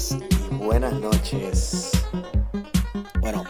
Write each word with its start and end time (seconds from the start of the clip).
días, 0.00 0.16
buenas 0.50 0.50
tardes 0.50 0.50
y 0.50 0.56
buenas 0.56 0.92
noches. 0.94 1.92
Bueno, 3.20 3.44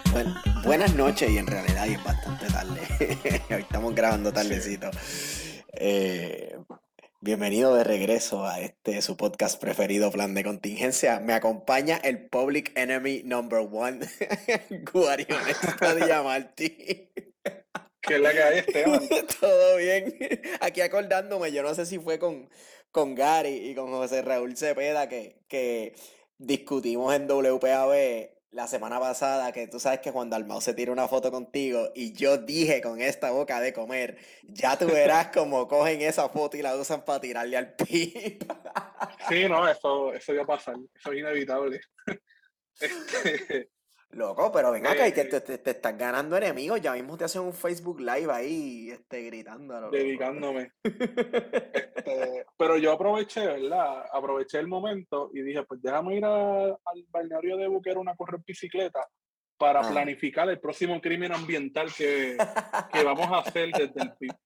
buenas 0.64 0.94
noches 0.94 1.30
y 1.30 1.38
en 1.38 1.46
realidad 1.46 1.86
es 1.86 2.02
bastante 2.02 2.46
tarde. 2.46 3.40
Hoy 3.54 3.60
estamos 3.62 3.94
grabando 3.94 4.32
tardecito. 4.32 4.90
Eh, 5.72 6.56
bienvenido 7.20 7.74
de 7.74 7.84
regreso 7.84 8.44
a 8.44 8.60
este 8.60 9.00
su 9.02 9.16
podcast 9.16 9.60
preferido, 9.60 10.10
Plan 10.10 10.34
de 10.34 10.44
Contingencia. 10.44 11.20
Me 11.20 11.34
acompaña 11.34 11.96
el 12.02 12.28
Public 12.28 12.72
Enemy 12.74 13.22
Number 13.24 13.60
One, 13.70 14.00
Guario 14.92 15.26
Diamanti. 16.04 17.10
¿Qué 18.02 18.14
es 18.14 18.20
la 18.20 18.32
que 18.32 18.42
hay, 18.42 18.58
Esteban? 18.58 19.00
Todo 19.40 19.76
bien. 19.76 20.14
Aquí 20.60 20.80
acordándome, 20.80 21.52
yo 21.52 21.62
no 21.62 21.74
sé 21.74 21.84
si 21.86 21.98
fue 21.98 22.18
con, 22.18 22.48
con 22.90 23.14
Gary 23.14 23.70
y 23.70 23.74
con 23.74 23.90
José 23.90 24.22
Raúl 24.22 24.56
Cepeda 24.56 25.08
que, 25.08 25.36
que 25.48 25.94
discutimos 26.40 27.14
en 27.14 27.28
WPAB 27.28 28.30
la 28.52 28.66
semana 28.66 28.98
pasada 28.98 29.52
que 29.52 29.68
tú 29.68 29.78
sabes 29.78 30.00
que 30.00 30.10
Juan 30.10 30.30
Dalmau 30.30 30.60
se 30.60 30.74
tira 30.74 30.90
una 30.90 31.06
foto 31.06 31.30
contigo 31.30 31.90
y 31.94 32.12
yo 32.14 32.38
dije 32.38 32.80
con 32.80 33.00
esta 33.00 33.30
boca 33.30 33.60
de 33.60 33.72
comer, 33.72 34.18
ya 34.42 34.76
tú 34.76 34.86
verás 34.86 35.28
cómo 35.34 35.68
cogen 35.68 36.00
esa 36.00 36.28
foto 36.30 36.56
y 36.56 36.62
la 36.62 36.74
usan 36.74 37.04
para 37.04 37.20
tirarle 37.20 37.56
al 37.56 37.74
pip. 37.74 38.42
Sí, 39.28 39.48
no, 39.48 39.68
eso, 39.68 40.14
eso 40.14 40.32
iba 40.32 40.42
a 40.42 40.46
pasar, 40.46 40.76
eso 40.94 41.12
es 41.12 41.18
inevitable. 41.18 41.80
Este, 42.80 43.68
Loco, 44.12 44.50
pero 44.50 44.72
venga 44.72 44.90
acá, 44.90 45.06
y 45.06 45.12
te, 45.12 45.24
te, 45.24 45.40
te, 45.40 45.70
estás 45.70 45.96
ganando 45.96 46.36
enemigos. 46.36 46.80
Ya 46.80 46.94
mismo 46.94 47.16
te 47.16 47.24
hacen 47.24 47.42
un 47.42 47.52
Facebook 47.52 48.00
Live 48.00 48.32
ahí, 48.32 48.90
este, 48.90 49.22
gritándolo. 49.22 49.88
Dedicándome. 49.90 50.72
este, 50.84 52.46
pero 52.56 52.76
yo 52.76 52.92
aproveché, 52.92 53.46
¿verdad? 53.46 54.04
Aproveché 54.12 54.58
el 54.58 54.66
momento 54.66 55.30
y 55.32 55.42
dije, 55.42 55.62
pues 55.62 55.80
déjame 55.80 56.16
ir 56.16 56.24
al 56.24 56.76
balneario 57.08 57.56
de 57.56 57.68
Buquero 57.68 58.02
a 58.04 58.16
correr 58.16 58.40
bicicleta 58.44 59.06
para 59.56 59.80
ah. 59.80 59.90
planificar 59.90 60.48
el 60.48 60.58
próximo 60.58 61.00
crimen 61.00 61.32
ambiental 61.32 61.92
que, 61.94 62.36
que 62.92 63.04
vamos 63.04 63.26
a 63.30 63.38
hacer 63.38 63.70
desde 63.70 64.02
el 64.02 64.12
PIB. 64.18 64.32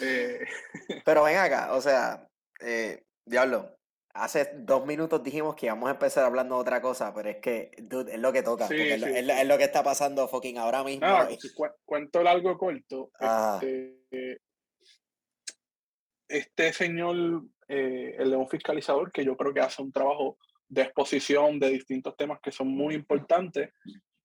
Eh, 0.00 0.46
pero 1.04 1.24
ven 1.24 1.36
acá, 1.36 1.74
o 1.74 1.80
sea, 1.82 2.26
eh, 2.58 3.02
diablo, 3.26 3.77
Hace 4.18 4.52
dos 4.56 4.84
minutos 4.84 5.22
dijimos 5.22 5.54
que 5.54 5.66
íbamos 5.66 5.88
a 5.88 5.92
empezar 5.92 6.24
hablando 6.24 6.56
de 6.56 6.60
otra 6.60 6.80
cosa, 6.80 7.14
pero 7.14 7.28
es 7.28 7.36
que, 7.36 7.70
dude, 7.78 8.14
es 8.14 8.20
lo 8.20 8.32
que 8.32 8.42
toca. 8.42 8.66
es, 8.66 9.46
lo, 9.46 9.58
que 9.58 9.64
está 9.64 9.82
pasando 9.82 10.26
fucking 10.28 10.58
ahora 10.58 10.82
mismo. 10.82 11.06
cuento 11.84 12.22
largo 12.22 12.58
corto. 12.58 13.10
Este, 13.20 14.40
este, 16.28 16.72
señor, 16.72 17.44
eh, 17.68 18.16
el 18.18 18.30
león 18.30 18.48
fiscalizador, 18.48 19.10
que 19.12 19.24
yo 19.24 19.36
creo 19.36 19.54
que 19.54 19.60
hace 19.60 19.82
un 19.82 19.92
trabajo 19.92 20.36
de 20.68 20.82
exposición 20.82 21.58
de 21.58 21.70
distintos 21.70 22.16
temas 22.16 22.40
que 22.42 22.52
son 22.52 22.68
muy 22.68 22.94
importantes, 22.94 23.70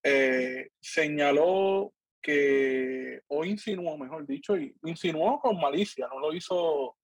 eh, 0.03 0.69
señaló 0.81 1.93
que, 2.21 3.21
o 3.27 3.45
insinuó, 3.45 3.97
mejor 3.97 4.25
dicho, 4.25 4.57
y 4.57 4.75
insinuó 4.83 5.39
con 5.39 5.59
malicia, 5.59 6.07
no 6.07 6.19
lo 6.19 6.33
hizo 6.33 6.97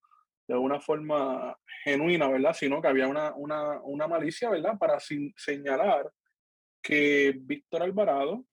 de 0.50 0.56
una 0.56 0.80
forma 0.80 1.56
genuina, 1.84 2.28
¿verdad? 2.28 2.52
Sino 2.52 2.82
que 2.82 2.88
había 2.88 3.06
una, 3.06 3.32
una, 3.36 3.80
una 3.82 4.08
malicia, 4.08 4.50
¿verdad? 4.50 4.76
Para 4.76 4.98
señalar 4.98 6.10
que 6.82 7.34
Víctor 7.38 7.84
Alvarado 7.84 8.44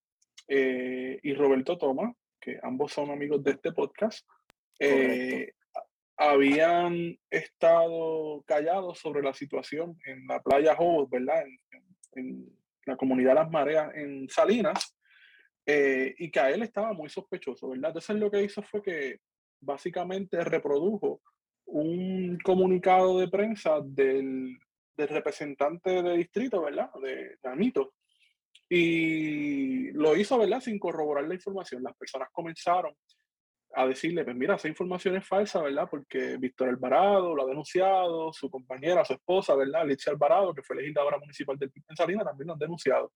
eh, 0.48 1.20
y 1.24 1.34
Roberto 1.34 1.76
Toma, 1.76 2.14
que 2.40 2.60
ambos 2.62 2.94
son 2.94 3.10
amigos 3.10 3.44
de 3.44 3.52
este 3.52 3.72
podcast, 3.72 4.28
eh, 4.80 5.54
habían 6.16 7.18
estado 7.32 8.44
callados 8.46 9.00
sobre 9.00 9.24
la 9.24 9.34
situación 9.34 9.98
en 10.06 10.28
la 10.28 10.40
playa 10.40 10.76
Jobos, 10.76 11.10
¿verdad? 11.10 11.46
En, 12.14 12.56
la 12.86 12.96
comunidad 12.96 13.36
Las 13.36 13.50
Mareas 13.50 13.94
en 13.96 14.30
Salinas, 14.30 14.96
eh, 15.66 16.16
y 16.20 16.32
que 16.32 16.40
a 16.40 16.52
él 16.52 16.62
estaba 16.62 16.94
muy 16.94 17.10
sospechoso, 17.10 17.70
¿verdad? 17.70 17.90
Entonces 17.90 18.16
lo 18.16 18.32
que 18.32 18.44
hizo 18.44 18.62
fue 18.62 18.82
que 18.82 19.20
básicamente 19.60 20.42
reprodujo 20.44 21.22
un 21.68 22.38
comunicado 22.44 23.20
de 23.20 23.28
prensa 23.28 23.80
del, 23.84 24.58
representante 24.96 26.02
de 26.02 26.18
distrito, 26.18 26.62
¿verdad? 26.62 26.90
De, 27.02 27.38
de 27.42 27.90
Y 28.70 29.92
lo 29.92 30.16
hizo, 30.16 30.38
¿verdad? 30.38 30.62
Sin 30.62 30.80
corroborar 30.80 31.28
la 31.28 31.36
información. 31.36 31.84
Las 31.84 31.96
personas 31.96 32.30
comenzaron 32.32 32.96
a 33.76 33.86
decirle, 33.86 34.24
pues 34.24 34.36
mira, 34.36 34.56
esa 34.56 34.68
información 34.68 35.18
es 35.18 35.28
falsa, 35.28 35.62
¿verdad? 35.62 35.88
Porque 35.90 36.38
Víctor 36.38 36.70
Alvarado 36.70 37.36
lo 37.36 37.44
ha 37.44 37.48
denunciado, 37.48 38.34
su 38.34 38.50
compañera, 38.50 39.06
su 39.06 39.14
esposa, 39.14 39.56
¿verdad? 39.56 39.82
Alicia 39.82 40.12
Alvarado, 40.12 40.54
que 40.54 40.64
fue 40.64 40.78
legisladora 40.78 41.20
municipal 41.20 41.58
del 41.58 41.72
en 41.76 41.96
Salinas, 41.96 42.26
también 42.26 42.48
lo 42.48 42.54
han 42.54 42.60
denunciado. 42.60 43.12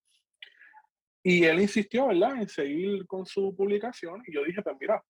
Y 1.24 1.44
él 1.44 1.60
insistió, 1.60 2.08
¿verdad?, 2.08 2.36
en 2.36 2.48
seguir 2.48 3.06
con 3.06 3.24
su 3.24 3.54
publicación. 3.56 4.22
Y 4.26 4.34
yo 4.34 4.44
dije, 4.44 4.60
pues 4.62 4.76
mira, 4.78 5.02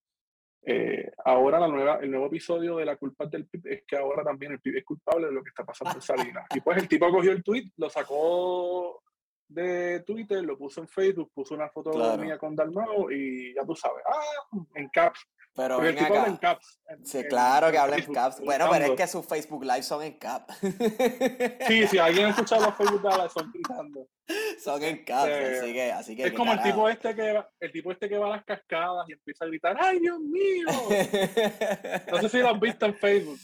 eh, 0.65 1.11
ahora 1.25 1.59
la 1.59 1.67
nueva, 1.67 1.99
el 2.01 2.11
nuevo 2.11 2.27
episodio 2.27 2.77
de 2.77 2.85
la 2.85 2.97
culpa 2.97 3.27
del 3.27 3.47
PIB 3.47 3.67
es 3.67 3.83
que 3.87 3.97
ahora 3.97 4.23
también 4.23 4.53
el 4.53 4.61
PIB 4.61 4.77
es 4.79 4.85
culpable 4.85 5.27
de 5.27 5.33
lo 5.33 5.43
que 5.43 5.49
está 5.49 5.65
pasando 5.65 5.95
en 5.95 6.03
Salinas. 6.03 6.47
Y 6.55 6.61
pues 6.61 6.79
el 6.79 6.89
tipo 6.89 7.11
cogió 7.11 7.33
el 7.33 7.43
tweet, 7.43 7.71
lo 7.77 7.91
sacó 7.91 9.03
de 9.49 10.01
Twitter, 10.07 10.43
lo 10.45 10.57
puso 10.57 10.81
en 10.81 10.89
Facebook, 10.89 11.31
puso 11.35 11.55
una 11.55 11.69
foto 11.69 12.17
mía 12.17 12.39
con 12.39 12.55
Dalmao 12.55 13.11
y 13.11 13.55
ya 13.55 13.65
tú 13.65 13.75
sabes, 13.75 14.03
ah, 14.07 14.59
en 14.75 14.89
caps. 14.89 15.21
Pero 15.55 15.79
ven 15.81 15.99
acá. 15.99 16.27
En 16.27 16.37
caps, 16.37 16.81
sí, 17.05 17.25
claro 17.25 17.71
que 17.71 17.79
habla 17.79 17.97
en 17.97 18.13
caps. 18.13 18.41
Bueno, 18.41 18.69
pero 18.71 18.87
es 18.87 18.91
que 18.93 19.07
sus 19.07 19.27
Facebook 19.27 19.65
Live 19.65 19.83
son 19.83 20.03
en 20.03 20.15
caps. 20.19 20.55
Sí, 21.69 21.87
si 21.87 21.99
alguien 21.99 22.27
ha 22.27 22.31
escuchado 22.31 22.67
los 22.67 22.75
Facebook 22.77 23.03
Live 23.03 23.31
son 23.33 23.53
gritando. 23.53 24.09
Son 24.63 24.83
en 24.83 25.05
caps, 25.05 25.29
eh, 25.29 25.59
así 25.59 25.73
que, 25.73 25.93
así 25.93 26.17
que 26.17 26.25
Es 26.27 26.33
como 26.33 26.53
el 26.53 26.63
tipo 26.63 26.89
este 26.89 27.15
que 27.15 27.43
el 27.61 27.73
tipo 27.73 27.93
este 27.93 28.09
que 28.09 28.17
va 28.17 28.29
a 28.29 28.37
las 28.37 28.45
cascadas 28.45 29.07
y 29.09 29.13
empieza 29.13 29.45
a 29.45 29.49
gritar, 29.49 29.77
¡ay 29.79 29.99
Dios 29.99 30.21
mío! 30.21 30.67
no 32.11 32.19
sé 32.21 32.29
si 32.29 32.39
lo 32.39 32.49
han 32.49 32.61
visto 32.61 32.87
en 32.87 32.95
Facebook. 32.95 33.39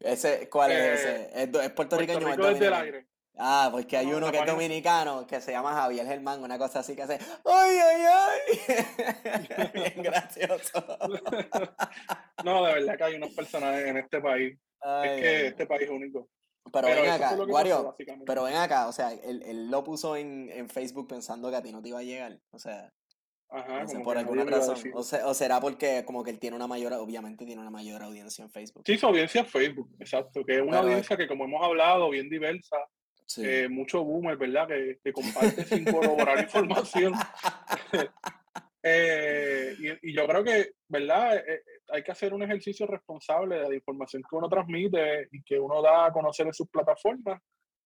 Ese, 0.00 0.48
¿cuál 0.50 0.72
es 0.72 0.78
eh, 0.78 0.94
ese? 0.94 1.42
¿Es, 1.44 1.64
es 1.64 1.70
puertorriqueño 1.70 2.20
Puerto 2.20 2.36
Rico 2.36 2.48
desde 2.50 2.66
el 2.66 2.74
aire. 2.74 3.13
Ah, 3.36 3.68
pues 3.72 3.86
que 3.86 3.96
hay 3.96 4.12
uno 4.12 4.30
que 4.30 4.38
es 4.38 4.46
dominicano 4.46 5.26
que 5.26 5.40
se 5.40 5.50
llama 5.50 5.74
Javier 5.74 6.06
Germán, 6.06 6.42
una 6.42 6.56
cosa 6.56 6.80
así 6.80 6.94
que 6.94 7.02
hace 7.02 7.18
¡Ay, 7.44 7.78
ay, 7.78 8.02
ay! 8.06 9.70
Bien 9.74 10.02
gracioso. 10.02 10.84
no, 12.44 12.64
de 12.64 12.74
verdad 12.74 12.96
que 12.96 13.04
hay 13.04 13.14
unos 13.16 13.30
personajes 13.30 13.86
en 13.86 13.96
este 13.96 14.20
país. 14.20 14.56
es 15.04 15.20
que 15.20 15.46
este 15.48 15.66
país 15.66 15.82
es 15.82 15.90
único. 15.90 16.28
Pero, 16.72 16.88
ven 16.88 17.10
acá, 17.10 17.36
Wario, 17.46 17.94
pero 18.24 18.44
ven 18.44 18.56
acá, 18.56 18.88
o 18.88 18.92
sea, 18.92 19.12
él, 19.12 19.42
él 19.44 19.70
lo 19.70 19.84
puso 19.84 20.16
en, 20.16 20.48
en, 20.50 20.68
Facebook 20.68 21.06
pensando 21.06 21.50
que 21.50 21.56
a 21.56 21.62
ti 21.62 21.70
no 21.70 21.82
te 21.82 21.90
iba 21.90 21.98
a 21.98 22.02
llegar. 22.02 22.40
O 22.52 22.58
sea, 22.58 22.90
Ajá, 23.50 23.84
por 24.02 24.16
alguna 24.16 24.44
razón. 24.44 24.76
O, 24.94 25.00
o, 25.00 25.34
será 25.34 25.60
porque 25.60 26.04
como 26.04 26.24
que 26.24 26.30
él 26.30 26.38
tiene 26.38 26.56
una 26.56 26.66
mayor, 26.66 26.92
obviamente 26.94 27.44
tiene 27.44 27.60
una 27.60 27.70
mayor 27.70 28.02
audiencia 28.02 28.44
en 28.44 28.50
Facebook. 28.50 28.82
Sí, 28.86 28.96
su 28.96 29.06
audiencia 29.06 29.42
en 29.42 29.46
Facebook, 29.46 29.94
exacto. 30.00 30.42
Que 30.44 30.56
es 30.56 30.62
una 30.62 30.78
audiencia 30.78 31.16
que 31.16 31.28
como 31.28 31.44
hemos 31.44 31.62
hablado, 31.62 32.10
bien 32.10 32.28
diversa, 32.28 32.76
eh, 33.38 33.68
mucho 33.68 34.04
boomer, 34.04 34.36
¿verdad? 34.36 34.68
Que, 34.68 34.98
que 35.02 35.12
comparte 35.12 35.64
sin 35.64 35.84
corroborar 35.84 36.38
información. 36.42 37.14
Eh, 38.86 39.74
y, 39.78 40.10
y, 40.10 40.14
yo 40.14 40.26
creo 40.26 40.44
que, 40.44 40.72
¿verdad? 40.88 41.38
Eh, 41.38 41.62
hay 41.88 42.02
que 42.02 42.12
hacer 42.12 42.34
un 42.34 42.42
ejercicio 42.42 42.86
responsable 42.86 43.58
de 43.58 43.68
la 43.70 43.74
información 43.74 44.22
que 44.28 44.36
uno 44.36 44.46
transmite 44.46 45.28
y 45.32 45.42
que 45.42 45.58
uno 45.58 45.80
da 45.80 46.04
a 46.04 46.12
conocer 46.12 46.46
en 46.46 46.52
sus 46.52 46.68
plataformas. 46.68 47.40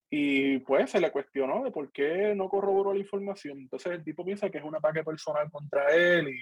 Y 0.09 0.57
pues 0.59 0.89
se 0.89 0.99
le 0.99 1.11
cuestionó 1.11 1.63
de 1.63 1.71
por 1.71 1.91
qué 1.91 2.33
no 2.35 2.49
corroboró 2.49 2.93
la 2.93 2.99
información. 2.99 3.59
Entonces 3.59 3.93
el 3.93 4.03
tipo 4.03 4.25
piensa 4.25 4.49
que 4.49 4.57
es 4.57 4.63
un 4.63 4.75
ataque 4.75 5.03
personal 5.03 5.49
contra 5.49 5.95
él 5.95 6.29
y 6.29 6.39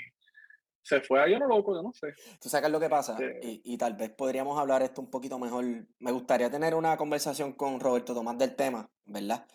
se 0.88 1.02
fue 1.02 1.22
ahí 1.22 1.34
a 1.34 1.40
lo 1.40 1.48
loco, 1.48 1.76
yo 1.76 1.84
no 1.84 1.92
sé. 1.92 2.14
Tú 2.40 2.48
sabes 2.48 2.72
lo 2.72 2.80
que 2.80 2.90
pasa, 2.90 3.18
y, 3.42 3.62
y, 3.74 3.78
tal 3.78 3.96
vez 3.96 4.10
podríamos 4.12 4.58
hablar 4.58 4.82
esto 4.84 5.02
un 5.02 5.10
poquito 5.10 5.38
mejor. 5.38 5.66
Me 6.00 6.12
gustaría 6.12 6.50
tener 6.50 6.74
una 6.76 6.96
conversación 6.96 7.52
con 7.54 7.82
Roberto 7.82 8.14
Tomás 8.14 8.38
del 8.38 8.56
tema, 8.56 8.90
¿verdad? 9.06 9.46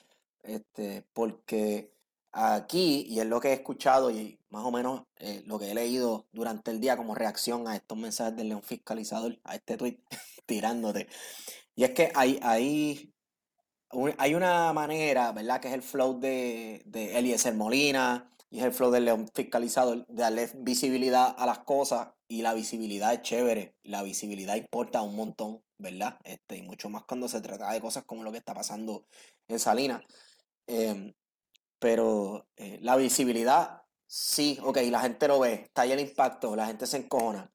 Este, 0.43 1.07
porque 1.15 1.95
aquí, 2.33 3.07
y 3.09 3.21
es 3.21 3.27
lo 3.27 3.41
que 3.41 3.49
he 3.49 3.53
escuchado 3.55 4.11
y 4.11 4.39
más 4.51 4.65
o 4.65 4.71
menos 4.71 5.05
eh, 5.17 5.43
lo 5.47 5.59
que 5.59 5.71
he 5.71 5.75
leído 5.75 6.27
durante 6.33 6.71
el 6.71 6.81
día 6.81 6.99
como 6.99 7.15
reacción 7.15 7.67
a 7.67 7.77
estos 7.77 7.97
mensajes 7.97 8.37
del 8.37 8.51
León 8.51 8.63
Fiscalizador, 8.63 9.39
a 9.45 9.55
este 9.55 9.79
tweet 9.79 10.01
tirándote. 10.47 11.09
Y 11.75 11.85
es 11.85 11.91
que 11.93 12.13
hay, 12.15 12.39
hay, 12.43 13.15
hay 14.19 14.35
una 14.35 14.71
manera, 14.75 15.33
¿verdad? 15.33 15.63
Que 15.63 15.69
es 15.69 15.75
el 15.75 15.83
flow 15.83 16.21
de, 16.21 16.83
de 16.85 17.19
Eliezer 17.19 17.55
Molina, 17.55 18.31
y 18.53 18.59
es 18.59 18.65
el 18.67 18.73
flow 18.73 18.91
del 18.91 19.07
león 19.07 19.31
fiscalizado, 19.35 19.97
de 19.97 20.05
darle 20.09 20.51
visibilidad 20.57 21.35
a 21.39 21.47
las 21.47 21.61
cosas 21.61 22.11
y 22.29 22.43
la 22.43 22.53
visibilidad 22.53 23.15
es 23.15 23.23
chévere, 23.23 23.75
la 23.83 24.03
visibilidad 24.03 24.57
importa 24.57 25.01
un 25.01 25.17
montón, 25.17 25.63
¿verdad? 25.79 26.19
Este, 26.23 26.59
y 26.59 26.63
mucho 26.63 26.91
más 26.91 27.05
cuando 27.05 27.29
se 27.29 27.41
trata 27.41 27.73
de 27.73 27.81
cosas 27.81 28.05
como 28.05 28.23
lo 28.23 28.31
que 28.31 28.37
está 28.37 28.53
pasando 28.53 29.07
en 29.49 29.59
Salinas. 29.59 30.03
Em, 30.67 31.15
pero 31.79 32.47
eh, 32.57 32.79
la 32.83 32.97
visibilidad, 32.97 33.85
sí, 34.07 34.59
ok, 34.63 34.77
la 34.91 35.01
gente 35.01 35.29
lo 35.29 35.41
ve, 35.41 35.55
está 35.55 35.83
ahí 35.83 35.93
el 35.93 36.01
impacto, 36.01 36.55
la 36.55 36.67
gente 36.67 36.87
se 36.87 36.99
encojona. 36.99 37.51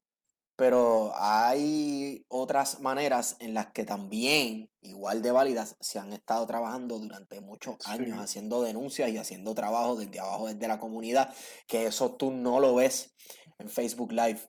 Pero 0.57 1.11
hay 1.15 2.25
otras 2.29 2.81
maneras 2.81 3.37
en 3.39 3.53
las 3.53 3.67
que 3.67 3.85
también, 3.85 4.71
igual 4.81 5.21
de 5.21 5.31
válidas, 5.31 5.77
se 5.79 5.99
han 5.99 6.11
estado 6.13 6.47
trabajando 6.47 6.97
durante 6.97 7.39
muchos 7.41 7.77
años 7.85 8.17
haciendo 8.17 8.63
denuncias 8.63 9.09
y 9.11 9.17
haciendo 9.19 9.53
trabajo 9.53 9.95
desde 9.95 10.19
abajo, 10.19 10.47
desde 10.47 10.67
la 10.67 10.79
comunidad, 10.79 11.31
que 11.67 11.85
eso 11.85 12.15
tú 12.15 12.31
no 12.31 12.59
lo 12.59 12.73
ves 12.73 13.15
en 13.59 13.69
Facebook 13.69 14.11
Live. 14.11 14.39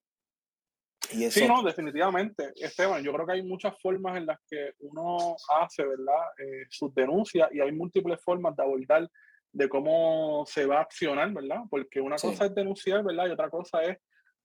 Y 1.13 1.25
eso... 1.25 1.41
Sí, 1.41 1.47
no, 1.47 1.63
definitivamente. 1.63 2.55
Esteban, 2.57 3.03
yo 3.03 3.13
creo 3.13 3.27
que 3.27 3.33
hay 3.35 3.43
muchas 3.43 3.79
formas 3.79 4.17
en 4.17 4.25
las 4.25 4.39
que 4.49 4.73
uno 4.81 5.37
hace, 5.61 5.85
¿verdad? 5.85 6.25
Eh, 6.39 6.65
sus 6.71 6.95
denuncias 6.95 7.51
y 7.53 7.61
hay 7.61 7.73
múltiples 7.73 8.19
formas 8.25 8.57
de 8.57 8.63
abordar 8.63 9.11
de 9.53 9.69
cómo 9.69 10.45
se 10.47 10.65
va 10.65 10.79
a 10.79 10.83
accionar, 10.83 11.31
¿verdad? 11.35 11.61
Porque 11.69 12.01
una 12.01 12.17
cosa 12.17 12.47
es 12.47 12.55
denunciar, 12.55 13.05
¿verdad? 13.05 13.27
Y 13.27 13.31
otra 13.31 13.51
cosa 13.51 13.83
es 13.83 13.99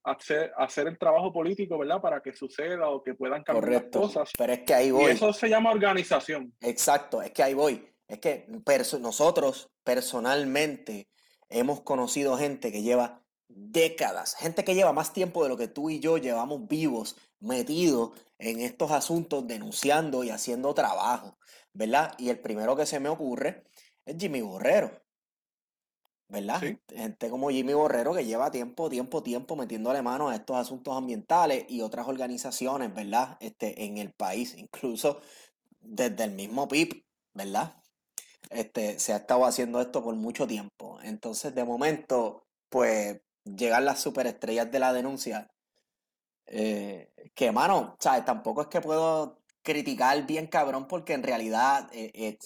hacer, 0.04 0.52
hacer 0.58 0.88
el 0.88 0.98
trabajo 0.98 1.32
político, 1.32 1.78
¿verdad? 1.78 2.02
Para 2.02 2.22
que 2.22 2.34
suceda 2.34 2.90
o 2.90 3.02
que 3.02 3.14
puedan 3.14 3.44
cambiar 3.44 3.84
las 3.84 3.92
cosas. 3.92 4.30
Pero 4.38 4.54
es 4.54 4.60
que 4.60 4.74
ahí 4.74 4.92
voy. 4.92 5.06
Y 5.06 5.08
eso 5.08 5.34
se 5.34 5.50
llama 5.50 5.72
organización. 5.72 6.54
Exacto, 6.62 7.22
es 7.22 7.32
que 7.32 7.44
ahí 7.44 7.54
voy. 7.54 7.88
Es 8.08 8.20
que 8.20 8.46
nosotros 9.00 9.70
personalmente 9.84 11.08
hemos 11.50 11.82
conocido 11.82 12.38
gente 12.38 12.72
que 12.72 12.82
lleva 12.82 13.22
décadas, 13.48 14.36
gente 14.36 14.64
que 14.64 14.76
lleva 14.76 14.94
más 14.94 15.14
tiempo 15.14 15.44
de 15.44 15.50
lo 15.50 15.58
que 15.58 15.68
tú 15.68 15.90
y 15.90 16.00
yo 16.00 16.18
llevamos 16.18 16.68
vivos, 16.68 17.16
metidos 17.40 18.12
en 18.40 18.60
estos 18.60 18.92
asuntos, 18.92 19.48
denunciando 19.48 20.24
y 20.24 20.32
haciendo 20.32 20.74
trabajo, 20.74 21.38
¿verdad? 21.72 22.14
Y 22.18 22.30
el 22.30 22.40
primero 22.40 22.76
que 22.76 22.86
se 22.86 23.00
me 23.00 23.10
ocurre 23.10 23.64
es 24.06 24.18
Jimmy 24.18 24.42
Borrero. 24.42 25.03
¿Verdad? 26.34 26.60
Gente 26.90 27.30
como 27.30 27.52
Jimmy 27.52 27.74
Borrero 27.74 28.12
que 28.12 28.26
lleva 28.26 28.50
tiempo, 28.50 28.90
tiempo, 28.90 29.22
tiempo 29.22 29.56
metiéndole 29.56 30.02
mano 30.02 30.30
a 30.30 30.36
estos 30.36 30.58
asuntos 30.58 30.98
ambientales 30.98 31.66
y 31.70 31.82
otras 31.82 32.08
organizaciones, 32.08 32.92
¿verdad? 32.92 33.38
Este, 33.40 33.86
en 33.86 34.00
el 34.00 34.12
país, 34.14 34.56
incluso 34.58 35.22
desde 35.80 36.24
el 36.24 36.32
mismo 36.32 36.68
PIP, 36.68 37.06
¿verdad? 37.36 37.76
Este, 38.50 38.98
se 39.00 39.14
ha 39.14 39.18
estado 39.18 39.46
haciendo 39.46 39.80
esto 39.80 40.04
por 40.04 40.16
mucho 40.16 40.48
tiempo. 40.48 40.98
Entonces, 41.04 41.54
de 41.54 41.64
momento, 41.64 42.48
pues, 42.68 43.22
llegan 43.44 43.86
las 43.86 44.02
superestrellas 44.02 44.72
de 44.72 44.80
la 44.80 44.92
denuncia. 44.92 45.52
Eh, 46.48 47.12
que, 47.36 47.52
mano, 47.52 47.96
¿sabes? 48.00 48.26
Tampoco 48.26 48.64
es 48.64 48.68
que 48.70 48.82
puedo 48.82 49.40
criticar 49.62 50.26
bien 50.26 50.48
cabrón 50.48 50.88
porque 50.88 51.14
en 51.14 51.22
realidad 51.22 51.90
eh, 51.94 52.40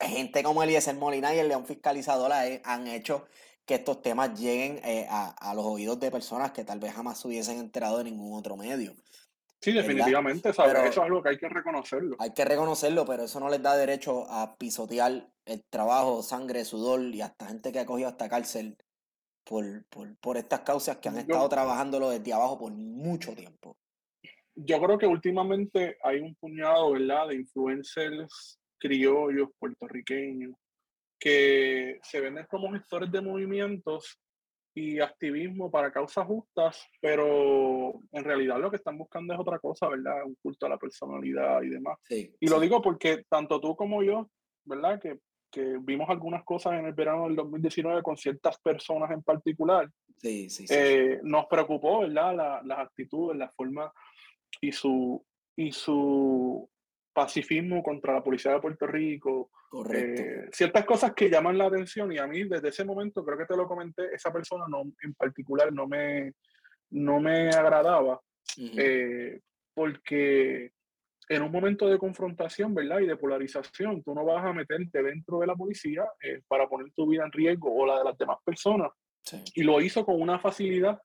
gente 0.00 0.42
como 0.42 0.62
Eliezer 0.62 0.94
Molina 0.96 1.34
y 1.34 1.38
el 1.38 1.48
León 1.48 1.66
Fiscalizador 1.66 2.32
han 2.32 2.86
hecho 2.86 3.26
que 3.64 3.74
estos 3.76 4.02
temas 4.02 4.38
lleguen 4.38 4.80
eh, 4.84 5.06
a, 5.08 5.52
los 5.54 5.64
oídos 5.64 6.00
de 6.00 6.10
personas 6.10 6.52
que 6.52 6.64
tal 6.64 6.80
vez 6.80 6.92
jamás 6.92 7.20
se 7.20 7.28
hubiesen 7.28 7.58
enterado 7.58 7.98
de 7.98 8.04
ningún 8.04 8.38
otro 8.38 8.56
medio. 8.56 8.94
Sí, 9.60 9.72
definitivamente, 9.72 10.48
eso 10.48 10.64
es 10.64 10.98
algo 10.98 11.22
que 11.22 11.28
hay 11.28 11.38
que 11.38 11.48
reconocerlo. 11.48 12.16
Hay 12.18 12.32
que 12.32 12.44
reconocerlo, 12.44 13.06
pero 13.06 13.24
eso 13.24 13.38
no 13.38 13.48
les 13.48 13.62
da 13.62 13.76
derecho 13.76 14.26
a 14.28 14.56
pisotear 14.56 15.28
el 15.44 15.64
trabajo, 15.70 16.22
sangre, 16.24 16.64
sudor 16.64 17.00
y 17.02 17.20
hasta 17.20 17.46
gente 17.46 17.70
que 17.70 17.78
ha 17.78 17.86
cogido 17.86 18.08
hasta 18.08 18.28
cárcel 18.28 18.76
por, 19.44 19.84
por, 20.20 20.36
estas 20.36 20.60
causas 20.60 20.96
que 20.96 21.08
han 21.08 21.18
estado 21.18 21.48
trabajándolo 21.48 22.10
desde 22.10 22.32
abajo 22.32 22.58
por 22.58 22.72
mucho 22.72 23.34
tiempo. 23.34 23.76
Yo 24.54 24.80
creo 24.82 24.98
que 24.98 25.06
últimamente 25.06 25.96
hay 26.02 26.18
un 26.20 26.34
puñado, 26.34 26.92
¿verdad?, 26.92 27.28
de 27.28 27.36
influencers 27.36 28.58
criollos, 28.82 29.48
puertorriqueños, 29.60 30.54
que 31.18 32.00
se 32.02 32.20
venden 32.20 32.46
como 32.50 32.72
gestores 32.72 33.12
de 33.12 33.20
movimientos 33.20 34.18
y 34.74 34.98
activismo 34.98 35.70
para 35.70 35.92
causas 35.92 36.26
justas, 36.26 36.84
pero 37.00 37.92
en 38.10 38.24
realidad 38.24 38.58
lo 38.58 38.70
que 38.70 38.78
están 38.78 38.98
buscando 38.98 39.32
es 39.32 39.38
otra 39.38 39.60
cosa, 39.60 39.88
¿verdad? 39.88 40.24
Un 40.24 40.34
culto 40.42 40.66
a 40.66 40.70
la 40.70 40.78
personalidad 40.78 41.62
y 41.62 41.68
demás. 41.68 41.96
y 42.08 42.48
lo 42.48 42.58
digo 42.58 42.82
porque 42.82 43.22
tanto 43.28 43.60
tú 43.60 43.76
como 43.76 44.02
yo, 44.02 44.28
¿verdad? 44.64 45.00
Que, 45.00 45.18
que, 45.48 45.78
vimos 45.80 46.10
algunas 46.10 46.42
cosas 46.42 46.72
en 46.72 46.86
el 46.86 46.94
verano 46.94 47.26
del 47.26 47.36
2019 47.36 48.02
con 48.02 48.16
ciertas 48.16 48.58
personas 48.58 49.12
en 49.12 49.22
particular. 49.22 49.88
Sí, 50.16 50.50
sí, 50.50 50.64
eh, 50.70 51.20
nos 51.22 51.46
preocupó, 51.46 52.00
¿verdad? 52.00 52.34
La, 52.34 52.62
las 52.64 52.78
actitudes, 52.80 53.38
la 53.38 53.52
forma 53.52 53.92
y 54.60 54.72
su, 54.72 55.24
y 55.56 55.70
su 55.70 56.68
pacifismo 57.12 57.82
contra 57.82 58.14
la 58.14 58.22
policía 58.22 58.52
de 58.52 58.60
Puerto 58.60 58.86
Rico, 58.86 59.50
eh, 59.92 60.48
ciertas 60.52 60.84
cosas 60.84 61.12
que 61.14 61.30
llaman 61.30 61.58
la 61.58 61.66
atención 61.66 62.12
y 62.12 62.18
a 62.18 62.26
mí 62.26 62.44
desde 62.44 62.68
ese 62.68 62.84
momento, 62.84 63.24
creo 63.24 63.38
que 63.38 63.46
te 63.46 63.56
lo 63.56 63.66
comenté, 63.66 64.14
esa 64.14 64.32
persona 64.32 64.64
no, 64.68 64.82
en 65.02 65.14
particular 65.14 65.72
no 65.72 65.86
me, 65.86 66.32
no 66.90 67.20
me 67.20 67.48
agradaba, 67.50 68.20
eh, 68.56 69.40
porque 69.74 70.72
en 71.28 71.42
un 71.42 71.52
momento 71.52 71.88
de 71.88 71.98
confrontación, 71.98 72.74
¿verdad? 72.74 73.00
Y 73.00 73.06
de 73.06 73.16
polarización, 73.16 74.02
tú 74.02 74.14
no 74.14 74.24
vas 74.24 74.44
a 74.44 74.52
meterte 74.52 75.02
dentro 75.02 75.38
de 75.38 75.46
la 75.46 75.54
policía 75.54 76.04
eh, 76.22 76.40
para 76.46 76.68
poner 76.68 76.92
tu 76.92 77.06
vida 77.06 77.24
en 77.24 77.32
riesgo 77.32 77.74
o 77.74 77.86
la 77.86 77.98
de 77.98 78.04
las 78.04 78.18
demás 78.18 78.38
personas. 78.44 78.90
Y 79.54 79.62
lo 79.62 79.80
hizo 79.80 80.04
con 80.04 80.20
una 80.20 80.38
facilidad 80.38 81.00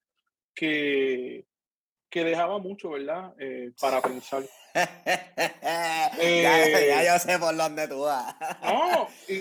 que, 0.53 1.45
que 2.09 2.23
dejaba 2.23 2.57
mucho, 2.57 2.89
¿verdad? 2.89 3.33
para 3.79 4.01
pensar. 4.01 4.43
Eh, 6.19 6.41
ya, 6.41 7.13
yo 7.13 7.19
sé 7.19 7.37
por 7.37 7.55
dónde 7.55 7.87
tú 7.87 8.01
vas. 8.01 8.35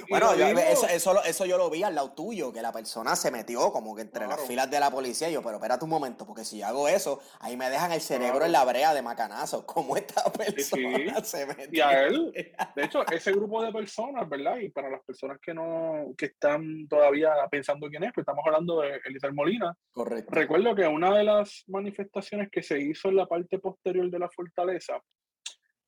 bueno, 0.08 0.32
eso, 0.32 0.86
eso, 0.88 1.24
eso, 1.24 1.46
yo 1.46 1.56
lo 1.56 1.70
vi 1.70 1.82
al 1.82 1.94
lado 1.94 2.12
tuyo, 2.12 2.52
que 2.52 2.60
la 2.60 2.72
persona 2.72 3.16
se 3.16 3.30
metió 3.30 3.72
como 3.72 3.94
que 3.94 4.02
entre 4.02 4.26
las 4.26 4.40
filas 4.46 4.70
de 4.70 4.80
la 4.80 4.90
policía. 4.90 5.30
Y 5.30 5.34
yo, 5.34 5.42
pero 5.42 5.56
espérate 5.56 5.84
un 5.84 5.90
momento, 5.90 6.26
porque 6.26 6.44
si 6.44 6.62
hago 6.62 6.88
eso, 6.88 7.20
ahí 7.40 7.56
me 7.56 7.70
dejan 7.70 7.92
el 7.92 8.00
cerebro 8.00 8.44
en 8.44 8.52
la 8.52 8.64
brea 8.64 8.92
de 8.94 9.02
macanazo. 9.02 9.64
¿Cómo 9.66 9.96
esta 9.96 10.24
persona 10.32 11.20
se 11.24 11.46
metió? 11.46 11.68
Y 11.72 11.80
a 11.80 12.02
él, 12.04 12.32
de 12.74 12.84
hecho, 12.84 13.06
ese 13.10 13.32
grupo 13.32 13.62
de 13.62 13.72
personas, 13.72 14.28
¿verdad? 14.28 14.58
Y 14.58 14.68
para 14.68 14.90
las 14.90 15.02
personas 15.02 15.38
que 15.40 15.54
no, 15.54 16.12
que 16.16 16.26
están 16.26 16.86
todavía 16.88 17.30
pensando 17.50 17.88
quién 17.88 18.04
es, 18.04 18.12
pues 18.12 18.22
estamos 18.22 18.44
hablando 18.46 18.80
de 18.80 19.00
Elizabeth 19.04 19.34
Molina. 19.34 19.76
Correcto. 19.92 20.30
Recuerdo 20.34 20.74
que 20.74 20.86
una 20.86 21.16
de 21.16 21.24
las 21.24 21.64
manifestaciones 21.68 22.50
que 22.50 22.62
se 22.62 22.78
hizo 22.80 23.08
en 23.08 23.16
la 23.16 23.26
parte 23.26 23.58
posterior 23.58 24.10
de 24.10 24.18
la 24.18 24.28
fortaleza 24.28 25.00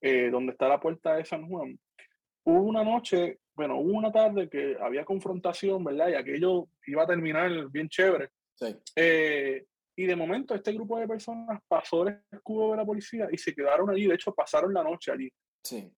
eh, 0.01 0.31
donde 0.31 0.53
está 0.53 0.69
la 0.69 0.81
puerta 0.81 1.15
de 1.15 1.25
San 1.25 1.49
Juan, 1.49 1.79
hubo 2.45 2.63
una 2.63 2.85
noche, 2.85 3.41
bueno, 3.55 3.79
hubo 3.79 3.93
una 3.99 4.13
tarde 4.13 4.49
que 4.49 4.77
había 4.81 5.05
confrontación, 5.05 5.85
¿verdad? 5.85 6.09
Y 6.09 6.15
aquello 6.15 6.69
iba 6.87 7.03
a 7.03 7.07
terminar 7.07 7.69
bien 7.71 7.89
chévere. 7.89 8.31
Sí. 8.55 8.77
Eh, 8.97 9.65
y 9.97 10.07
de 10.07 10.17
momento 10.17 10.55
este 10.55 10.73
grupo 10.73 10.99
de 10.99 11.09
personas 11.09 11.61
pasó 11.67 12.07
el 12.07 12.21
escudo 12.31 12.71
de 12.71 12.77
la 12.77 12.85
policía 12.87 13.29
y 13.33 13.37
se 13.37 13.55
quedaron 13.55 13.91
allí, 13.91 14.07
de 14.07 14.15
hecho 14.15 14.33
pasaron 14.35 14.73
la 14.73 14.85
noche 14.85 15.11
allí. 15.11 15.31
Sí. 15.63 15.93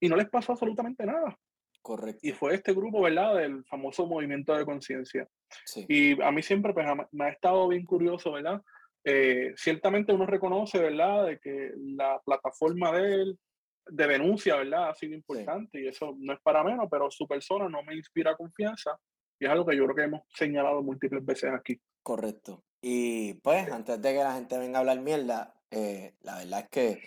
Y 0.00 0.08
no 0.08 0.16
les 0.16 0.28
pasó 0.28 0.52
absolutamente 0.52 1.04
nada. 1.04 1.36
Correcto. 1.82 2.20
Y 2.22 2.32
fue 2.32 2.54
este 2.54 2.72
grupo, 2.72 3.02
¿verdad? 3.02 3.36
Del 3.36 3.64
famoso 3.64 4.06
movimiento 4.06 4.54
de 4.54 4.64
conciencia. 4.64 5.28
Sí. 5.64 5.84
Y 5.88 6.22
a 6.22 6.30
mí 6.30 6.42
siempre 6.42 6.72
pues, 6.72 6.86
me 7.10 7.24
ha 7.24 7.28
estado 7.30 7.68
bien 7.68 7.84
curioso, 7.84 8.32
¿verdad? 8.32 8.62
Eh, 9.04 9.54
ciertamente 9.56 10.12
uno 10.12 10.26
reconoce, 10.26 10.78
¿verdad?, 10.78 11.26
de 11.26 11.38
que 11.38 11.72
la 11.76 12.20
plataforma 12.24 12.92
de 12.92 13.14
él, 13.14 13.38
de 13.86 14.06
denuncia, 14.06 14.56
¿verdad?, 14.56 14.90
ha 14.90 14.94
sido 14.94 15.14
importante 15.14 15.80
y 15.80 15.88
eso 15.88 16.14
no 16.18 16.32
es 16.32 16.40
para 16.40 16.62
menos, 16.62 16.86
pero 16.90 17.10
su 17.10 17.26
persona 17.26 17.68
no 17.68 17.82
me 17.82 17.94
inspira 17.94 18.36
confianza 18.36 18.98
y 19.38 19.46
es 19.46 19.50
algo 19.50 19.64
que 19.64 19.76
yo 19.76 19.84
creo 19.84 19.96
que 19.96 20.02
hemos 20.02 20.22
señalado 20.28 20.82
múltiples 20.82 21.24
veces 21.24 21.50
aquí. 21.52 21.80
Correcto. 22.02 22.62
Y 22.82 23.34
pues, 23.34 23.70
antes 23.70 24.00
de 24.00 24.12
que 24.12 24.18
la 24.18 24.34
gente 24.34 24.58
venga 24.58 24.78
a 24.78 24.80
hablar 24.80 25.00
mierda, 25.00 25.54
eh, 25.70 26.14
la 26.20 26.38
verdad 26.38 26.60
es 26.60 26.68
que 26.68 27.02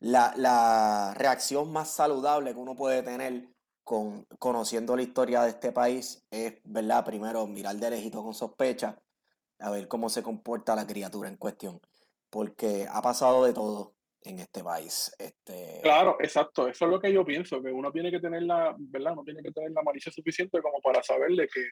la, 0.00 0.32
la, 0.36 1.14
reacción 1.16 1.72
más 1.72 1.90
saludable 1.90 2.52
que 2.52 2.58
uno 2.58 2.74
puede 2.74 3.02
tener 3.02 3.48
con 3.84 4.24
conociendo 4.38 4.96
la 4.96 5.02
historia 5.02 5.42
de 5.42 5.50
este 5.50 5.72
país 5.72 6.24
es, 6.30 6.54
¿verdad? 6.64 7.04
Primero, 7.04 7.46
mirar 7.46 7.76
de 7.76 7.90
lejito 7.90 8.22
con 8.22 8.34
sospecha 8.34 8.96
a 9.62 9.70
ver 9.70 9.88
cómo 9.88 10.08
se 10.08 10.22
comporta 10.22 10.76
la 10.76 10.86
criatura 10.86 11.28
en 11.28 11.36
cuestión, 11.36 11.80
porque 12.30 12.86
ha 12.90 13.00
pasado 13.00 13.44
de 13.44 13.52
todo 13.52 13.94
en 14.24 14.38
este 14.38 14.62
país. 14.62 15.14
Este... 15.18 15.80
Claro, 15.82 16.16
exacto, 16.20 16.68
eso 16.68 16.84
es 16.84 16.90
lo 16.90 17.00
que 17.00 17.12
yo 17.12 17.24
pienso, 17.24 17.62
que 17.62 17.70
uno 17.70 17.90
tiene 17.90 18.10
que 18.10 18.20
tener 18.20 18.42
la, 18.42 18.74
¿verdad? 18.78 19.14
No 19.14 19.24
tiene 19.24 19.42
que 19.42 19.52
tener 19.52 19.70
la 19.72 19.82
malicia 19.82 20.12
suficiente 20.12 20.60
como 20.60 20.80
para 20.80 21.02
saberle 21.02 21.48
que, 21.48 21.70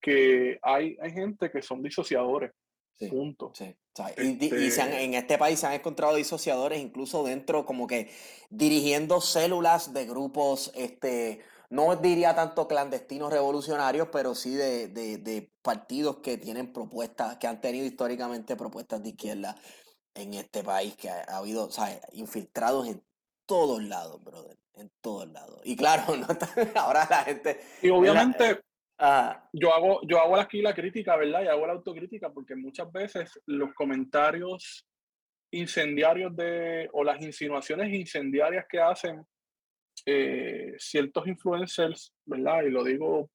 que 0.00 0.58
hay, 0.62 0.96
hay 1.00 1.12
gente 1.12 1.50
que 1.50 1.62
son 1.62 1.82
disociadores. 1.82 2.52
Sí, 2.96 3.08
punto. 3.08 3.50
Sí, 3.54 3.74
y, 4.18 4.44
y 4.44 4.66
este 4.66 5.04
en 5.04 5.14
este 5.14 5.36
país 5.36 5.58
se 5.58 5.66
han 5.66 5.72
encontrado 5.72 6.14
disociadores 6.14 6.80
incluso 6.80 7.24
dentro, 7.24 7.66
como 7.66 7.88
que 7.88 8.08
dirigiendo 8.50 9.20
células 9.20 9.92
de 9.92 10.06
grupos 10.06 10.70
este, 10.76 11.40
no 11.74 11.96
diría 11.96 12.36
tanto 12.36 12.68
clandestinos 12.68 13.32
revolucionarios, 13.32 14.08
pero 14.12 14.34
sí 14.36 14.54
de, 14.54 15.50
partidos 15.60 16.18
que 16.18 16.38
tienen 16.38 16.72
propuestas, 16.72 17.36
que 17.38 17.48
han 17.48 17.60
tenido 17.60 17.84
históricamente 17.84 18.54
propuestas 18.54 19.02
de 19.02 19.08
izquierda 19.10 19.56
en 20.14 20.34
este 20.34 20.62
país, 20.62 20.94
que 20.94 21.10
ha, 21.10 21.24
habido, 21.36 21.70
¿sabes? 21.72 22.00
Infiltrados 22.12 22.86
en 22.86 23.02
todos 23.44 23.82
lados, 23.82 24.22
brother, 24.22 24.56
en 24.74 24.88
todos 25.00 25.28
lados. 25.28 25.60
Y 25.64 25.74
claro, 25.74 26.04
no 26.16 26.26
ahora 26.76 27.06
la 27.10 27.24
gente... 27.24 27.60
Y 27.82 27.90
obviamente... 27.90 28.60
Yo 29.52 29.74
hago, 29.74 30.00
yo 30.06 30.20
hago 30.20 30.36
aquí 30.36 30.62
la 30.62 30.72
crítica, 30.72 31.16
¿verdad? 31.16 31.42
Y 31.42 31.48
hago 31.48 31.66
la 31.66 31.72
autocrítica 31.72 32.30
porque 32.32 32.54
muchas 32.54 32.90
veces 32.92 33.28
los 33.46 33.74
comentarios 33.74 34.86
incendiarios 35.50 36.34
de, 36.36 36.88
o 36.92 37.02
las 37.02 37.20
insinuaciones 37.20 37.92
incendiarias 37.92 38.64
que 38.68 38.80
hacen 38.80 39.26
eh, 40.06 40.74
ciertos 40.78 41.26
influencers, 41.26 42.12
¿verdad? 42.26 42.62
Y 42.64 42.70
lo 42.70 42.84
digo 42.84 43.30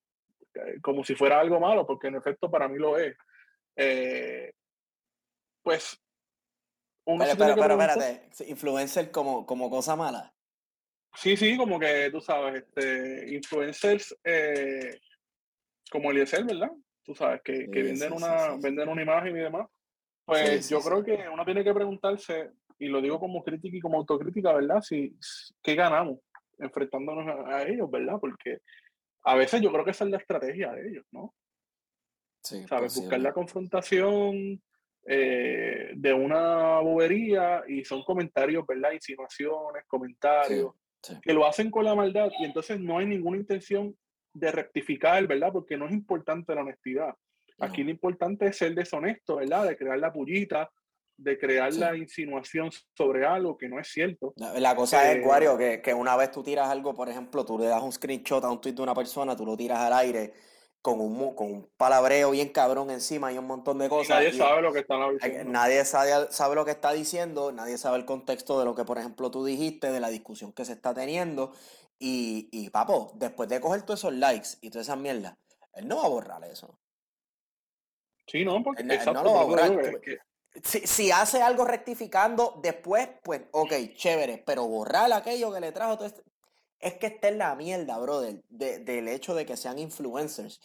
eh, 0.53 0.79
como 0.81 1.03
si 1.03 1.15
fuera 1.15 1.39
algo 1.39 1.59
malo, 1.59 1.85
porque 1.85 2.07
en 2.07 2.15
efecto 2.15 2.49
para 2.49 2.67
mí 2.67 2.77
lo 2.77 2.97
es. 2.97 3.15
Eh, 3.75 4.51
pues. 5.63 5.99
Uno 7.05 7.25
pero, 7.37 7.55
pero, 7.55 7.73
espérate, 7.73 8.29
influencer 8.47 9.09
como, 9.09 9.45
como 9.45 9.69
cosa 9.69 9.95
mala. 9.95 10.31
Sí, 11.15 11.35
sí, 11.35 11.57
como 11.57 11.79
que 11.79 12.11
tú 12.11 12.21
sabes, 12.21 12.63
este, 12.63 13.33
influencers 13.33 14.15
como 15.89 16.11
Eliezer, 16.11 16.45
¿verdad? 16.45 16.69
Tú 17.03 17.15
sabes, 17.15 17.41
que, 17.43 17.67
que 17.71 17.81
venden, 17.81 18.13
una, 18.13 18.55
venden 18.61 18.89
una 18.89 19.01
imagen 19.01 19.35
y 19.35 19.39
demás. 19.39 19.67
Pues 20.23 20.69
yo 20.69 20.79
creo 20.81 21.03
que 21.03 21.27
uno 21.33 21.43
tiene 21.43 21.63
que 21.63 21.73
preguntarse, 21.73 22.51
y 22.77 22.87
lo 22.89 23.01
digo 23.01 23.19
como 23.19 23.43
crítica 23.43 23.75
y 23.75 23.79
como 23.79 23.97
autocrítica, 23.97 24.53
¿verdad? 24.53 24.81
Si, 24.81 25.17
¿Qué 25.63 25.73
ganamos 25.73 26.19
enfrentándonos 26.59 27.47
a, 27.47 27.63
ellos, 27.63 27.89
¿verdad? 27.89 28.17
Porque 28.19 28.59
a 29.23 29.35
veces 29.35 29.61
yo 29.61 29.71
creo 29.71 29.85
que 29.85 29.91
esa 29.91 30.05
es 30.05 30.11
la 30.11 30.17
estrategia 30.17 30.71
de 30.71 30.89
ellos, 30.89 31.05
¿no? 31.11 31.33
Sí, 32.43 32.65
¿Sabes? 32.67 32.95
Buscar 32.95 33.19
la 33.19 33.33
confrontación 33.33 34.61
eh, 35.05 35.91
de 35.95 36.13
una 36.13 36.79
bobería 36.79 37.63
y 37.67 37.83
son 37.83 38.03
comentarios, 38.03 38.65
¿verdad? 38.65 38.91
Insinuaciones, 38.91 39.83
comentarios, 39.87 40.73
que 41.21 41.33
lo 41.33 41.45
hacen 41.45 41.71
con 41.71 41.85
la 41.85 41.95
maldad 41.95 42.29
y 42.39 42.45
entonces 42.45 42.79
no 42.79 42.97
hay 42.97 43.05
ninguna 43.05 43.37
intención 43.37 43.95
de 44.33 44.51
rectificar, 44.51 45.25
¿verdad? 45.27 45.51
Porque 45.51 45.77
no 45.77 45.87
es 45.87 45.93
importante 45.93 46.53
la 46.55 46.61
honestidad. 46.61 47.13
Aquí 47.59 47.83
lo 47.83 47.91
importante 47.91 48.47
es 48.47 48.57
ser 48.57 48.73
deshonesto, 48.73 49.37
¿verdad? 49.37 49.67
De 49.67 49.77
crear 49.77 49.99
la 49.99 50.13
pullita, 50.13 50.69
de 51.19 51.37
crear 51.37 51.73
la 51.73 51.95
insinuación 51.95 52.69
sobre 52.95 53.25
algo 53.25 53.57
que 53.57 53.67
no 53.67 53.79
es 53.79 53.87
cierto. 53.87 54.33
La, 54.37 54.75
cosa 54.75 55.11
es, 55.11 55.17
eh, 55.17 55.55
que, 55.57 55.81
que, 55.81 55.93
una 55.93 56.15
vez 56.15 56.31
tú 56.31 56.43
tiras 56.43 56.69
algo, 56.69 56.93
por 56.93 57.09
ejemplo, 57.09 57.45
tú 57.45 57.59
le 57.59 57.65
das 57.65 57.83
un 57.83 57.91
screenshot 57.91 58.43
a 58.43 58.49
un 58.49 58.61
tweet 58.61 58.73
de 58.73 58.81
una 58.81 58.95
persona, 58.95 59.35
tú 59.35 59.45
lo 59.45 59.57
tiras 59.57 59.79
al 59.79 59.93
aire 59.93 60.33
con 60.81 61.01
un, 61.01 61.35
con 61.35 61.51
un 61.51 61.69
palabreo 61.75 62.31
bien 62.31 62.49
cabrón 62.49 62.89
encima 62.89 63.33
y 63.33 63.37
un 63.37 63.47
montón 63.47 63.79
de 63.79 63.89
cosas. 63.89 64.17
nadie 64.17 64.33
sabe 64.33 64.61
lo 64.61 64.71
que 64.71 64.79
está 64.79 64.95
diciendo. 65.09 65.51
Nadie 65.51 65.85
sabe, 65.85 66.31
sabe 66.31 66.55
lo 66.55 66.65
que 66.65 66.71
está 66.71 66.93
diciendo, 66.93 67.51
nadie 67.51 67.77
sabe 67.77 67.97
el 67.97 68.05
contexto 68.05 68.57
de 68.59 68.65
lo 68.65 68.75
que, 68.75 68.85
por 68.85 68.97
ejemplo, 68.97 69.29
tú 69.29 69.43
dijiste, 69.43 69.91
de 69.91 69.99
la 69.99 70.09
discusión 70.09 70.53
que 70.53 70.65
se 70.65 70.73
está 70.73 70.93
teniendo. 70.93 71.53
Y, 72.01 72.47
y 72.53 72.69
papo, 72.69 73.11
después 73.15 73.49
de 73.49 73.59
coger 73.59 73.81
todos 73.81 73.99
esos 73.99 74.13
likes 74.13 74.49
y 74.61 74.69
toda 74.69 74.83
esa 74.83 74.95
mierda, 74.95 75.37
él 75.73 75.85
no 75.85 75.97
va 75.97 76.05
a 76.05 76.09
borrar 76.09 76.43
eso. 76.45 76.79
Sí, 78.25 78.45
no, 78.45 78.63
porque 78.63 78.83
no 78.83 79.23
lo 79.23 79.33
va 79.33 79.41
a 79.41 79.43
borrar. 79.43 79.71
Si, 80.63 81.11
hace 81.11 81.41
algo 81.41 81.65
rectificando 81.65 82.59
después, 82.61 83.07
pues, 83.23 83.41
ok, 83.51 83.73
chévere, 83.95 84.43
pero 84.45 84.67
borrar 84.67 85.11
aquello 85.13 85.53
que 85.53 85.59
le 85.59 85.71
trajo 85.71 85.97
todo 85.97 86.07
este... 86.07 86.23
Es 86.79 86.93
que 86.93 87.07
está 87.07 87.27
en 87.27 87.37
la 87.37 87.55
mierda, 87.55 87.97
brother, 87.97 88.41
del 88.47 89.09
hecho 89.09 89.35
de 89.35 89.45
que 89.45 89.57
sean 89.57 89.79
influencers. 89.79 90.61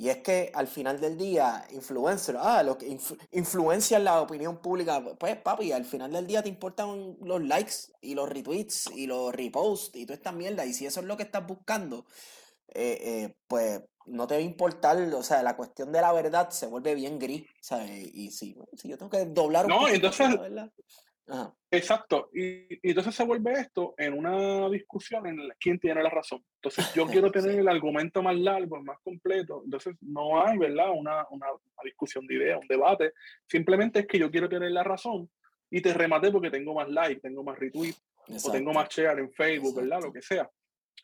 Y 0.00 0.08
es 0.08 0.18
que 0.18 0.50
al 0.54 0.66
final 0.66 0.98
del 0.98 1.18
día, 1.18 1.66
influencers, 1.72 2.38
ah, 2.40 2.62
lo 2.62 2.78
que 2.78 2.98
influencian 3.32 4.02
la 4.04 4.22
opinión 4.22 4.58
pública. 4.62 5.04
Pues, 5.18 5.36
papi, 5.36 5.72
al 5.72 5.84
final 5.84 6.12
del 6.12 6.26
día 6.26 6.42
te 6.42 6.48
importan 6.48 7.18
los 7.20 7.42
likes 7.42 7.74
y 8.00 8.14
los 8.14 8.28
retweets 8.28 8.90
y 8.94 9.06
los 9.06 9.34
reposts 9.34 9.94
y 9.96 10.06
toda 10.06 10.14
esta 10.16 10.32
mierda. 10.32 10.64
Y 10.64 10.72
si 10.72 10.86
eso 10.86 11.00
es 11.00 11.06
lo 11.06 11.18
que 11.18 11.24
estás 11.24 11.46
buscando, 11.46 12.06
eh, 12.68 12.98
eh, 13.02 13.36
pues 13.46 13.82
no 14.10 14.26
te 14.26 14.34
va 14.34 14.40
a 14.40 14.44
importar, 14.44 14.98
o 15.14 15.22
sea, 15.22 15.42
la 15.42 15.56
cuestión 15.56 15.92
de 15.92 16.00
la 16.00 16.12
verdad 16.12 16.50
se 16.50 16.66
vuelve 16.66 16.94
bien 16.94 17.18
gris, 17.18 17.46
¿sabes? 17.60 17.90
Y 17.90 18.30
si, 18.30 18.56
si 18.74 18.88
yo 18.88 18.98
tengo 18.98 19.10
que 19.10 19.24
doblar 19.26 19.66
un 19.66 19.70
No, 19.70 19.88
entonces, 19.88 20.28
exacto, 21.70 22.30
y, 22.34 22.66
entonces 22.88 23.14
se 23.14 23.24
vuelve 23.24 23.52
esto 23.52 23.94
en 23.98 24.14
una 24.14 24.68
discusión 24.68 25.26
en 25.26 25.48
la 25.48 25.54
quién 25.54 25.78
tiene 25.78 26.02
la 26.02 26.10
razón. 26.10 26.44
Entonces 26.56 26.92
yo 26.94 27.06
quiero 27.24 27.30
tener 27.30 27.58
el 27.58 27.68
argumento 27.68 28.22
más 28.22 28.36
largo, 28.36 28.82
más 28.82 28.98
completo, 29.02 29.62
entonces 29.64 29.96
no 30.00 30.44
hay, 30.44 30.58
¿verdad? 30.58 30.90
Una, 30.90 31.26
una, 31.30 31.46
discusión 31.84 32.26
de 32.26 32.34
ideas, 32.34 32.60
un 32.60 32.68
debate, 32.68 33.12
simplemente 33.46 34.00
es 34.00 34.06
que 34.06 34.18
yo 34.18 34.30
quiero 34.30 34.48
tener 34.48 34.70
la 34.70 34.84
razón 34.84 35.30
y 35.70 35.80
te 35.80 35.94
remate 35.94 36.30
porque 36.30 36.50
tengo 36.50 36.74
más 36.74 36.88
like, 36.88 37.20
tengo 37.20 37.42
más 37.42 37.58
retweet, 37.58 37.94
o 38.44 38.52
tengo 38.52 38.72
más 38.72 38.88
share 38.88 39.18
en 39.18 39.32
Facebook, 39.32 39.76
¿verdad? 39.76 40.02
Lo 40.02 40.12
que 40.12 40.20
sea 40.20 40.48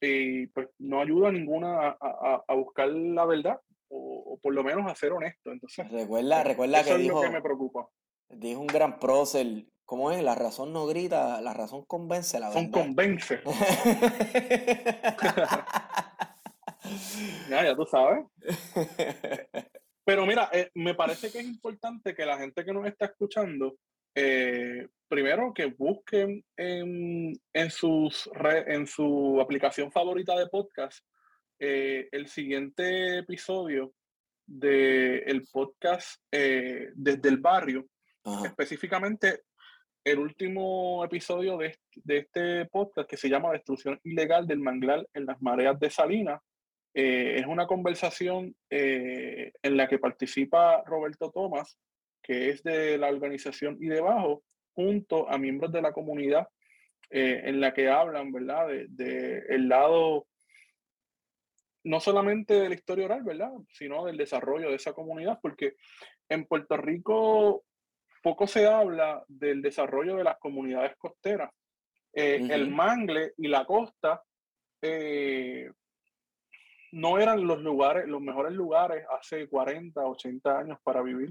y 0.01 0.47
pues 0.49 0.69
no 0.79 1.01
ayuda 1.01 1.29
a 1.29 1.33
ninguna 1.33 1.97
a, 2.01 2.55
buscar 2.55 2.89
la 2.89 3.25
verdad 3.25 3.61
o, 3.89 4.39
por 4.43 4.55
lo 4.55 4.65
menos 4.65 4.91
a 4.91 4.95
ser 4.95 5.13
honesto. 5.13 5.53
Entonces, 5.53 5.89
recuerda, 5.91 6.43
pues, 6.43 6.49
recuerda 6.49 6.85
que 6.85 6.99
dijo, 6.99 7.21
que 7.21 7.31
me 7.31 7.43
preocupa. 7.43 7.89
Dijo 8.29 8.61
un 8.61 8.67
gran 8.67 8.99
prócer, 8.99 9.67
¿cómo 9.85 10.11
es? 10.11 10.23
La 10.23 10.35
razón 10.35 10.73
no 10.73 10.87
grita, 10.87 11.41
la 11.41 11.55
razón 11.55 11.85
convence, 11.85 12.41
la 12.41 12.49
verdad. 12.49 12.71
convence. 12.71 13.41
ya, 17.49 17.65
ya 17.65 17.77
tú 17.77 17.87
sabes. 17.87 18.27
Pero 20.05 20.25
mira, 20.25 20.49
eh, 20.53 20.71
me 20.75 20.95
parece 20.95 21.33
que 21.33 21.41
es 21.41 21.45
importante 21.45 22.15
que 22.15 22.25
la 22.25 22.39
gente 22.39 22.65
que 22.65 22.73
nos 22.73 22.87
está 22.87 23.07
escuchando 23.07 23.77
eh, 24.19 24.89
primero 25.09 25.53
que 25.53 25.67
busquen 25.67 26.43
en, 26.57 27.39
sus 27.71 28.31
en 28.67 28.87
su 28.87 29.39
aplicación 29.43 29.93
favorita 29.93 30.35
de 30.39 30.47
podcast 30.47 31.05
eh, 31.59 32.09
el 32.11 32.27
siguiente 32.27 33.19
episodio 33.19 33.93
del 34.47 35.23
el 35.27 35.47
podcast 35.53 36.23
eh, 36.33 36.89
desde 36.95 37.29
el 37.29 37.37
barrio, 37.37 37.87
específicamente 38.43 39.43
el 40.03 40.19
último 40.19 41.05
episodio 41.05 41.59
de, 41.59 41.77
de, 41.97 42.19
este 42.19 42.65
podcast 42.65 43.11
que 43.11 43.19
se 43.19 43.29
llama 43.29 43.53
Destrucción 43.53 44.01
Ilegal 44.03 44.47
del 44.47 44.61
Manglar 44.61 45.07
en 45.13 45.27
las 45.27 45.43
Mareas 45.43 45.79
de 45.79 45.91
Salinas. 45.91 46.41
es 46.95 47.45
una 47.47 47.67
conversación 47.67 48.57
en 48.71 49.77
la 49.77 49.87
que 49.87 49.99
participa 49.99 50.83
Roberto 50.87 51.31
Tomás, 51.31 51.77
que 52.27 52.51
es 52.51 52.63
de 52.65 52.99
la 52.99 53.09
organización 53.09 53.79
y 53.81 53.87
debajo, 53.87 54.43
junto 54.73 55.31
a 55.31 55.39
miembros 55.39 55.71
de 55.73 55.81
la 55.81 55.93
comunidad 55.93 56.49
eh, 57.11 57.43
en 57.45 57.61
la 57.61 57.73
que 57.73 57.89
hablan, 57.89 58.33
¿verdad? 58.33 58.67
De, 58.89 59.45
el 59.49 59.69
lado 59.69 60.27
no 61.85 62.01
solamente 62.01 62.55
de 62.55 62.69
la 62.69 62.75
historia 62.75 63.05
oral, 63.05 63.23
¿verdad? 63.23 63.53
Sino 63.71 64.05
del 64.07 64.17
desarrollo 64.17 64.71
de 64.71 64.75
esa 64.75 64.93
comunidad, 64.93 65.39
porque 65.41 65.77
en 66.29 66.47
Puerto 66.47 66.77
Rico 66.77 67.65
poco 68.25 68.49
se 68.49 68.67
habla 68.67 69.25
del 69.29 69.63
desarrollo 69.63 70.17
de 70.17 70.25
las 70.25 70.37
comunidades 70.39 70.97
costeras. 70.97 71.51
Eh, 72.13 72.41
el 72.51 72.71
mangle 72.71 73.35
y 73.37 73.47
la 73.47 73.65
costa 73.65 74.21
eh, 74.83 75.71
no 76.91 77.21
eran 77.21 77.47
los 77.47 77.61
lugares, 77.61 78.09
los 78.09 78.21
mejores 78.21 78.53
lugares 78.53 79.07
hace 79.17 79.49
40, 79.49 80.01
80 80.05 80.59
años 80.59 80.79
para 80.83 81.03
vivir. 81.03 81.31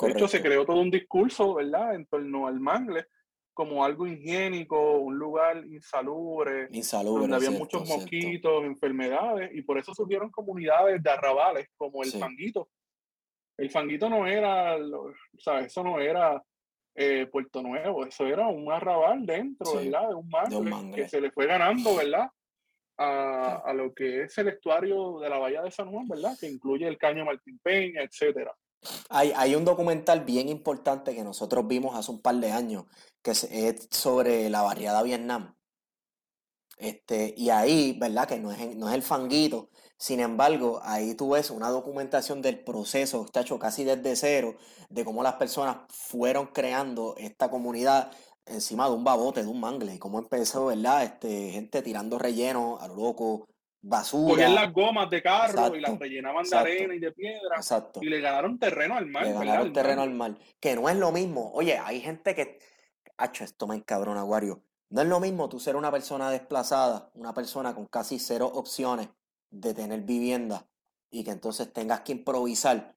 De 0.00 0.10
hecho, 0.10 0.28
se 0.28 0.42
creó 0.42 0.64
todo 0.64 0.80
un 0.80 0.90
discurso, 0.90 1.54
¿verdad?, 1.54 1.94
en 1.94 2.06
torno 2.06 2.46
al 2.46 2.60
mangle 2.60 3.06
como 3.54 3.84
algo 3.84 4.06
higiénico, 4.06 4.98
un 4.98 5.16
lugar 5.16 5.64
insalubre, 5.64 6.68
donde 6.68 7.36
había 7.36 7.52
muchos 7.52 7.88
mosquitos, 7.88 8.64
enfermedades, 8.64 9.50
y 9.54 9.62
por 9.62 9.78
eso 9.78 9.94
surgieron 9.94 10.30
comunidades 10.30 11.00
de 11.02 11.10
arrabales 11.10 11.68
como 11.76 12.02
el 12.02 12.10
fanguito. 12.10 12.68
El 13.56 13.70
fanguito 13.70 14.10
no 14.10 14.26
era, 14.26 14.76
o 14.76 15.12
sea, 15.38 15.60
eso 15.60 15.84
no 15.84 16.00
era 16.00 16.42
eh, 16.96 17.26
Puerto 17.30 17.62
Nuevo, 17.62 18.04
eso 18.04 18.26
era 18.26 18.48
un 18.48 18.70
arrabal 18.72 19.24
dentro, 19.24 19.76
¿verdad? 19.76 20.08
De 20.08 20.14
un, 20.56 20.68
mangle, 20.68 20.96
que 20.96 21.08
se 21.08 21.20
le 21.20 21.30
fue 21.30 21.46
ganando, 21.46 21.94
¿verdad? 21.94 22.28
A, 22.96 23.62
a, 23.64 23.72
lo 23.72 23.94
que 23.94 24.22
es 24.22 24.38
el 24.38 24.48
estuario 24.48 25.20
de 25.20 25.28
la 25.28 25.38
Bahía 25.38 25.62
de 25.62 25.70
San 25.70 25.90
Juan, 25.90 26.08
¿verdad? 26.08 26.36
Que 26.38 26.48
incluye 26.48 26.86
el 26.86 26.98
Caño 26.98 27.24
Martín 27.24 27.60
Peña, 27.62 28.02
etcétera. 28.02 28.52
Hay, 29.08 29.54
un 29.54 29.64
documental 29.64 30.24
bien 30.24 30.48
importante 30.48 31.14
que 31.14 31.24
nosotros 31.24 31.66
vimos 31.66 31.96
hace 31.96 32.10
un 32.10 32.20
par 32.20 32.36
de 32.36 32.52
años, 32.52 32.84
que 33.22 33.32
es, 33.32 33.88
sobre 33.90 34.50
la 34.50 34.62
barriada 34.62 35.02
Vietnam. 35.02 35.54
Este, 36.76 37.34
y 37.36 37.50
ahí, 37.50 37.96
¿verdad? 37.98 38.28
Que 38.28 38.38
no 38.38 38.50
es, 38.52 38.76
no 38.76 38.88
es 38.88 38.94
el 38.94 39.02
fanguito. 39.02 39.70
Sin 39.96 40.20
embargo, 40.20 40.80
ahí 40.82 41.14
tú 41.14 41.30
ves 41.30 41.50
una 41.50 41.70
documentación 41.70 42.42
del 42.42 42.62
proceso, 42.62 43.24
está 43.24 43.40
hecho 43.40 43.58
casi 43.58 43.84
desde 43.84 44.16
cero, 44.16 44.56
de 44.90 45.04
cómo 45.04 45.22
las 45.22 45.34
personas 45.34 45.78
fueron 45.88 46.48
creando 46.48 47.14
esta 47.16 47.50
comunidad 47.50 48.10
encima 48.46 48.88
de 48.88 48.94
un 48.94 49.04
babote, 49.04 49.42
de 49.42 49.48
un 49.48 49.60
mangle, 49.60 49.94
y 49.94 49.98
cómo 49.98 50.18
empezó, 50.18 50.66
¿verdad? 50.66 51.04
Este, 51.04 51.52
gente 51.52 51.82
tirando 51.82 52.18
relleno 52.18 52.78
a 52.80 52.88
lo 52.88 52.96
loco, 52.96 53.46
basura. 53.84 54.34
Cogían 54.34 54.54
las 54.54 54.72
gomas 54.72 55.10
de 55.10 55.22
carro 55.22 55.76
y 55.76 55.80
las 55.80 55.98
rellenaban 55.98 56.48
de 56.48 56.56
arena 56.56 56.94
y 56.94 56.98
de 56.98 57.12
piedra. 57.12 57.60
Y 58.00 58.06
le 58.06 58.20
ganaron 58.20 58.58
terreno 58.58 58.96
al 58.96 59.06
mar. 59.06 59.26
Le 59.26 59.32
ganaron 59.32 59.72
terreno 59.72 60.02
al 60.02 60.10
mar. 60.10 60.34
Que 60.58 60.74
no 60.74 60.88
es 60.88 60.96
lo 60.96 61.12
mismo. 61.12 61.52
Oye, 61.52 61.78
hay 61.78 62.00
gente 62.00 62.34
que. 62.34 62.58
Hacho, 63.16 63.44
esto 63.44 63.66
me 63.66 63.76
encabrona, 63.76 64.20
Aguario. 64.20 64.62
No 64.90 65.02
es 65.02 65.08
lo 65.08 65.20
mismo 65.20 65.48
tú 65.48 65.60
ser 65.60 65.76
una 65.76 65.90
persona 65.90 66.30
desplazada, 66.30 67.10
una 67.14 67.32
persona 67.32 67.74
con 67.74 67.86
casi 67.86 68.18
cero 68.18 68.50
opciones 68.52 69.08
de 69.50 69.74
tener 69.74 70.00
vivienda 70.02 70.66
y 71.10 71.22
que 71.22 71.30
entonces 71.30 71.72
tengas 71.72 72.00
que 72.00 72.12
improvisar 72.12 72.96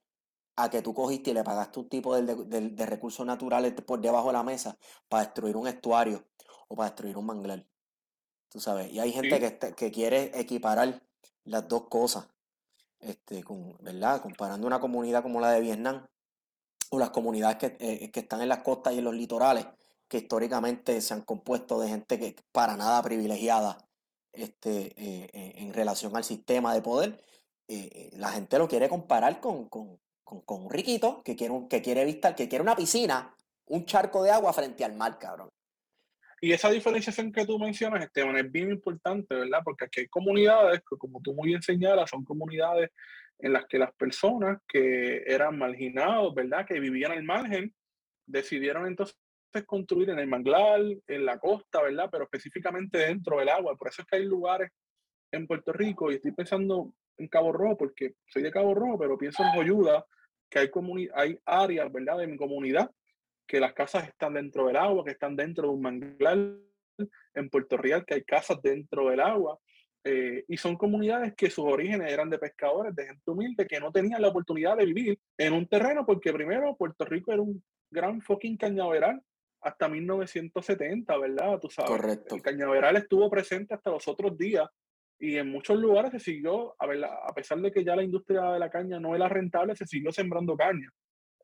a 0.56 0.70
que 0.70 0.82
tú 0.82 0.94
cogiste 0.94 1.32
y 1.32 1.34
le 1.34 1.44
pagaste 1.44 1.80
un 1.80 1.90
tipo 1.90 2.20
de, 2.20 2.86
recursos 2.86 3.26
naturales 3.26 3.74
por 3.74 4.02
debajo 4.02 4.28
de 4.28 4.34
la 4.34 4.44
mesa 4.44 4.76
para 5.08 5.24
destruir 5.26 5.56
un 5.56 5.68
estuario 5.68 6.26
o 6.68 6.76
para 6.76 6.90
destruir 6.90 7.16
un 7.16 7.28
manglar. 7.28 7.66
Tú 8.50 8.60
sabes, 8.60 8.92
y 8.92 9.00
hay 9.00 9.12
gente 9.12 9.40
que, 9.40 9.74
que 9.76 9.92
quiere 9.92 10.32
equiparar 10.40 11.02
las 11.44 11.68
dos 11.68 11.84
cosas, 11.84 12.28
este, 13.00 13.44
con, 13.44 13.78
¿verdad? 13.82 14.22
Comparando 14.22 14.68
una 14.68 14.80
comunidad 14.80 15.24
como 15.24 15.40
la 15.40 15.52
de 15.52 15.62
Vietnam 15.62 16.06
o 16.90 17.00
las 17.00 17.10
comunidades 17.10 17.58
que, 17.58 17.78
eh, 17.80 18.12
que 18.12 18.20
están 18.22 18.42
en 18.42 18.50
las 18.50 18.60
costas 18.60 18.94
y 18.94 19.00
en 19.00 19.04
los 19.04 19.14
litorales, 19.14 19.66
que 20.08 20.18
históricamente 20.18 21.02
se 21.02 21.14
han 21.14 21.22
compuesto 21.22 21.80
de 21.80 21.90
gente 21.90 22.18
que 22.18 22.36
para 22.52 22.78
nada 22.78 23.02
privilegiada 23.02 23.78
este, 24.32 24.94
eh, 24.96 25.30
eh, 25.34 25.54
en 25.58 25.74
relación 25.74 26.16
al 26.16 26.24
sistema 26.24 26.74
de 26.74 26.82
poder, 26.82 27.24
la 28.14 28.30
gente 28.30 28.58
lo 28.58 28.70
quiere 28.70 28.88
comparar 28.88 29.42
con, 29.42 29.68
con, 29.68 30.00
un 30.24 30.70
riquito 30.70 31.22
que 31.22 31.36
quiere, 31.36 31.68
que 31.70 31.82
quiere 31.82 32.06
vista, 32.06 32.34
que 32.34 32.48
quiere 32.48 32.62
una 32.62 32.78
piscina, 32.78 33.36
un 33.66 33.86
charco 33.86 34.24
de 34.24 34.32
agua 34.32 34.54
frente 34.54 34.86
al 34.86 34.94
mar, 34.94 35.20
cabrón. 35.20 35.50
Y 36.40 36.52
esa 36.52 36.70
diferenciación 36.70 37.32
que 37.32 37.46
tú 37.46 37.58
mencionas, 37.58 38.04
Esteban, 38.04 38.38
es 38.38 38.52
bien 38.52 38.70
importante, 38.70 39.34
¿verdad? 39.34 39.62
Porque 39.64 39.86
aquí 39.86 40.02
hay 40.02 40.08
comunidades 40.08 40.82
que, 40.82 40.98
como 40.98 41.20
tú 41.22 41.34
muy 41.34 41.50
bien 41.50 41.62
señalas, 41.62 42.10
son 42.10 42.24
comunidades 42.24 42.92
en 43.40 43.54
las 43.54 43.66
que 43.66 43.80
las 43.80 43.94
personas 43.94 44.60
que 44.68 45.24
eran 45.26 45.58
marginados, 45.58 46.34
¿verdad? 46.36 46.66
Que 46.66 46.80
vivían 46.80 47.12
al 47.12 47.24
margen, 47.24 47.74
decidieron 48.28 48.86
entonces 48.88 49.16
construir 49.66 50.12
en 50.12 50.20
el 50.20 50.28
manglar, 50.28 50.82
en 51.08 51.26
la 51.26 51.40
costa, 51.40 51.82
¿verdad? 51.82 52.10
Pero 52.12 52.26
específicamente 52.26 53.00
dentro 53.00 53.40
del 53.40 53.50
agua. 53.50 53.76
Por 53.76 53.88
eso 53.88 54.04
es 54.04 54.08
que 54.08 54.18
hay 54.18 54.26
lugares 54.26 54.70
en 55.32 55.48
Puerto 55.48 55.74
Rico, 55.74 56.12
y 56.12 56.16
estoy 56.16 56.32
pensando 56.32 56.94
en 57.18 57.28
Cabo 57.28 57.52
Rojo, 57.52 57.78
porque 57.78 58.14
soy 58.28 58.44
de 58.44 58.52
Cabo 58.52 58.76
Rojo, 58.76 59.00
pero 59.00 59.18
pienso 59.18 59.44
en 59.44 59.54
Joyuda, 59.54 60.06
que 60.50 60.60
hay, 60.60 60.70
hay 61.16 61.40
áreas, 61.46 61.92
¿verdad?, 61.92 62.20
de 62.20 62.28
mi 62.28 62.38
comunidad, 62.38 62.92
que 63.48 63.60
las 63.60 63.74
casas 63.74 64.08
están 64.08 64.34
dentro 64.34 64.68
del 64.68 64.76
agua, 64.76 65.06
que 65.06 65.12
están 65.12 65.36
dentro 65.36 65.70
de 65.70 65.74
un 65.74 65.82
manglar. 65.82 66.38
En 67.36 67.50
Puerto 67.52 67.78
Real, 67.78 68.04
que 68.04 68.16
hay 68.16 68.24
casas 68.24 68.60
dentro 68.64 69.10
del 69.10 69.20
agua. 69.20 69.60
Eh, 70.04 70.46
y 70.48 70.58
son 70.58 70.76
comunidades 70.76 71.36
que 71.36 71.50
sus 71.52 71.66
orígenes 71.66 72.12
eran 72.12 72.30
de 72.30 72.40
pescadores, 72.40 72.96
de 72.96 73.06
gente 73.06 73.30
humilde, 73.30 73.68
que 73.68 73.80
no 73.80 73.92
tenían 73.92 74.22
la 74.22 74.30
oportunidad 74.30 74.78
de 74.78 74.86
vivir 74.86 75.20
en 75.38 75.54
un 75.54 75.68
terreno, 75.68 76.06
porque 76.06 76.34
primero 76.34 76.76
Puerto 76.76 77.06
Rico 77.06 77.32
era 77.32 77.42
un 77.42 77.62
gran 77.92 78.22
fucking 78.22 78.58
cañaveral 78.58 79.22
hasta 79.62 79.88
1970, 79.88 81.18
¿verdad? 81.18 81.60
Tú 81.60 81.70
sabes. 81.70 81.92
Correcto. 81.92 82.36
El 82.36 82.42
cañaveral 82.42 82.98
estuvo 82.98 83.30
presente 83.30 83.74
hasta 83.74 83.92
los 83.92 84.08
otros 84.08 84.38
días 84.38 84.68
y 85.20 85.36
en 85.38 85.50
muchos 85.50 85.78
lugares 85.78 86.12
se 86.12 86.20
siguió, 86.20 86.76
a, 86.80 86.86
a 87.28 87.34
pesar 87.34 87.60
de 87.60 87.72
que 87.72 87.84
ya 87.84 87.96
la 87.96 88.04
industria 88.04 88.52
de 88.52 88.60
la 88.60 88.70
caña 88.70 89.00
no 89.00 89.16
era 89.16 89.28
rentable, 89.28 89.76
se 89.76 89.86
siguió 89.86 90.12
sembrando 90.12 90.56
caña. 90.56 90.90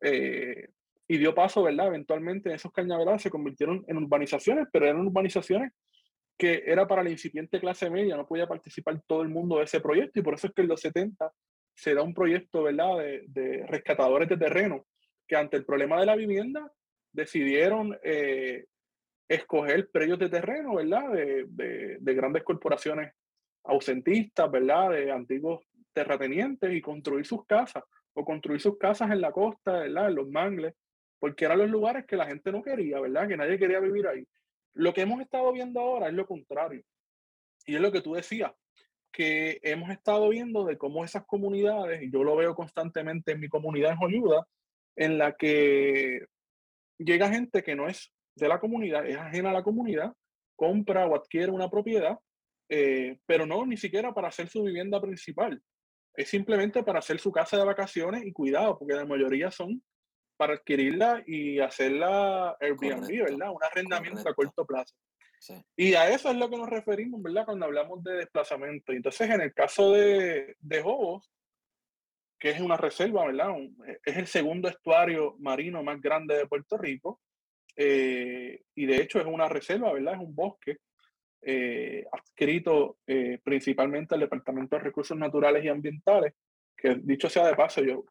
Eh, 0.00 0.68
y 1.06 1.18
dio 1.18 1.34
paso, 1.34 1.62
¿verdad? 1.62 1.88
Eventualmente 1.88 2.52
esos 2.52 2.72
cañaverales 2.72 3.22
se 3.22 3.30
convirtieron 3.30 3.84
en 3.86 3.98
urbanizaciones, 3.98 4.68
pero 4.72 4.86
eran 4.86 5.06
urbanizaciones 5.06 5.72
que 6.36 6.64
era 6.66 6.86
para 6.88 7.02
la 7.02 7.10
incipiente 7.10 7.60
clase 7.60 7.90
media, 7.90 8.16
no 8.16 8.26
podía 8.26 8.46
participar 8.46 9.00
todo 9.06 9.22
el 9.22 9.28
mundo 9.28 9.58
de 9.58 9.64
ese 9.64 9.80
proyecto 9.80 10.18
y 10.18 10.22
por 10.22 10.34
eso 10.34 10.48
es 10.48 10.52
que 10.52 10.62
en 10.62 10.68
los 10.68 10.80
70 10.80 11.32
se 11.74 11.94
da 11.94 12.02
un 12.02 12.14
proyecto, 12.14 12.64
¿verdad?, 12.64 12.98
de, 12.98 13.24
de 13.28 13.66
rescatadores 13.66 14.28
de 14.28 14.36
terreno, 14.36 14.86
que 15.26 15.36
ante 15.36 15.56
el 15.56 15.64
problema 15.64 16.00
de 16.00 16.06
la 16.06 16.16
vivienda 16.16 16.72
decidieron 17.12 17.96
eh, 18.02 18.66
escoger 19.28 19.90
predios 19.90 20.18
de 20.18 20.28
terreno, 20.28 20.74
¿verdad?, 20.76 21.10
de, 21.10 21.44
de, 21.48 21.98
de 22.00 22.14
grandes 22.14 22.42
corporaciones 22.42 23.12
ausentistas, 23.64 24.50
¿verdad?, 24.50 24.90
de 24.90 25.12
antiguos 25.12 25.64
terratenientes 25.92 26.72
y 26.72 26.80
construir 26.80 27.26
sus 27.26 27.44
casas 27.46 27.84
o 28.12 28.24
construir 28.24 28.60
sus 28.60 28.78
casas 28.78 29.10
en 29.10 29.20
la 29.20 29.32
costa, 29.32 29.72
¿verdad?, 29.72 30.08
en 30.08 30.14
los 30.16 30.28
mangles, 30.28 30.74
porque 31.24 31.46
eran 31.46 31.56
los 31.56 31.70
lugares 31.70 32.04
que 32.04 32.16
la 32.16 32.26
gente 32.26 32.52
no 32.52 32.62
quería, 32.62 33.00
¿verdad?, 33.00 33.26
que 33.26 33.38
nadie 33.38 33.58
quería 33.58 33.80
vivir 33.80 34.06
ahí. 34.06 34.28
Lo 34.74 34.92
que 34.92 35.00
hemos 35.00 35.22
estado 35.22 35.50
viendo 35.52 35.80
ahora 35.80 36.08
es 36.08 36.12
lo 36.12 36.26
contrario. 36.26 36.82
Y 37.64 37.76
es 37.76 37.80
lo 37.80 37.90
que 37.90 38.02
tú 38.02 38.12
decías, 38.12 38.52
que 39.10 39.58
hemos 39.62 39.88
estado 39.88 40.28
viendo 40.28 40.66
de 40.66 40.76
cómo 40.76 41.02
esas 41.02 41.24
comunidades, 41.24 42.02
y 42.02 42.10
yo 42.10 42.22
lo 42.24 42.36
veo 42.36 42.54
constantemente 42.54 43.32
en 43.32 43.40
mi 43.40 43.48
comunidad 43.48 43.92
en 43.92 43.96
Joliuda, 43.96 44.46
en 44.96 45.16
la 45.16 45.32
que 45.32 46.26
llega 46.98 47.30
gente 47.30 47.62
que 47.62 47.74
no 47.74 47.88
es 47.88 48.12
de 48.34 48.48
la 48.48 48.60
comunidad, 48.60 49.06
es 49.08 49.16
ajena 49.16 49.48
a 49.48 49.54
la 49.54 49.62
comunidad, 49.62 50.12
compra 50.56 51.06
o 51.06 51.16
adquiere 51.16 51.50
una 51.50 51.70
propiedad 51.70 52.18
eh, 52.68 53.18
pero 53.24 53.46
no 53.46 53.64
ni 53.64 53.78
siquiera 53.78 54.12
para 54.12 54.28
hacer 54.28 54.50
su 54.50 54.62
vivienda 54.62 55.00
principal. 55.00 55.62
Es 56.14 56.28
simplemente 56.28 56.82
para 56.82 56.98
hacer 56.98 57.18
su 57.18 57.32
casa 57.32 57.56
de 57.56 57.64
vacaciones 57.64 58.26
y 58.26 58.32
cuidado, 58.32 58.78
porque 58.78 58.94
la 58.94 59.06
mayoría 59.06 59.50
son 59.50 59.82
para 60.36 60.54
adquirirla 60.54 61.22
y 61.26 61.60
hacerla 61.60 62.56
Airbnb, 62.60 63.08
¿verdad? 63.08 63.50
Un 63.50 63.62
arrendamiento 63.62 64.28
a 64.28 64.34
corto 64.34 64.64
plazo. 64.64 64.94
Y 65.76 65.94
a 65.94 66.08
eso 66.10 66.30
es 66.30 66.36
lo 66.36 66.48
que 66.48 66.56
nos 66.56 66.70
referimos, 66.70 67.22
¿verdad? 67.22 67.44
Cuando 67.44 67.66
hablamos 67.66 68.02
de 68.02 68.14
desplazamiento. 68.14 68.92
Entonces, 68.92 69.28
en 69.28 69.42
el 69.42 69.52
caso 69.52 69.92
de, 69.92 70.56
de 70.58 70.82
Jobos, 70.82 71.30
que 72.38 72.50
es 72.50 72.60
una 72.60 72.76
reserva, 72.76 73.26
¿verdad? 73.26 73.54
es 74.04 74.16
el 74.16 74.26
segundo 74.26 74.68
estuario 74.68 75.36
marino 75.38 75.82
más 75.82 76.00
grande 76.00 76.36
de 76.36 76.46
Puerto 76.46 76.76
Rico. 76.76 77.20
Eh, 77.76 78.62
y 78.74 78.86
de 78.86 78.96
hecho 78.96 79.20
es 79.20 79.26
una 79.26 79.48
reserva, 79.48 79.92
¿verdad? 79.92 80.14
Es 80.14 80.20
un 80.20 80.34
bosque 80.34 80.78
eh, 81.42 82.04
adscrito 82.12 82.98
eh, 83.06 83.38
principalmente 83.42 84.14
al 84.14 84.20
Departamento 84.20 84.76
de 84.76 84.82
Recursos 84.82 85.16
Naturales 85.16 85.64
y 85.64 85.68
Ambientales, 85.68 86.34
que 86.76 86.96
dicho 87.02 87.28
sea 87.28 87.46
de 87.46 87.56
paso, 87.56 87.82
yo 87.82 88.04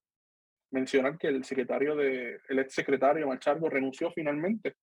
mencionar 0.74 1.18
que 1.18 1.28
el 1.28 1.44
secretario 1.44 1.96
de, 1.96 2.40
el 2.50 2.60
ex 2.60 2.74
secretario 2.74 3.28
Machargo 3.28 3.70
renunció 3.70 4.12
finalmente 4.12 4.76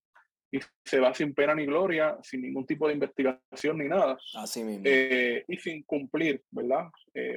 y 0.53 0.59
se 0.85 0.99
va 0.99 1.15
sin 1.15 1.35
pena 1.35 1.55
ni 1.55 1.67
gloria, 1.67 2.19
sin 2.23 2.43
ningún 2.43 2.67
tipo 2.67 2.89
de 2.89 2.95
investigación 2.95 3.79
ni 3.79 3.89
nada. 3.89 4.19
Así 4.35 4.65
mismo. 4.65 4.83
Eh, 4.87 5.45
y 5.47 5.57
sin 5.59 5.83
cumplir, 5.85 6.43
¿verdad? 6.51 6.89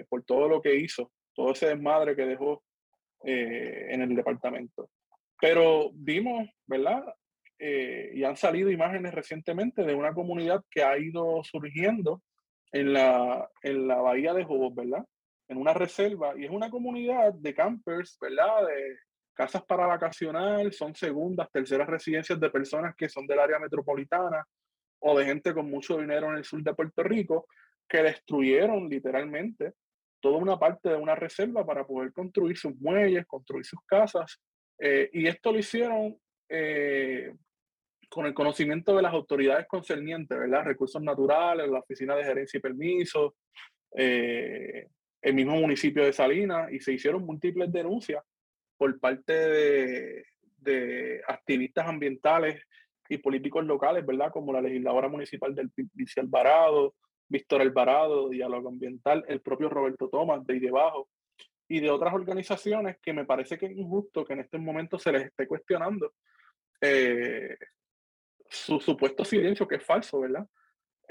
por 0.10 0.24
todo 0.24 0.48
lo 0.48 0.62
que 0.62 0.76
hizo, 0.76 1.12
todo 1.34 1.52
ese 1.52 1.68
desmadre 1.68 2.16
que 2.16 2.26
dejó 2.26 2.64
en 3.24 4.02
el 4.02 4.16
departamento. 4.16 4.90
Pero 5.40 5.92
vimos, 5.94 6.50
¿verdad? 6.66 7.04
Eh, 7.60 8.12
y 8.16 8.24
han 8.26 8.36
salido 8.36 8.70
imágenes 8.70 9.14
recientemente 9.14 9.84
de 9.84 9.96
una 9.96 10.14
comunidad 10.14 10.64
que 10.70 10.84
ha 10.84 10.98
ido 10.98 11.42
surgiendo 11.44 12.22
en 12.72 12.92
la, 12.92 13.50
en 13.62 13.88
la 13.88 14.02
bahía 14.02 14.34
de 14.34 14.44
Jobos, 14.44 14.76
¿verdad? 14.76 15.06
En 15.48 15.58
una 15.58 15.74
reserva, 15.74 16.34
y 16.38 16.46
es 16.46 16.52
una 16.52 16.70
comunidad 16.70 17.34
de 17.34 17.54
campers, 17.54 18.18
¿verdad? 18.20 18.68
De 18.68 18.98
casas 19.34 19.64
para 19.66 19.86
vacacionar, 19.86 20.72
son 20.74 20.96
segundas, 20.96 21.50
terceras 21.52 21.88
residencias 21.88 22.40
de 22.40 22.50
personas 22.50 22.96
que 22.96 23.10
son 23.10 23.28
del 23.28 23.40
área 23.40 23.60
metropolitana 23.60 24.46
o 25.00 25.18
de 25.18 25.26
gente 25.26 25.54
con 25.54 25.70
mucho 25.70 25.98
dinero 25.98 26.30
en 26.30 26.38
el 26.38 26.46
sur 26.46 26.64
de 26.64 26.74
Puerto 26.74 27.04
Rico, 27.04 27.48
que 27.88 28.02
destruyeron 28.04 28.88
literalmente 28.88 29.74
toda 30.22 30.38
una 30.38 30.58
parte 30.58 30.90
de 30.90 30.96
una 30.96 31.16
reserva 31.16 31.66
para 31.66 31.86
poder 31.86 32.14
construir 32.14 32.58
sus 32.58 32.76
muelles, 32.80 33.26
construir 33.26 33.66
sus 33.66 33.82
casas. 33.86 34.40
Eh, 34.80 35.10
y 35.12 35.28
esto 35.28 35.52
lo 35.52 35.60
hicieron 35.60 36.18
eh, 36.48 37.34
con 38.10 38.26
el 38.26 38.34
conocimiento 38.34 38.96
de 38.96 39.02
las 39.02 39.14
autoridades 39.14 39.68
concernientes, 39.68 40.38
¿verdad? 40.38 40.64
Recursos 40.64 41.02
naturales, 41.02 41.70
la 41.70 41.80
Oficina 41.80 42.16
de 42.16 42.24
Gerencia 42.24 42.58
y 42.58 42.62
Permisos, 42.62 43.34
eh, 43.98 44.88
el 45.24 45.34
mismo 45.34 45.56
municipio 45.56 46.04
de 46.04 46.14
Salinas, 46.14 46.72
y 46.72 46.80
se 46.80 46.94
hicieron 46.94 47.26
múltiples 47.26 47.72
denuncias 47.72 48.24
por 48.78 49.00
parte 49.00 49.34
de, 49.34 50.26
activistas 51.28 51.88
ambientales 51.88 52.62
y 53.10 53.18
políticos 53.18 53.66
locales, 53.66 54.06
¿verdad? 54.06 54.32
Como 54.32 54.54
la 54.54 54.62
legisladora 54.62 55.08
municipal 55.08 55.54
del 55.56 55.72
Vice 55.76 56.20
Alvarado, 56.20 56.96
Víctor 57.28 57.62
Alvarado, 57.62 58.30
Diálogo 58.30 58.70
Ambiental, 58.70 59.26
el 59.28 59.42
propio 59.42 59.70
Roberto 59.70 60.10
Tomás 60.10 60.46
de 60.46 60.54
ahí 60.54 60.60
debajo, 60.60 61.10
y 61.68 61.80
de 61.80 61.90
otras 61.90 62.14
organizaciones 62.14 62.98
que 63.02 63.14
me 63.14 63.26
parece 63.26 63.58
que 63.58 63.66
es 63.68 63.72
injusto 63.72 64.26
que 64.26 64.34
en 64.34 64.40
este 64.42 64.58
momento 64.58 65.00
se 65.00 65.12
les 65.12 65.24
esté 65.24 65.48
cuestionando 65.48 66.14
eh, 66.82 67.58
su 68.50 68.80
supuesto 68.80 69.24
silencio, 69.26 69.68
que 69.68 69.76
es 69.76 69.84
falso, 69.84 70.20
¿verdad? 70.20 70.46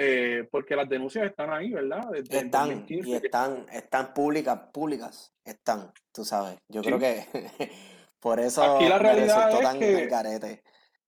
Eh, 0.05 0.49
porque 0.51 0.75
las 0.75 0.89
denuncias 0.89 1.27
están 1.27 1.53
ahí, 1.53 1.71
¿verdad? 1.71 2.13
están, 2.17 2.85
y 2.89 3.15
están, 3.15 3.67
están 3.73 4.13
públicas, 4.13 4.59
públicas, 4.73 5.33
están, 5.45 5.93
tú 6.13 6.25
sabes. 6.25 6.59
Yo 6.69 6.83
creo 6.83 6.99
que 6.99 7.25
por 8.19 8.41
eso 8.41 8.65
aquí 8.65 8.89
la 8.89 8.99
realidad 8.99 9.53
es 9.53 9.79
que, 9.79 10.63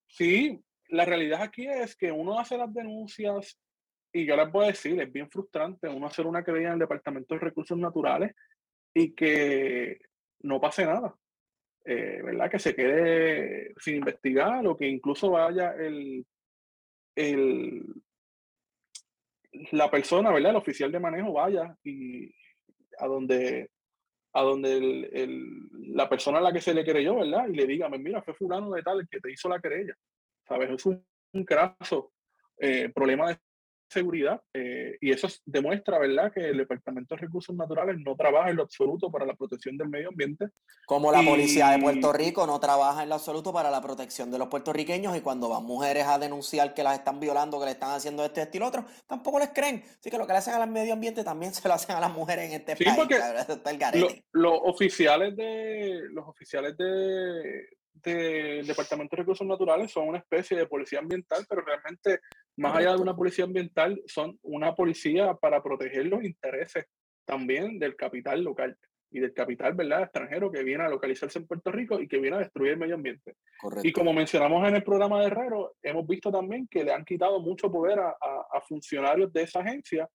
Sí, 0.06 0.64
la 0.90 1.04
realidad 1.04 1.42
aquí 1.42 1.66
es 1.66 1.96
que 1.96 2.12
uno 2.12 2.38
hace 2.38 2.56
las 2.56 2.72
denuncias 2.72 3.58
y 4.12 4.26
yo 4.26 4.36
les 4.36 4.52
voy 4.52 4.66
a 4.66 4.68
decir, 4.68 5.00
es 5.00 5.12
bien 5.12 5.28
frustrante 5.28 5.88
uno 5.88 6.06
hacer 6.06 6.24
una 6.24 6.44
querella 6.44 6.68
en 6.68 6.74
el 6.74 6.78
Departamento 6.78 7.34
de 7.34 7.40
Recursos 7.40 7.76
Naturales 7.76 8.32
y 8.94 9.12
que 9.12 9.98
no 10.42 10.60
pase 10.60 10.86
nada. 10.86 11.16
Eh, 11.84 12.22
¿verdad? 12.22 12.48
Que 12.48 12.60
se 12.60 12.76
quede 12.76 13.74
sin 13.76 13.96
investigar 13.96 14.64
o 14.68 14.76
que 14.76 14.86
incluso 14.86 15.32
vaya 15.32 15.72
el, 15.72 16.24
el, 17.16 17.84
la 19.72 19.90
persona, 19.90 20.32
¿verdad? 20.32 20.50
El 20.50 20.56
oficial 20.56 20.90
de 20.90 21.00
manejo 21.00 21.32
vaya 21.32 21.76
y 21.84 22.30
a 22.98 23.06
donde 23.06 23.70
a 24.36 24.42
donde 24.42 25.28
la 25.94 26.08
persona 26.08 26.38
a 26.38 26.40
la 26.40 26.52
que 26.52 26.60
se 26.60 26.74
le 26.74 26.84
creyó, 26.84 27.16
¿verdad? 27.16 27.46
Y 27.48 27.54
le 27.54 27.66
diga, 27.66 27.88
mira, 27.88 28.20
fue 28.20 28.34
fulano 28.34 28.72
de 28.72 28.82
tal 28.82 29.00
el 29.00 29.08
que 29.08 29.20
te 29.20 29.30
hizo 29.30 29.48
la 29.48 29.60
querella. 29.60 29.94
¿Sabes? 30.48 30.70
Es 30.70 30.84
un, 30.86 31.06
un 31.32 31.44
caso 31.44 32.12
eh, 32.58 32.90
problema 32.92 33.28
de 33.28 33.38
seguridad 33.88 34.40
eh, 34.52 34.96
y 35.00 35.12
eso 35.12 35.28
demuestra, 35.44 35.98
¿verdad?, 35.98 36.32
que 36.32 36.40
el 36.40 36.58
Departamento 36.58 37.14
de 37.14 37.22
Recursos 37.22 37.54
Naturales 37.54 37.96
no 37.98 38.16
trabaja 38.16 38.50
en 38.50 38.56
lo 38.56 38.62
absoluto 38.62 39.10
para 39.10 39.24
la 39.24 39.34
protección 39.34 39.76
del 39.76 39.88
medio 39.88 40.08
ambiente. 40.08 40.48
Como 40.86 41.12
la 41.12 41.22
policía 41.22 41.70
de 41.70 41.78
Puerto 41.78 42.12
Rico 42.12 42.46
no 42.46 42.58
trabaja 42.60 43.02
en 43.02 43.08
lo 43.08 43.14
absoluto 43.16 43.52
para 43.52 43.70
la 43.70 43.80
protección 43.80 44.30
de 44.30 44.38
los 44.38 44.48
puertorriqueños 44.48 45.16
y 45.16 45.20
cuando 45.20 45.48
van 45.48 45.64
mujeres 45.64 46.06
a 46.06 46.18
denunciar 46.18 46.74
que 46.74 46.82
las 46.82 46.98
están 46.98 47.20
violando, 47.20 47.58
que 47.58 47.66
le 47.66 47.72
están 47.72 47.90
haciendo 47.90 48.24
este, 48.24 48.42
este 48.42 48.58
y 48.58 48.60
lo 48.60 48.66
otro, 48.66 48.84
tampoco 49.06 49.38
les 49.38 49.50
creen. 49.50 49.82
Así 50.00 50.10
que 50.10 50.18
lo 50.18 50.26
que 50.26 50.32
le 50.32 50.38
hacen 50.38 50.54
al 50.54 50.70
medio 50.70 50.92
ambiente 50.92 51.24
también 51.24 51.54
se 51.54 51.66
lo 51.66 51.74
hacen 51.74 51.96
a 51.96 52.00
las 52.00 52.12
mujeres 52.12 52.46
en 52.46 52.60
este 52.60 52.76
sí, 52.76 52.84
país. 52.84 52.96
Porque 52.96 53.20
los 54.32 54.58
oficiales 54.64 55.36
de 55.36 56.02
los 56.10 56.26
oficiales 56.26 56.76
de, 56.76 57.66
del 57.94 58.66
Departamento 58.66 59.16
de 59.16 59.22
Recursos 59.22 59.46
Naturales 59.46 59.90
son 59.90 60.08
una 60.08 60.18
especie 60.18 60.56
de 60.56 60.66
policía 60.66 60.98
ambiental, 60.98 61.46
pero 61.48 61.62
realmente, 61.62 62.20
más 62.56 62.76
allá 62.76 62.94
de 62.94 63.02
una 63.02 63.16
policía 63.16 63.44
ambiental, 63.44 64.02
son 64.06 64.38
una 64.42 64.74
policía 64.74 65.34
para 65.34 65.62
proteger 65.62 66.06
los 66.06 66.24
intereses 66.24 66.86
también 67.24 67.78
del 67.78 67.96
capital 67.96 68.42
local 68.42 68.76
y 69.10 69.20
del 69.20 69.32
capital 69.32 69.74
¿verdad? 69.74 70.02
extranjero 70.02 70.50
que 70.50 70.64
viene 70.64 70.82
a 70.82 70.88
localizarse 70.88 71.38
en 71.38 71.46
Puerto 71.46 71.70
Rico 71.70 72.00
y 72.00 72.08
que 72.08 72.18
viene 72.18 72.36
a 72.36 72.40
destruir 72.40 72.72
el 72.72 72.78
medio 72.78 72.96
ambiente. 72.96 73.36
Y 73.82 73.92
como 73.92 74.12
mencionamos 74.12 74.66
en 74.68 74.74
el 74.74 74.82
programa 74.82 75.20
de 75.20 75.28
Herrero, 75.28 75.76
hemos 75.82 76.06
visto 76.06 76.32
también 76.32 76.66
que 76.68 76.82
le 76.82 76.92
han 76.92 77.04
quitado 77.04 77.40
mucho 77.40 77.70
poder 77.70 78.00
a, 78.00 78.10
a 78.10 78.60
funcionarios 78.62 79.32
de 79.32 79.42
esa 79.42 79.60
agencia 79.60 80.08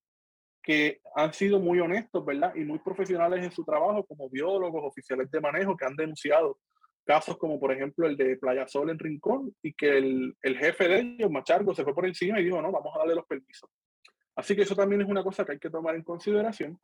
que 0.62 1.00
han 1.16 1.34
sido 1.34 1.60
muy 1.60 1.80
honestos, 1.80 2.26
¿verdad? 2.26 2.54
Y 2.56 2.66
muy 2.66 2.80
profesionales 2.80 3.44
en 3.44 3.52
su 3.52 3.64
trabajo, 3.64 4.06
como 4.06 4.30
biólogos, 4.30 4.84
oficiales 4.84 5.32
de 5.32 5.40
manejo, 5.40 5.78
que 5.78 5.86
han 5.86 5.96
denunciado 5.96 6.60
casos 7.10 7.40
como 7.40 7.60
por 7.60 7.72
ejemplo 7.72 8.06
el 8.06 8.16
de 8.16 8.38
Playa 8.38 8.68
Sol 8.68 8.92
en 8.92 9.00
Rincón 9.00 9.56
y 9.64 9.74
que 9.74 9.98
el, 9.98 10.38
el, 10.44 10.58
jefe 10.60 10.88
de 10.88 11.00
ellos, 11.00 11.32
Machargo, 11.32 11.74
se 11.74 11.84
fue 11.84 11.96
por 11.96 12.06
encima 12.06 12.40
y 12.40 12.44
dijo, 12.44 12.62
no, 12.62 12.72
vamos 12.72 12.96
a 12.96 13.00
darle 13.00 13.16
los 13.16 13.26
permisos. 13.26 13.68
Así 14.36 14.56
que 14.56 14.62
eso 14.62 14.76
también 14.76 15.02
es 15.02 15.08
una 15.08 15.24
cosa 15.24 15.44
que 15.44 15.54
hay 15.54 15.58
que 15.58 15.72
tomar 15.72 15.96
en 15.96 16.04
consideración. 16.04 16.80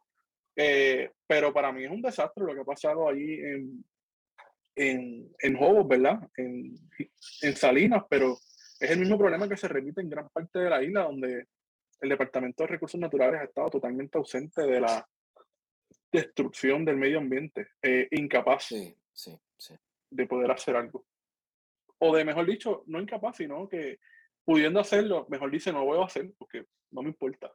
Eh, 0.55 1.11
pero 1.27 1.53
para 1.53 1.71
mí 1.71 1.83
es 1.83 1.91
un 1.91 2.01
desastre 2.01 2.43
lo 2.43 2.55
que 2.55 2.61
ha 2.61 2.65
pasado 2.65 3.07
allí 3.07 3.35
en, 3.35 3.85
en, 4.75 5.31
en 5.37 5.55
Hobos, 5.57 5.87
¿verdad? 5.87 6.27
En, 6.37 6.75
en 7.43 7.55
Salinas, 7.55 8.03
pero 8.09 8.35
es 8.79 8.89
el 8.89 8.97
mismo 8.97 9.19
problema 9.19 9.47
que 9.47 9.57
se 9.57 9.67
repite 9.67 10.01
en 10.01 10.09
gran 10.09 10.27
parte 10.29 10.57
de 10.57 10.71
la 10.71 10.81
isla, 10.81 11.03
donde 11.03 11.45
el 12.01 12.09
Departamento 12.09 12.63
de 12.63 12.67
Recursos 12.69 12.99
Naturales 12.99 13.41
ha 13.41 13.43
estado 13.43 13.69
totalmente 13.69 14.17
ausente 14.17 14.63
de 14.63 14.81
la 14.81 15.07
destrucción 16.11 16.83
del 16.83 16.97
medio 16.97 17.19
ambiente, 17.19 17.67
eh, 17.83 18.07
incapaz. 18.09 18.63
Sí, 18.69 18.97
sí, 19.13 19.39
de 20.09 20.27
poder 20.27 20.51
hacer 20.51 20.75
algo. 20.75 21.05
O 21.99 22.15
de, 22.15 22.25
mejor 22.25 22.45
dicho, 22.45 22.83
no 22.87 22.99
incapaz, 22.99 23.37
sino 23.37 23.67
que 23.67 23.99
pudiendo 24.43 24.79
hacerlo, 24.79 25.25
mejor 25.29 25.51
dice, 25.51 25.71
no 25.73 25.85
voy 25.85 25.99
a 25.99 26.05
hacer 26.05 26.33
porque 26.37 26.65
no 26.91 27.01
me 27.01 27.09
importa. 27.09 27.51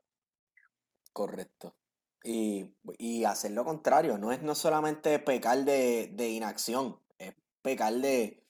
Correcto. 1.13 1.77
Y, 2.23 2.67
y 2.99 3.25
hacer 3.25 3.53
lo 3.53 3.65
contrario, 3.65 4.19
no 4.19 4.33
es 4.33 4.43
no 4.43 4.55
solamente 4.55 5.19
pecar 5.21 5.65
de, 5.65 6.11
de 6.13 6.29
inacción, 6.29 6.99
es 7.19 7.35
pecar 7.63 7.95
de, 7.95 8.43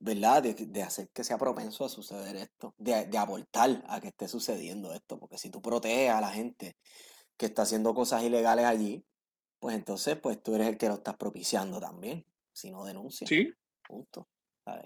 ¿verdad? 0.00 0.42
De, 0.42 0.54
de, 0.54 0.82
hacer 0.82 1.08
que 1.10 1.22
sea 1.22 1.38
propenso 1.38 1.84
a 1.84 1.88
suceder 1.88 2.36
esto, 2.36 2.74
de, 2.76 3.06
de 3.06 3.18
aportar 3.18 3.84
a 3.88 4.00
que 4.00 4.08
esté 4.08 4.26
sucediendo 4.26 4.92
esto, 4.92 5.18
porque 5.18 5.38
si 5.38 5.50
tú 5.50 5.62
proteges 5.62 6.10
a 6.10 6.20
la 6.20 6.30
gente 6.30 6.76
que 7.36 7.46
está 7.46 7.62
haciendo 7.62 7.94
cosas 7.94 8.24
ilegales 8.24 8.64
allí, 8.64 9.04
pues 9.60 9.76
entonces 9.76 10.16
pues 10.16 10.42
tú 10.42 10.54
eres 10.54 10.68
el 10.68 10.78
que 10.78 10.88
lo 10.88 10.94
estás 10.94 11.16
propiciando 11.16 11.80
también 11.80 12.24
si 12.58 12.70
no 12.70 12.84
denuncia. 12.84 13.26
Sí. 13.26 13.52
Punto. 13.86 14.28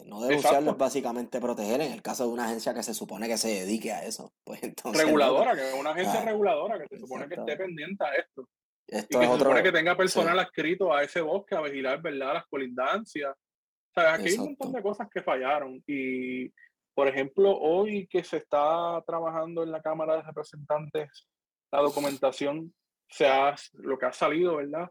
No 0.05 0.21
denunciarlo 0.21 0.73
es 0.73 0.79
básicamente 0.79 1.41
proteger 1.41 1.81
en 1.81 1.93
el 1.93 2.03
caso 2.03 2.25
de 2.27 2.33
una 2.33 2.45
agencia 2.45 2.75
que 2.75 2.83
se 2.83 2.95
supone 2.95 3.27
que 3.27 3.37
se 3.37 3.49
dedique 3.49 3.93
a 3.93 4.05
eso. 4.05 4.33
Pues 4.45 4.63
entonces, 4.63 5.05
reguladora, 5.05 5.55
que 5.55 5.69
es 5.69 5.75
una 5.75 5.91
agencia 5.91 6.21
ah, 6.21 6.25
reguladora 6.25 6.79
que 6.79 6.89
se 6.89 6.99
supone 6.99 7.29
que 7.29 7.35
esté 7.35 7.57
pendiente 7.57 8.05
a 8.05 8.15
esto. 8.15 8.49
esto 8.87 9.19
y 9.19 9.21
que 9.21 9.27
se 9.27 9.39
supone 9.39 9.63
que 9.63 9.73
tenga 9.73 9.97
personal 9.97 10.39
adscrito 10.39 10.93
a 10.93 11.03
ese 11.03 11.21
bosque 11.21 11.55
a 11.55 11.63
vigilar, 11.63 12.03
¿verdad? 12.03 12.35
Las 12.35 12.47
colindancias. 12.47 13.33
O 13.33 14.01
sea, 14.01 14.15
aquí 14.15 14.29
hay 14.29 14.35
un 14.35 14.45
montón 14.45 14.73
de 14.73 14.83
cosas 14.83 15.09
que 15.13 15.23
fallaron. 15.23 15.83
Y, 15.87 16.53
por 16.95 17.09
ejemplo, 17.09 17.57
hoy 17.57 18.07
que 18.09 18.25
se 18.25 18.39
está 18.39 19.03
trabajando 19.07 19.63
en 19.63 19.71
la 19.71 19.83
Cámara 19.83 20.17
de 20.17 20.23
Representantes 20.23 21.27
la 21.73 21.81
documentación, 21.81 22.75
se 23.09 23.27
ha, 23.27 23.55
lo 23.75 23.99
que 23.99 24.07
ha 24.07 24.13
salido, 24.13 24.57
¿verdad? 24.57 24.91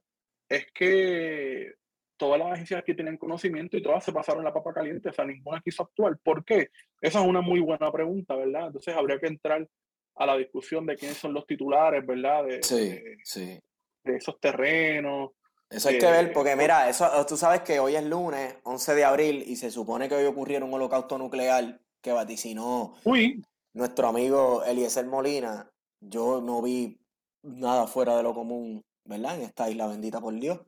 Es 0.50 0.66
que 0.74 1.76
todas 2.22 2.38
las 2.38 2.52
agencias 2.52 2.84
que 2.84 2.94
tienen 2.94 3.18
conocimiento 3.18 3.76
y 3.78 3.82
todas 3.82 4.06
se 4.06 4.14
pasaron 4.14 4.44
la 4.44 4.54
papa 4.54 4.72
caliente, 4.76 5.10
o 5.10 5.12
sea, 5.12 5.26
ninguna 5.26 5.60
quiso 5.60 5.82
actuar. 5.82 6.20
¿Por 6.20 6.46
qué? 6.46 6.70
Esa 7.02 7.20
es 7.20 7.26
una 7.26 7.42
muy 7.42 7.60
buena 7.62 7.92
pregunta, 7.92 8.36
¿verdad? 8.36 8.68
Entonces 8.68 8.96
habría 8.96 9.20
que 9.20 9.26
entrar 9.26 9.68
a 10.16 10.26
la 10.28 10.38
discusión 10.38 10.86
de 10.86 10.96
quiénes 10.96 11.18
son 11.18 11.34
los 11.34 11.48
titulares, 11.48 12.06
¿verdad? 12.06 12.46
De, 12.46 12.62
sí, 12.62 13.02
sí. 13.24 13.60
de 14.04 14.18
esos 14.18 14.40
terrenos. 14.40 15.32
Eso 15.68 15.90
hay 15.90 15.98
que 15.98 16.12
ver, 16.12 16.32
porque 16.32 16.56
mira, 16.56 16.88
eso, 16.90 17.10
tú 17.28 17.36
sabes 17.36 17.62
que 17.62 17.80
hoy 17.80 17.96
es 17.96 18.06
lunes, 18.06 18.56
11 18.66 18.94
de 18.94 19.04
abril, 19.04 19.44
y 19.48 19.56
se 19.56 19.72
supone 19.72 20.08
que 20.08 20.14
hoy 20.14 20.26
ocurriera 20.26 20.64
un 20.64 20.76
holocausto 20.76 21.18
nuclear 21.18 21.82
que 22.04 22.12
vaticinó 22.12 22.94
Uy. 23.04 23.44
nuestro 23.74 24.10
amigo 24.10 24.64
Eliezer 24.64 25.08
Molina. 25.08 25.72
Yo 26.00 26.40
no 26.40 26.62
vi 26.62 27.00
nada 27.42 27.88
fuera 27.88 28.16
de 28.16 28.22
lo 28.22 28.36
común, 28.36 28.84
¿verdad? 29.06 29.38
En 29.38 29.42
esta 29.42 29.68
isla 29.72 29.88
bendita 29.88 30.22
por 30.22 30.36
Dios 30.36 30.60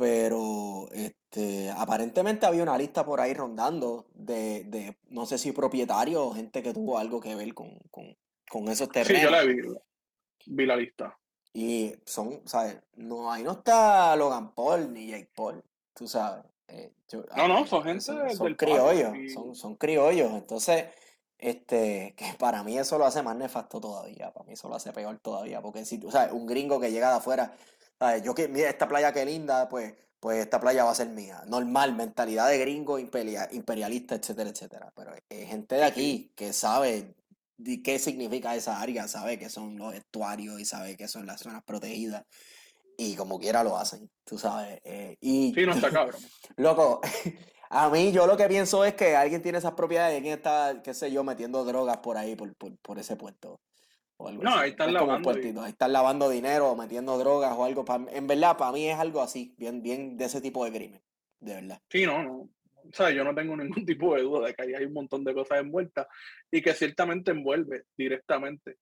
pero 0.00 0.88
este, 0.92 1.68
aparentemente 1.68 2.46
había 2.46 2.62
una 2.62 2.78
lista 2.78 3.04
por 3.04 3.20
ahí 3.20 3.34
rondando 3.34 4.06
de, 4.14 4.64
de 4.64 4.96
no 5.10 5.26
sé 5.26 5.36
si 5.36 5.52
propietarios 5.52 6.22
o 6.22 6.32
gente 6.32 6.62
que 6.62 6.72
tuvo 6.72 6.96
algo 6.96 7.20
que 7.20 7.34
ver 7.34 7.52
con, 7.52 7.78
con, 7.90 8.16
con 8.48 8.68
esos 8.68 8.88
terrenos. 8.88 9.20
Sí, 9.20 9.24
yo 9.26 9.30
la 9.30 9.42
vi, 9.42 9.60
vi 10.46 10.64
la 10.64 10.76
lista. 10.76 11.18
Y 11.52 11.92
son, 12.06 12.40
¿sabes? 12.46 12.78
No, 12.94 13.30
ahí 13.30 13.42
no 13.42 13.52
está 13.52 14.16
Logan 14.16 14.54
Paul 14.54 14.90
ni 14.90 15.08
Jake 15.08 15.30
Paul, 15.36 15.62
tú 15.92 16.08
sabes. 16.08 16.46
Eh, 16.68 16.94
no, 17.36 17.46
no, 17.46 17.66
son 17.66 17.82
gente 17.82 18.00
son, 18.00 18.54
criollos, 18.54 19.12
son, 19.34 19.54
son 19.54 19.74
criollos. 19.74 20.32
Entonces, 20.32 20.86
este, 21.36 22.14
que 22.16 22.24
para 22.38 22.64
mí 22.64 22.78
eso 22.78 22.96
lo 22.96 23.04
hace 23.04 23.22
más 23.22 23.36
nefasto 23.36 23.82
todavía, 23.82 24.32
para 24.32 24.46
mí 24.46 24.54
eso 24.54 24.66
lo 24.66 24.76
hace 24.76 24.94
peor 24.94 25.18
todavía, 25.18 25.60
porque 25.60 25.84
si 25.84 25.98
tú 25.98 26.10
sabes, 26.10 26.32
un 26.32 26.46
gringo 26.46 26.80
que 26.80 26.90
llega 26.90 27.10
de 27.10 27.16
afuera 27.16 27.54
yo 28.22 28.34
que, 28.34 28.48
mira, 28.48 28.70
esta 28.70 28.88
playa 28.88 29.12
qué 29.12 29.24
linda, 29.24 29.68
pues, 29.68 29.94
pues 30.20 30.38
esta 30.38 30.60
playa 30.60 30.84
va 30.84 30.90
a 30.90 30.94
ser 30.94 31.08
mía. 31.08 31.42
Normal, 31.46 31.94
mentalidad 31.94 32.48
de 32.48 32.58
gringo 32.58 32.98
imperialista, 32.98 34.14
etcétera, 34.14 34.50
etcétera. 34.50 34.92
Pero 34.94 35.12
hay 35.12 35.46
gente 35.46 35.76
de 35.76 35.84
aquí 35.84 36.32
que 36.34 36.52
sabe 36.52 37.14
qué 37.84 37.98
significa 37.98 38.54
esa 38.54 38.80
área, 38.80 39.08
sabe 39.08 39.38
que 39.38 39.48
son 39.48 39.76
los 39.76 39.94
estuarios 39.94 40.60
y 40.60 40.64
sabe 40.64 40.96
que 40.96 41.08
son 41.08 41.26
las 41.26 41.40
zonas 41.40 41.62
protegidas. 41.64 42.24
Y 42.96 43.16
como 43.16 43.38
quiera 43.38 43.64
lo 43.64 43.78
hacen, 43.78 44.10
tú 44.24 44.38
sabes. 44.38 44.78
Eh, 44.84 45.16
y, 45.20 45.54
sí, 45.54 45.64
no 45.64 45.72
está 45.72 45.90
cabrón. 45.92 46.20
Loco, 46.56 47.00
a 47.70 47.88
mí 47.88 48.12
yo 48.12 48.26
lo 48.26 48.36
que 48.36 48.46
pienso 48.46 48.84
es 48.84 48.94
que 48.94 49.16
alguien 49.16 49.42
tiene 49.42 49.58
esas 49.58 49.72
propiedades 49.72 50.14
y 50.14 50.16
alguien 50.16 50.34
está, 50.34 50.82
qué 50.82 50.92
sé 50.92 51.10
yo, 51.10 51.24
metiendo 51.24 51.64
drogas 51.64 51.98
por 51.98 52.18
ahí, 52.18 52.36
por, 52.36 52.54
por, 52.56 52.76
por 52.78 52.98
ese 52.98 53.16
no, 54.28 54.54
ahí 54.54 54.70
están 54.70 54.92
lavando. 54.92 55.30
Ahí 55.30 55.70
están 55.70 55.92
lavando 55.92 56.28
dinero, 56.28 56.74
metiendo 56.76 57.18
drogas 57.18 57.52
o 57.56 57.64
algo. 57.64 57.84
En 58.12 58.26
verdad, 58.26 58.56
para 58.56 58.72
mí 58.72 58.88
es 58.88 58.98
algo 58.98 59.22
así, 59.22 59.54
bien, 59.58 59.82
bien 59.82 60.16
de 60.16 60.26
ese 60.26 60.40
tipo 60.40 60.64
de 60.64 60.72
crimen, 60.72 61.02
de 61.40 61.54
verdad. 61.54 61.80
Sí, 61.88 62.04
no, 62.04 62.22
no. 62.22 62.32
O 62.40 62.92
sea, 62.92 63.10
yo 63.10 63.24
no 63.24 63.34
tengo 63.34 63.56
ningún 63.56 63.84
tipo 63.86 64.14
de 64.14 64.22
duda 64.22 64.48
de 64.48 64.54
que 64.54 64.62
ahí 64.62 64.74
hay 64.74 64.84
un 64.84 64.92
montón 64.92 65.24
de 65.24 65.34
cosas 65.34 65.60
envueltas 65.60 66.06
y 66.50 66.60
que 66.60 66.74
ciertamente 66.74 67.30
envuelve 67.30 67.84
directamente 67.96 68.76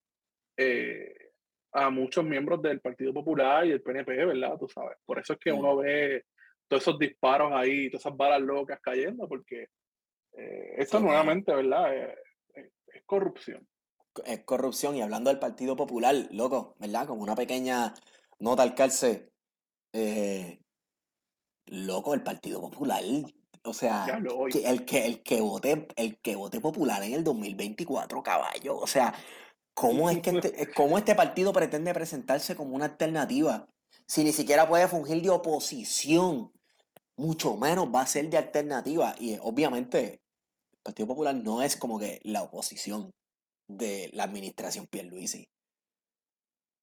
eh, 0.57 1.31
a 1.73 1.91
muchos 1.91 2.25
miembros 2.25 2.61
del 2.63 2.81
Partido 2.81 3.13
Popular 3.13 3.67
y 3.67 3.71
del 3.71 3.83
PNP, 3.83 4.25
¿verdad? 4.25 4.57
Tú 4.59 4.69
sabes. 4.69 4.97
Por 5.05 5.19
eso 5.19 5.35
es 5.35 5.39
que 5.39 5.53
uno 5.53 5.77
ve 5.77 6.25
todos 6.67 6.83
esos 6.83 6.99
disparos 6.99 7.53
ahí, 7.53 7.91
todas 7.91 8.03
esas 8.07 8.17
balas 8.17 8.41
locas 8.43 8.81
cayendo, 8.83 9.29
porque 9.29 9.69
eh, 10.37 10.75
esto 10.79 11.01
nuevamente, 11.01 11.55
¿verdad? 11.55 11.95
es 11.95 13.03
corrupción 13.05 13.67
es 14.27 14.45
corrupción. 14.45 14.97
Y 14.97 15.03
hablando 15.03 15.31
del 15.31 15.39
Partido 15.39 15.77
Popular, 15.77 16.29
loco, 16.31 16.75
¿verdad? 16.79 17.07
Como 17.07 17.23
una 17.23 17.35
pequeña 17.35 17.95
nota 18.39 18.63
al 18.63 18.75
calce. 18.75 19.31
Eh, 19.93 20.61
loco, 21.67 22.15
el 22.15 22.23
Partido 22.23 22.61
Popular. 22.61 23.03
O 23.65 23.75
sea, 23.75 24.07
el 24.65 24.85
que, 24.85 25.07
el 25.07 25.23
que 25.23 25.41
vote, 25.41 25.89
el 25.97 26.19
que 26.21 26.37
vote 26.37 26.61
popular 26.61 27.03
en 27.03 27.13
el 27.13 27.25
2024, 27.25 28.23
caballo. 28.23 28.79
O 28.79 28.87
sea, 28.87 29.15
¿cómo 29.75 30.09
es 30.09 30.21
que 30.21 30.31
este, 30.31 30.73
cómo 30.75 30.97
este 30.97 31.15
partido 31.15 31.53
pretende 31.53 31.93
presentarse 31.93 32.57
como 32.57 32.75
una 32.75 32.87
alternativa? 32.87 33.69
Si 34.07 34.25
ni 34.25 34.33
siquiera 34.33 34.69
puede 34.69 34.89
fungir 34.89 35.23
de 35.23 35.31
oposición, 35.31 36.53
mucho 37.17 37.57
menos 37.57 37.93
va 37.95 38.03
a 38.03 38.07
ser 38.07 38.31
de 38.31 38.39
alternativa. 38.39 39.15
Y 39.19 39.37
obviamente, 39.43 40.23
el 40.73 40.79
Partido 40.83 41.09
Popular 41.09 41.35
no 41.35 41.63
es 41.63 41.77
como 41.77 41.99
que 41.99 42.21
la 42.23 42.43
oposición 42.43 43.13
de 43.69 44.11
la 44.13 44.25
administración 44.25 44.87
Pierluisi. 44.87 45.49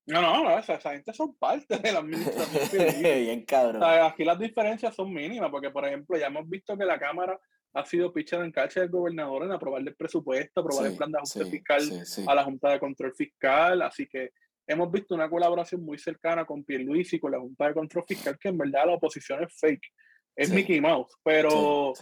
No, 0.07 0.21
no, 0.21 0.43
no 0.43 0.59
esa, 0.59 0.77
gente 0.77 1.13
son 1.13 1.35
parte 1.35 1.79
de 1.79 1.91
la 1.91 1.99
administración. 1.99 3.01
Bien 3.01 3.43
cabrón. 3.43 3.83
aquí 3.83 4.23
las 4.23 4.37
diferencias 4.37 4.95
son 4.95 5.11
mínimas, 5.11 5.49
porque 5.49 5.71
por 5.71 5.85
ejemplo 5.85 6.17
ya 6.17 6.27
hemos 6.27 6.47
visto 6.47 6.77
que 6.77 6.85
la 6.85 6.99
Cámara 6.99 7.39
ha 7.73 7.85
sido 7.85 8.13
picha 8.13 8.37
en 8.37 8.51
calcha 8.51 8.81
del 8.81 8.89
gobernador 8.89 9.43
en 9.43 9.51
aprobar 9.51 9.81
el 9.81 9.95
presupuesto, 9.95 10.61
aprobar 10.61 10.87
el 10.87 10.95
plan 10.95 11.11
de 11.11 11.17
ajuste 11.17 11.45
fiscal 11.45 11.81
a 12.27 12.35
la 12.35 12.43
Junta 12.43 12.69
de 12.69 12.79
Control 12.79 13.13
Fiscal, 13.13 13.81
así 13.81 14.07
que 14.07 14.29
hemos 14.67 14.91
visto 14.91 15.13
una 15.13 15.29
colaboración 15.29 15.83
muy 15.83 15.97
cercana 15.97 16.45
con 16.45 16.63
Pierluisi 16.63 17.17
y 17.17 17.19
con 17.19 17.31
la 17.31 17.39
Junta 17.39 17.67
de 17.67 17.73
Control 17.73 18.05
Fiscal, 18.07 18.37
que 18.39 18.49
en 18.49 18.57
verdad 18.59 18.85
la 18.85 18.93
oposición 18.93 19.43
es 19.43 19.53
fake, 19.59 19.91
es 20.37 20.51
Mickey 20.51 20.79
Mouse, 20.79 21.15
pero 21.23 21.93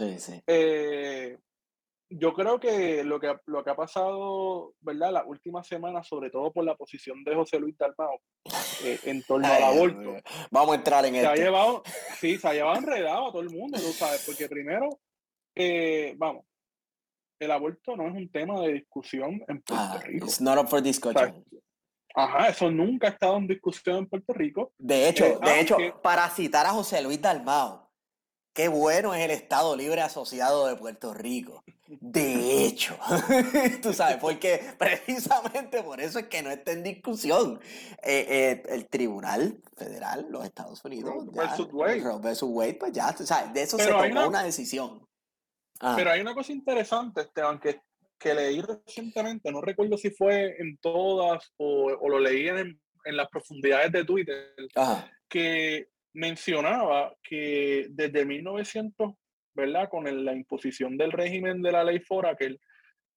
eh, 0.45 1.37
yo 2.17 2.33
creo 2.33 2.59
que 2.59 3.03
lo, 3.03 3.19
que 3.19 3.35
lo 3.45 3.63
que 3.63 3.69
ha 3.69 3.75
pasado, 3.75 4.73
¿verdad? 4.81 5.11
Las 5.11 5.23
últimas 5.25 5.67
semanas, 5.67 6.07
sobre 6.07 6.29
todo 6.29 6.51
por 6.51 6.63
la 6.63 6.75
posición 6.75 7.23
de 7.23 7.35
José 7.35 7.59
Luis 7.59 7.77
Dalmao 7.77 8.21
eh, 8.83 8.99
en 9.05 9.23
torno 9.23 9.47
al 9.47 9.63
aborto. 9.63 10.15
Vamos 10.51 10.73
a 10.73 10.75
entrar 10.75 11.05
en 11.05 11.15
se 11.15 11.27
Ha 11.27 11.35
llevado, 11.35 11.83
sí, 12.19 12.37
se 12.37 12.47
ha 12.47 12.53
llevado 12.53 12.77
enredado 12.77 13.27
a 13.27 13.31
todo 13.31 13.41
el 13.41 13.49
mundo, 13.49 13.79
tú 13.79 13.91
sabes, 13.93 14.23
porque 14.25 14.47
primero 14.47 14.89
eh, 15.55 16.13
vamos, 16.17 16.45
el 17.39 17.51
aborto 17.51 17.95
no 17.95 18.07
es 18.07 18.13
un 18.15 18.29
tema 18.29 18.59
de 18.61 18.73
discusión 18.73 19.43
en 19.47 19.61
Puerto 19.61 19.85
ah, 19.95 19.99
Rico. 20.03 20.25
It's 20.25 20.41
not 20.41 20.57
up 20.57 20.67
for 20.67 20.81
discussion. 20.81 21.43
ajá, 22.15 22.49
eso 22.49 22.71
nunca 22.71 23.07
ha 23.07 23.11
estado 23.11 23.37
en 23.37 23.47
discusión 23.47 23.97
en 23.97 24.07
Puerto 24.07 24.33
Rico. 24.33 24.73
De 24.77 25.09
hecho, 25.09 25.25
eh, 25.25 25.37
de 25.41 25.59
hecho, 25.59 25.77
para 26.01 26.29
citar 26.29 26.65
a 26.65 26.69
José 26.69 27.01
Luis 27.01 27.21
Dalmao, 27.21 27.91
qué 28.53 28.67
bueno 28.67 29.13
es 29.13 29.25
el 29.25 29.31
Estado 29.31 29.75
Libre 29.75 30.01
Asociado 30.01 30.67
de 30.67 30.75
Puerto 30.75 31.13
Rico. 31.13 31.63
De 31.87 32.65
hecho, 32.65 32.97
tú 33.81 33.93
sabes, 33.93 34.17
porque 34.17 34.61
precisamente 34.77 35.83
por 35.83 35.99
eso 35.99 36.19
es 36.19 36.27
que 36.27 36.41
no 36.41 36.49
está 36.49 36.71
en 36.71 36.83
discusión. 36.83 37.59
Eh, 38.01 38.63
el 38.69 38.87
Tribunal 38.87 39.61
Federal, 39.75 40.27
los 40.29 40.45
Estados 40.45 40.83
Unidos, 40.85 41.31
versus 41.31 41.67
Wade. 41.71 42.01
Wade, 42.41 42.73
pues 42.75 42.91
ya, 42.93 43.13
tú 43.13 43.25
sabes, 43.25 43.53
de 43.53 43.63
eso 43.63 43.77
se 43.77 43.87
tomó 43.87 44.27
una 44.27 44.43
decisión. 44.43 45.05
Ah. 45.79 45.93
Pero 45.95 46.11
hay 46.11 46.21
una 46.21 46.33
cosa 46.33 46.51
interesante, 46.51 47.21
Esteban, 47.21 47.59
que, 47.59 47.81
que 48.17 48.33
leí 48.33 48.61
recientemente, 48.61 49.51
no 49.51 49.61
recuerdo 49.61 49.97
si 49.97 50.11
fue 50.11 50.55
en 50.59 50.77
todas 50.77 51.51
o, 51.57 51.89
lo 52.07 52.19
leí 52.19 52.47
en, 52.47 52.79
en, 53.05 53.17
las 53.17 53.27
profundidades 53.29 53.91
de 53.91 54.05
Twitter, 54.05 54.55
que 55.27 55.89
mencionaba 56.13 57.13
que 57.21 57.87
desde 57.89 58.25
1900, 58.25 59.13
¿verdad? 59.55 59.89
Con 59.89 60.25
la 60.25 60.33
imposición 60.33 60.97
del 60.97 61.11
régimen 61.11 61.61
de 61.61 61.71
la 61.71 61.83
ley 61.83 61.99
Foraker, 61.99 62.59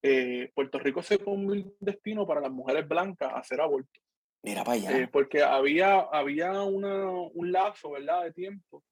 eh, 0.03 0.51
Puerto 0.55 0.79
Rico 0.79 1.03
se 1.03 1.19
convirtió 1.19 1.71
un 1.71 1.77
destino 1.81 2.27
para 2.27 2.41
las 2.41 2.53
mujeres 2.53 2.87
blancas 2.87 3.33
a 3.33 3.39
hacer 3.39 3.61
aborto. 3.61 4.01
Mira 4.43 4.63
para 4.63 4.77
allá. 4.77 4.99
Eh, 4.99 5.09
porque 5.11 5.43
había, 5.43 6.01
había 6.01 6.63
una, 6.63 7.11
un 7.11 7.53
lazo, 7.53 7.93
¿verdad? 7.93 8.25
De 8.25 8.33
tiempo 8.33 8.85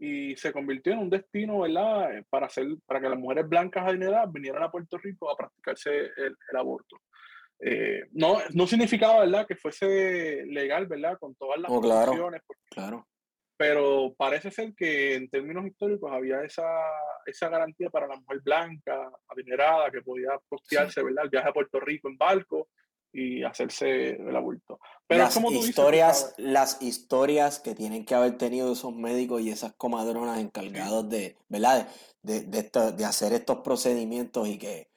y 0.00 0.36
se 0.36 0.52
convirtió 0.52 0.92
en 0.92 1.00
un 1.00 1.10
destino, 1.10 1.60
¿verdad? 1.60 2.16
Eh, 2.16 2.24
para, 2.30 2.46
hacer, 2.46 2.66
para 2.86 3.00
que 3.00 3.08
las 3.08 3.18
mujeres 3.18 3.48
blancas 3.48 3.86
adineradas 3.86 4.32
vinieran 4.32 4.62
a 4.62 4.70
Puerto 4.70 4.96
Rico 4.98 5.30
a 5.30 5.36
practicarse 5.36 6.10
el, 6.16 6.36
aborto. 6.56 6.96
Eh, 7.60 8.04
no, 8.12 8.38
no 8.54 8.66
significaba, 8.66 9.20
¿verdad?, 9.20 9.46
que 9.46 9.56
fuese 9.56 10.44
legal, 10.46 10.86
¿verdad?, 10.86 11.18
con 11.18 11.34
todas 11.34 11.60
las 11.60 11.70
oh, 11.70 11.80
condiciones. 11.80 12.42
claro, 12.70 13.06
Pero 13.58 14.14
parece 14.16 14.52
ser 14.52 14.72
que 14.74 15.16
en 15.16 15.28
términos 15.28 15.66
históricos 15.66 16.12
había 16.12 16.42
esa, 16.42 16.64
esa 17.26 17.48
garantía 17.48 17.90
para 17.90 18.06
la 18.06 18.16
mujer 18.16 18.40
blanca, 18.40 19.10
adinerada, 19.28 19.90
que 19.90 20.00
podía 20.00 20.30
costearse, 20.48 21.02
¿verdad?, 21.02 21.24
el 21.24 21.30
viaje 21.30 21.48
a 21.48 21.52
Puerto 21.52 21.80
Rico 21.80 22.08
en 22.08 22.16
barco 22.16 22.68
y 23.12 23.42
hacerse 23.42 24.10
el 24.10 24.36
aborto. 24.36 24.78
Pero 25.08 25.24
las 25.24 25.36
historias, 25.36 26.34
las 26.36 26.80
historias 26.82 27.58
que 27.58 27.74
tienen 27.74 28.04
que 28.04 28.14
haber 28.14 28.38
tenido 28.38 28.72
esos 28.72 28.94
médicos 28.94 29.40
y 29.42 29.50
esas 29.50 29.72
comadronas 29.72 30.38
encargados 30.38 31.08
de, 31.08 31.36
¿verdad? 31.48 31.88
De, 32.22 32.42
de, 32.42 33.04
hacer 33.04 33.32
estos 33.32 33.58
procedimientos 33.58 34.46
y 34.46 34.58
que, 34.58 34.90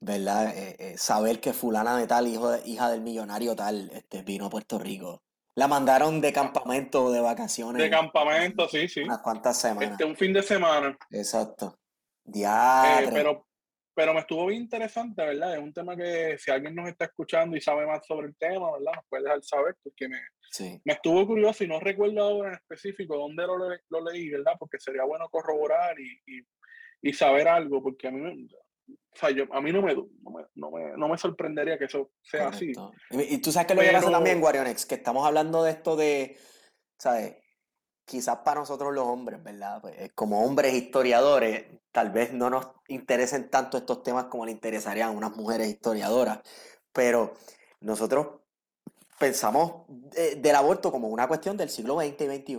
¿verdad? 0.00 0.54
Eh, 0.56 0.76
eh, 0.78 0.98
saber 0.98 1.40
que 1.40 1.54
fulana 1.54 1.96
de 1.96 2.06
tal, 2.06 2.26
hijo 2.26 2.50
de, 2.50 2.68
hija 2.68 2.90
del 2.90 3.00
millonario 3.00 3.56
tal, 3.56 3.90
este, 3.92 4.22
vino 4.22 4.46
a 4.46 4.50
Puerto 4.50 4.78
Rico. 4.78 5.22
La 5.56 5.68
mandaron 5.68 6.20
de 6.20 6.32
campamento, 6.32 7.10
de 7.10 7.20
vacaciones. 7.20 7.82
De 7.82 7.90
campamento, 7.90 8.68
sí, 8.68 8.88
sí. 8.88 9.00
Unas 9.00 9.20
cuantas 9.20 9.60
semanas. 9.60 9.92
Este, 9.92 10.04
un 10.04 10.16
fin 10.16 10.32
de 10.32 10.42
semana. 10.42 10.96
Exacto. 11.10 11.78
Eh, 12.32 13.08
pero 13.12 13.46
pero 14.00 14.14
me 14.14 14.20
estuvo 14.20 14.46
bien 14.46 14.62
interesante, 14.62 15.22
¿verdad? 15.22 15.56
Es 15.56 15.62
un 15.62 15.74
tema 15.74 15.94
que 15.94 16.36
si 16.38 16.50
alguien 16.50 16.74
nos 16.74 16.88
está 16.88 17.04
escuchando 17.04 17.54
y 17.54 17.60
sabe 17.60 17.86
más 17.86 18.06
sobre 18.06 18.28
el 18.28 18.36
tema, 18.36 18.72
¿verdad? 18.72 18.92
Nos 18.94 19.04
puede 19.10 19.24
dejar 19.24 19.42
saber, 19.42 19.76
porque 19.82 20.08
me, 20.08 20.18
me 20.84 20.92
estuvo 20.94 21.26
curioso 21.26 21.64
y 21.64 21.68
no 21.68 21.80
recuerdo 21.80 22.22
ahora 22.22 22.48
en 22.48 22.54
específico 22.54 23.16
dónde 23.16 23.46
lo, 23.46 23.58
lo 23.58 24.10
leí, 24.10 24.30
¿verdad? 24.30 24.54
Porque 24.58 24.78
sería 24.80 25.04
bueno 25.04 25.28
corroborar 25.28 25.96
y, 26.00 26.18
y, 27.02 27.12
saber 27.12 27.46
algo, 27.48 27.82
porque 27.82 28.08
a 28.08 28.10
mí, 28.10 28.48
o 28.88 29.16
sea, 29.18 29.30
yo, 29.32 29.44
a 29.52 29.60
mí 29.60 29.70
no 29.70 29.82
me, 29.82 29.94
no 30.60 30.70
me, 30.70 30.96
no 30.96 31.08
me, 31.08 31.18
sorprendería 31.18 31.78
que 31.78 31.86
eso 31.86 32.10
sea 32.22 32.48
así. 32.48 32.72
Y, 33.10 33.38
tú 33.38 33.50
sabes 33.50 33.66
que 33.66 33.74
lo 33.74 33.80
que 33.80 33.90
pasa 33.90 34.10
también, 34.10 34.40
Guarionex, 34.40 34.86
que 34.86 34.96
estamos 34.96 35.26
hablando 35.26 35.64
de 35.64 35.70
esto 35.72 35.96
de, 35.96 36.38
¿sabes? 36.98 37.36
quizás 38.10 38.38
para 38.38 38.60
nosotros 38.60 38.92
los 38.92 39.06
hombres, 39.06 39.42
¿verdad? 39.42 39.80
Pues, 39.80 39.94
eh, 39.98 40.10
como 40.14 40.44
hombres 40.44 40.74
historiadores, 40.74 41.66
tal 41.92 42.10
vez 42.10 42.32
no 42.32 42.50
nos 42.50 42.68
interesen 42.88 43.48
tanto 43.48 43.78
estos 43.78 44.02
temas 44.02 44.24
como 44.24 44.44
le 44.44 44.52
interesarían 44.52 45.10
a 45.10 45.12
unas 45.12 45.36
mujeres 45.36 45.68
historiadoras, 45.68 46.40
pero 46.92 47.34
nosotros 47.80 48.40
pensamos 49.18 49.84
del 49.88 50.54
aborto 50.56 50.90
como 50.90 51.08
una 51.08 51.28
cuestión 51.28 51.56
del 51.56 51.68
siglo 51.68 52.00
XX 52.00 52.22
y 52.22 52.36
XXI. 52.36 52.54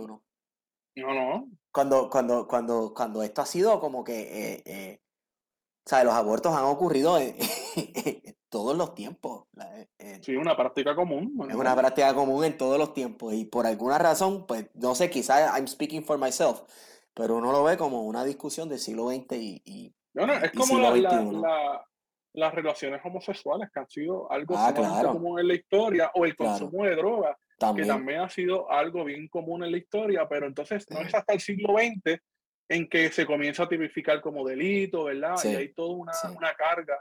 No, 0.94 1.14
no. 1.14 1.48
Cuando, 1.70 2.08
cuando, 2.08 2.46
cuando, 2.46 2.94
cuando 2.94 3.22
esto 3.22 3.42
ha 3.42 3.46
sido 3.46 3.80
como 3.80 4.04
que, 4.04 4.20
eh, 4.20 4.62
eh, 4.64 5.00
o 5.84 5.88
sea, 5.88 6.04
los 6.04 6.14
abortos 6.14 6.54
han 6.54 6.64
ocurrido 6.64 7.18
en, 7.18 7.34
todos 8.48 8.76
los 8.76 8.94
tiempos. 8.94 9.46
Eh, 9.60 9.88
eh, 9.98 10.18
sí, 10.22 10.36
una 10.36 10.56
práctica 10.56 10.94
común. 10.94 11.34
Es 11.48 11.56
una 11.56 11.74
práctica 11.74 12.14
común 12.14 12.44
en 12.44 12.56
todos 12.56 12.78
los 12.78 12.94
tiempos 12.94 13.34
y 13.34 13.44
por 13.44 13.66
alguna 13.66 13.98
razón, 13.98 14.46
pues 14.46 14.70
no 14.74 14.94
sé, 14.94 15.10
quizás 15.10 15.56
I'm 15.56 15.66
speaking 15.66 16.04
for 16.04 16.18
myself, 16.18 16.60
pero 17.14 17.36
uno 17.36 17.50
lo 17.50 17.64
ve 17.64 17.76
como 17.76 18.02
una 18.02 18.24
discusión 18.24 18.68
del 18.68 18.78
siglo 18.78 19.08
XX 19.08 19.32
y, 19.32 19.62
y 19.64 19.94
es 20.14 20.52
como 20.52 20.78
la, 20.78 21.84
las 22.34 22.54
relaciones 22.54 23.00
homosexuales 23.04 23.70
que 23.72 23.80
han 23.80 23.88
sido 23.88 24.30
algo 24.30 24.54
ah, 24.56 24.72
común 25.04 25.40
en 25.40 25.48
la 25.48 25.54
historia 25.54 26.10
o 26.14 26.24
el 26.24 26.36
consumo 26.36 26.84
de 26.84 26.94
drogas, 26.94 27.36
que 27.74 27.84
también 27.84 28.20
ha 28.20 28.28
sido 28.28 28.70
algo 28.70 29.04
bien 29.04 29.28
común 29.28 29.64
en 29.64 29.72
la 29.72 29.78
historia, 29.78 30.28
pero 30.28 30.46
entonces 30.46 30.86
no 30.90 31.00
es 31.00 31.12
hasta 31.14 31.32
el 31.32 31.40
siglo 31.40 31.74
XX 31.78 32.20
en 32.72 32.88
que 32.88 33.10
se 33.10 33.26
comienza 33.26 33.64
a 33.64 33.68
tipificar 33.68 34.20
como 34.20 34.46
delito, 34.46 35.04
¿verdad? 35.04 35.34
y 35.44 35.48
hay 35.48 35.72
toda 35.74 35.94
una, 35.94 36.12
una 36.34 36.54
carga 36.54 36.98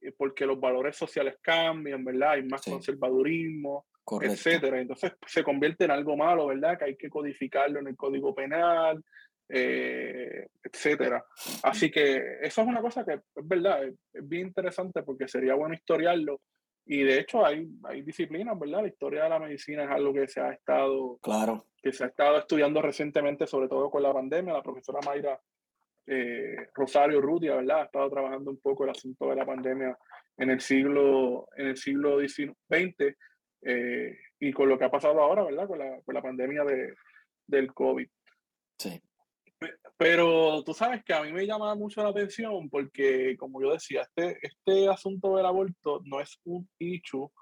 eh, 0.00 0.12
porque 0.16 0.46
los 0.46 0.58
valores 0.58 0.96
sociales 0.96 1.36
cambian, 1.40 2.04
¿verdad? 2.04 2.32
Hay 2.32 2.42
más 2.44 2.62
conservadurismo, 2.62 3.86
etcétera. 4.20 4.80
Entonces 4.80 5.12
se 5.26 5.44
convierte 5.44 5.84
en 5.84 5.90
algo 5.90 6.16
malo, 6.16 6.46
¿verdad? 6.46 6.78
Que 6.78 6.84
hay 6.86 6.96
que 6.96 7.10
codificarlo 7.10 7.78
en 7.80 7.88
el 7.88 7.96
Código 7.96 8.34
Penal, 8.34 9.04
eh, 9.48 10.48
etcétera. 10.62 11.24
Así 11.62 11.90
que 11.90 12.38
eso 12.40 12.62
es 12.62 12.66
una 12.66 12.80
cosa 12.80 13.04
que 13.04 13.14
es 13.14 13.20
verdad, 13.48 13.84
es, 13.84 13.94
bien 14.28 14.48
interesante 14.48 15.02
porque 15.02 15.28
sería 15.28 15.54
bueno 15.54 15.74
historiarlo. 15.74 16.40
Y 16.84 17.02
de 17.02 17.20
hecho 17.20 17.44
hay, 17.44 17.68
hay 17.84 18.02
disciplinas, 18.02 18.58
¿verdad? 18.58 18.82
La 18.82 18.88
historia 18.88 19.24
de 19.24 19.28
la 19.28 19.38
medicina 19.38 19.84
es 19.84 19.90
algo 19.90 20.12
que 20.12 20.26
se 20.26 20.40
ha 20.40 20.52
estado, 20.52 21.18
claro. 21.22 21.66
que 21.80 21.92
se 21.92 22.04
ha 22.04 22.08
estado 22.08 22.38
estudiando 22.38 22.82
recientemente, 22.82 23.46
sobre 23.46 23.68
todo 23.68 23.90
con 23.90 24.02
la 24.02 24.12
pandemia. 24.12 24.52
La 24.52 24.62
profesora 24.62 25.00
Mayra 25.04 25.40
eh, 26.06 26.68
Rosario 26.74 27.20
Rutia, 27.20 27.56
¿verdad? 27.56 27.82
Ha 27.82 27.84
estado 27.84 28.10
trabajando 28.10 28.50
un 28.50 28.60
poco 28.60 28.84
el 28.84 28.90
asunto 28.90 29.28
de 29.28 29.36
la 29.36 29.46
pandemia 29.46 29.96
en 30.36 30.50
el 30.50 30.60
siglo, 30.60 31.48
en 31.56 31.68
el 31.68 31.76
siglo 31.76 32.18
XX 32.18 33.16
eh, 33.62 34.18
y 34.40 34.52
con 34.52 34.68
lo 34.68 34.76
que 34.76 34.84
ha 34.84 34.90
pasado 34.90 35.20
ahora, 35.20 35.44
¿verdad? 35.44 35.68
Con 35.68 35.78
la, 35.78 36.00
con 36.02 36.14
la 36.14 36.22
pandemia 36.22 36.64
de, 36.64 36.94
del 37.46 37.72
COVID. 37.72 38.08
Sí. 38.78 39.00
Pero 39.96 40.62
tú 40.64 40.74
sabes 40.74 41.04
que 41.04 41.14
a 41.14 41.22
mí 41.22 41.32
me 41.32 41.46
llama 41.46 41.74
mucho 41.74 42.02
la 42.02 42.08
atención 42.08 42.68
porque, 42.68 43.36
como 43.38 43.62
yo 43.62 43.72
decía, 43.72 44.02
este, 44.02 44.38
este 44.42 44.88
asunto 44.88 45.36
del 45.36 45.46
aborto 45.46 46.00
no 46.04 46.20
es 46.20 46.38
un 46.44 46.68
hecho, 46.78 47.32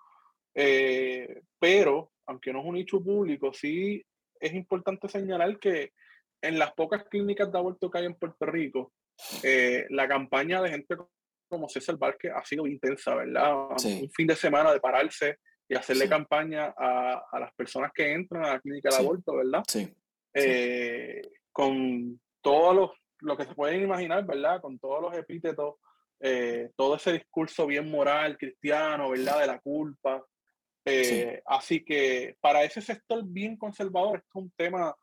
eh, 0.54 1.42
pero 1.58 2.12
aunque 2.26 2.52
no 2.52 2.60
es 2.60 2.66
un 2.66 2.76
hecho 2.76 3.02
público, 3.02 3.52
sí 3.52 4.04
es 4.38 4.54
importante 4.54 5.08
señalar 5.08 5.58
que 5.58 5.92
en 6.42 6.58
las 6.58 6.72
pocas 6.72 7.04
clínicas 7.04 7.50
de 7.50 7.58
aborto 7.58 7.90
que 7.90 7.98
hay 7.98 8.06
en 8.06 8.14
Puerto 8.14 8.46
Rico, 8.46 8.92
eh, 9.42 9.86
la 9.90 10.08
campaña 10.08 10.62
de 10.62 10.70
gente 10.70 10.96
como 11.48 11.68
César 11.68 11.98
Vázquez 11.98 12.32
ha 12.34 12.44
sido 12.44 12.66
intensa, 12.66 13.14
¿verdad? 13.14 13.70
Un 13.84 14.10
fin 14.10 14.26
de 14.26 14.36
semana 14.36 14.72
de 14.72 14.80
pararse 14.80 15.38
y 15.68 15.74
hacerle 15.74 16.08
campaña 16.08 16.74
a, 16.76 17.22
a, 17.30 17.40
las 17.40 17.52
personas 17.54 17.90
que 17.94 18.12
entran 18.12 18.44
a 18.44 18.52
la 18.54 18.60
clínica 18.60 18.90
de 18.90 18.96
aborto, 18.96 19.36
¿verdad? 19.36 19.62
Sí. 19.68 19.92
Eh, 20.34 21.22
con 21.52 22.20
todo 22.40 22.74
lo, 22.74 22.94
lo, 23.20 23.36
que 23.36 23.44
se 23.44 23.54
pueden 23.54 23.82
imaginar, 23.82 24.24
¿verdad? 24.24 24.60
Con 24.60 24.78
todos 24.78 25.02
los 25.02 25.16
epítetos, 25.16 25.76
eh, 26.20 26.70
todo 26.76 26.96
ese 26.96 27.14
discurso 27.14 27.66
bien 27.66 27.90
moral, 27.90 28.36
cristiano, 28.36 29.10
¿verdad? 29.10 29.40
De 29.40 29.46
la 29.46 29.58
culpa. 29.60 30.24
Eh, 30.84 31.42
así 31.46 31.84
que 31.84 32.36
para 32.40 32.62
ese 32.62 32.80
sector 32.80 33.22
bien 33.24 33.56
conservador, 33.56 34.18
esto 34.18 34.28
es 34.30 34.42
un 34.42 34.52
tema 34.56 34.94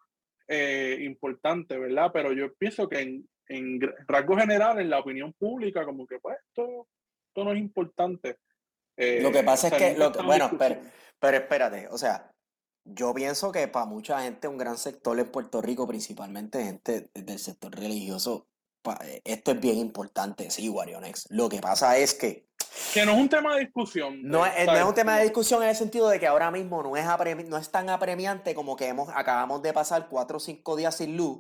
eh, 0.48 0.98
importante, 1.02 1.78
¿verdad? 1.78 2.12
Pero 2.14 2.34
yo 2.34 2.54
pienso 2.56 2.88
que 2.88 3.00
en, 3.00 3.30
en 3.48 3.80
rasgo 4.08 4.38
general, 4.38 4.80
en 4.80 4.90
la 4.90 5.00
opinión 5.00 5.34
pública, 5.34 5.86
como 5.86 6.06
que 6.06 6.20
pues 6.20 6.38
esto, 6.48 6.88
esto 7.28 7.44
no 7.44 7.52
es 7.52 7.60
importante. 7.60 8.38
lo 8.96 9.32
que 9.32 9.44
pasa 9.44 9.68
es 9.70 9.74
que, 9.74 9.98
lo 9.98 10.12
bueno, 10.24 10.52
pero, 10.58 10.82
pero 11.20 11.38
espérate, 11.38 11.88
o 11.90 11.98
sea, 11.98 12.32
yo 12.94 13.14
pienso 13.14 13.52
que 13.52 13.68
para 13.68 13.86
mucha 13.86 14.22
gente, 14.22 14.48
un 14.48 14.58
gran 14.58 14.78
sector 14.78 15.20
en 15.20 15.32
Puerto 15.32 15.62
Rico, 15.62 15.88
principalmente 15.88 16.64
gente 16.64 17.10
del 17.14 17.40
sector 17.40 17.76
religioso, 17.76 18.48
eh, 19.02 19.22
esto 19.26 19.52
es 19.52 19.60
bien 19.60 19.78
importante, 19.78 20.50
sí, 20.50 20.70
Warionex. 20.70 21.28
Lo 21.30 21.50
que 21.50 21.60
pasa 21.60 21.98
es 21.98 22.14
que... 22.14 22.48
Que 22.94 23.06
no 23.06 23.14
es 23.14 23.18
un 23.18 23.30
tema 23.30 23.56
de 23.56 23.62
discusión. 23.62 24.22
No, 24.24 24.46
es, 24.46 24.66
no 24.66 24.76
es 24.76 24.84
un 24.84 24.94
tema 24.94 25.18
de 25.18 25.24
discusión 25.24 25.64
en 25.64 25.70
el 25.70 25.76
sentido 25.76 26.10
de 26.10 26.20
que 26.20 26.28
ahora 26.28 26.52
mismo 26.52 26.82
no 26.84 26.96
es, 26.96 27.06
no 27.48 27.58
es 27.58 27.72
tan 27.72 27.90
apremiante 27.90 28.54
como 28.56 28.76
que 28.76 28.88
hemos, 28.88 29.10
acabamos 29.10 29.62
de 29.62 29.74
pasar 29.74 30.08
cuatro 30.10 30.38
o 30.38 30.40
cinco 30.40 30.76
días 30.76 30.96
sin 30.96 31.18
luz. 31.18 31.40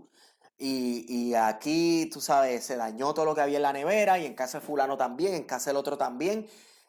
Y, 0.57 1.05
y, 1.07 1.35
aquí, 1.35 2.09
tú 2.11 2.19
sabes, 2.19 2.65
se 2.65 2.75
dañó 2.75 3.13
todo 3.13 3.25
lo 3.25 3.35
que 3.35 3.41
había 3.41 3.57
en 3.57 3.63
la 3.63 3.73
nevera 3.73 4.17
y 4.17 4.25
en 4.25 4.33
casa 4.33 4.59
de 4.59 4.65
fulano 4.65 4.97
también, 4.97 5.35
en 5.35 5.43
casa 5.43 5.69
del 5.69 5.77
otro 5.77 5.99
también, 5.99 6.47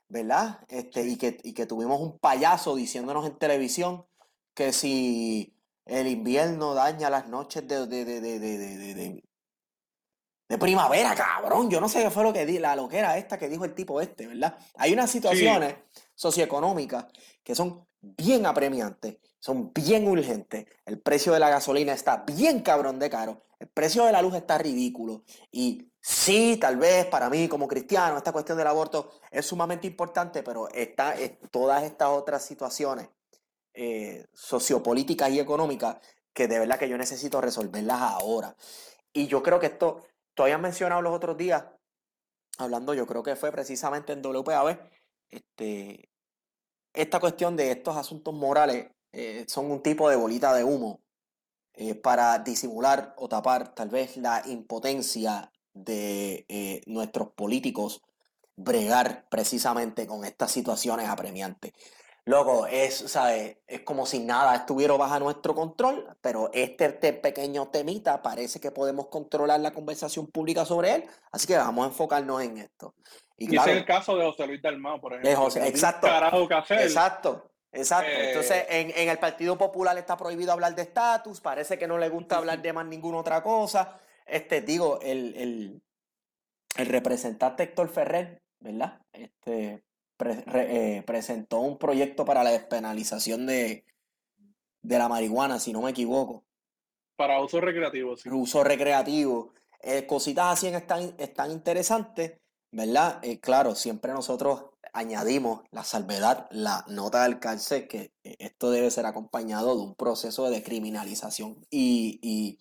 ¿verdad? 0.09 0.61
Este, 0.69 1.07
y, 1.07 1.17
que, 1.17 1.39
y 1.43 1.53
que 1.53 1.67
tuvimos 1.67 2.01
un 2.01 2.19
payaso 2.19 2.75
diciéndonos 2.75 3.27
en 3.27 3.37
televisión 3.37 4.07
que 4.59 4.73
si 4.73 5.57
el 5.87 6.09
invierno 6.09 6.75
daña 6.75 7.09
las 7.11 7.29
noches 7.29 7.69
de, 7.69 7.87
de, 7.87 8.05
de, 8.05 8.21
de, 8.21 9.23
de 10.49 10.59
primavera, 10.59 11.15
cabrón. 11.15 11.71
Yo 11.71 11.81
no 11.81 11.89
sé 11.89 12.03
qué 12.03 12.11
fue 12.11 12.25
lo 12.25 12.33
que 12.33 12.45
di, 12.45 12.59
la 12.59 12.75
loquera 12.75 13.17
esta 13.19 13.39
que 13.39 13.49
dijo 13.49 13.65
el 13.65 13.73
tipo 13.73 14.01
este, 14.01 14.27
¿verdad? 14.27 14.59
Hay 14.75 14.93
unas 14.93 15.13
situaciones 15.13 15.77
socioeconómicas 16.17 17.07
que 17.45 17.55
son 17.55 17.87
bien 18.01 18.47
apremiantes, 18.47 19.19
son 19.39 19.73
bien 19.73 20.09
urgentes. 20.09 20.67
El 20.85 21.01
precio 21.01 21.33
de 21.33 21.39
la 21.39 21.51
gasolina 21.51 21.93
está 21.93 22.25
bien 22.27 22.61
cabrón 22.61 22.99
de 22.99 23.11
caro. 23.11 23.45
El 23.61 23.69
precio 23.69 24.07
de 24.07 24.11
la 24.11 24.23
luz 24.23 24.35
está 24.35 24.59
ridículo. 24.59 25.23
Y 25.53 25.93
sí, 26.01 26.59
tal 26.61 26.79
vez 26.79 27.07
para 27.07 27.31
mí 27.31 27.47
como 27.47 27.69
cristiano, 27.69 28.17
esta 28.17 28.33
cuestión 28.33 28.59
del 28.59 28.67
aborto 28.67 29.21
es 29.31 29.47
sumamente 29.47 29.87
importante, 29.87 30.43
pero 30.43 30.69
está, 30.71 31.15
todas 31.53 31.85
estas 31.85 32.09
otras 32.09 32.45
situaciones 32.45 33.09
eh, 33.79 34.27
sociopolíticas 34.35 35.31
y 35.31 35.41
económicas 35.41 35.99
que 36.33 36.49
de 36.49 36.59
verdad 36.59 36.79
que 36.79 36.89
yo 36.89 36.99
necesito 36.99 37.41
resolverlas 37.41 38.01
ahora. 38.01 38.57
Y 39.13 39.27
yo 39.27 39.43
creo 39.43 39.59
que 39.59 39.67
esto 39.67 40.03
Tú 40.39 40.45
habías 40.45 40.61
mencionado 40.61 41.03
los 41.03 41.13
otros 41.13 41.37
días, 41.37 41.65
hablando, 42.59 42.95
yo 42.95 43.09
creo 43.09 43.25
que 43.25 43.35
fue 43.35 43.51
precisamente 43.51 44.13
en 44.13 44.23
WPAB, 44.23 44.79
este, 45.31 46.13
esta 46.93 47.19
cuestión 47.19 47.57
de 47.57 47.73
estos 47.73 47.97
asuntos 47.97 48.33
morales 48.33 48.87
eh, 49.11 49.45
son 49.49 49.69
un 49.69 49.83
tipo 49.83 50.09
de 50.09 50.15
bolita 50.15 50.55
de 50.55 50.63
humo 50.63 51.01
eh, 51.75 51.97
para 51.97 52.39
disimular 52.39 53.15
o 53.17 53.29
tapar 53.29 53.75
tal 53.75 53.89
vez 53.89 54.17
la 54.17 54.45
impotencia 54.47 55.51
de 55.75 56.47
eh, 56.49 56.83
nuestros 56.87 57.33
políticos 57.33 58.01
bregar 58.55 59.27
precisamente 59.29 60.07
con 60.07 60.25
estas 60.25 60.53
situaciones 60.53 61.09
apremiantes. 61.09 61.73
Loco, 62.29 62.67
es, 62.67 62.95
¿sabes? 62.95 63.57
Es 63.67 63.81
como 63.81 64.05
si 64.05 64.19
nada 64.19 64.55
estuviera 64.55 64.95
bajo 64.99 65.19
nuestro 65.19 65.55
control, 65.55 66.15
pero 66.21 66.51
este, 66.53 66.85
este, 66.85 67.15
pequeño 67.15 67.69
temita 67.69 68.21
parece 68.21 68.61
que 68.61 68.71
podemos 68.71 69.07
controlar 69.07 69.61
la 69.61 69.73
conversación 69.73 70.27
pública 70.27 70.67
sobre 70.67 70.97
él, 70.97 71.05
así 71.33 71.47
que 71.47 71.57
vamos 71.57 71.87
a 71.87 71.89
enfocarnos 71.89 72.43
en 72.43 72.59
esto. 72.59 72.95
Y, 73.39 73.57
ese 73.57 73.71
es 73.71 73.77
el 73.79 73.87
caso 73.87 74.15
de 74.15 74.27
José 74.27 74.47
Luis 74.47 74.61
Dalmau, 74.61 75.01
por 75.01 75.15
ejemplo. 75.15 75.37
José, 75.37 75.67
exacto. 75.69 76.07
Exacto. 76.75 77.51
Exacto. 77.73 78.13
Entonces, 78.13 78.67
en, 78.69 78.93
en, 78.95 79.09
el 79.09 79.19
Partido 79.19 79.57
Popular 79.57 79.97
está 79.97 80.19
prohibido 80.19 80.53
hablar 80.53 80.75
de 80.75 80.83
estatus, 80.83 81.41
parece 81.41 81.79
que 81.79 81.89
no 81.89 81.97
le 81.97 82.11
gusta 82.11 82.37
hablar 82.37 82.61
de 82.61 82.75
más 82.75 82.85
ninguna 82.85 83.19
otra 83.19 83.43
cosa. 83.43 84.01
Este, 84.27 84.61
digo, 84.61 84.99
el, 85.01 85.35
el, 85.35 85.83
el 86.77 86.87
representante 86.89 87.63
Héctor 87.63 87.89
Ferrer, 87.89 88.43
¿verdad? 88.61 89.01
Este, 89.13 89.83
eh, 90.21 91.03
presentó 91.07 91.61
un 91.61 91.79
proyecto 91.79 92.25
para 92.25 92.43
la 92.43 92.51
despenalización 92.51 93.47
de, 93.47 93.85
de 94.83 94.99
la 94.99 95.09
marihuana, 95.09 95.59
si 95.59 95.73
no 95.73 95.83
me 95.83 95.91
equivoco. 95.91 96.45
Para 97.17 97.41
uso 97.41 97.61
recreativo, 97.61 98.17
sí. 98.17 98.29
Uso 98.31 98.63
recreativo. 98.65 99.53
Eh, 99.81 100.07
cositas 100.07 100.53
así 100.53 100.69
están, 100.69 101.15
están 101.19 101.51
interesantes, 101.53 102.41
¿verdad? 102.71 103.21
Eh, 103.23 103.41
claro, 103.41 103.75
siempre 103.75 104.13
nosotros 104.13 104.67
añadimos 104.93 105.63
la 105.71 105.85
salvedad, 105.85 106.49
la 106.51 106.85
nota 106.89 107.23
del 107.25 107.39
cárcel, 107.39 107.87
que 107.87 108.13
esto 108.23 108.71
debe 108.71 108.91
ser 108.91 109.07
acompañado 109.07 109.77
de 109.77 109.83
un 109.83 109.95
proceso 109.95 110.45
de 110.45 110.51
descriminalización 110.51 111.65
y, 111.71 112.19
y, 112.23 112.59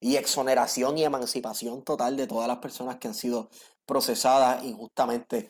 y 0.00 0.16
exoneración 0.16 0.98
y 0.98 1.04
emancipación 1.04 1.84
total 1.84 2.16
de 2.16 2.26
todas 2.26 2.48
las 2.48 2.58
personas 2.58 2.96
que 2.96 3.08
han 3.08 3.14
sido 3.14 3.48
procesadas 3.86 4.64
injustamente 4.64 5.48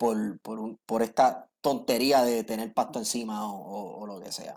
por, 0.00 0.40
por, 0.40 0.58
un, 0.58 0.78
por 0.86 1.02
esta 1.02 1.46
tontería 1.60 2.22
de 2.22 2.42
tener 2.42 2.72
pasto 2.72 2.98
encima 2.98 3.40
o, 3.44 4.06
lo 4.06 4.18
que 4.18 4.32
sea. 4.32 4.54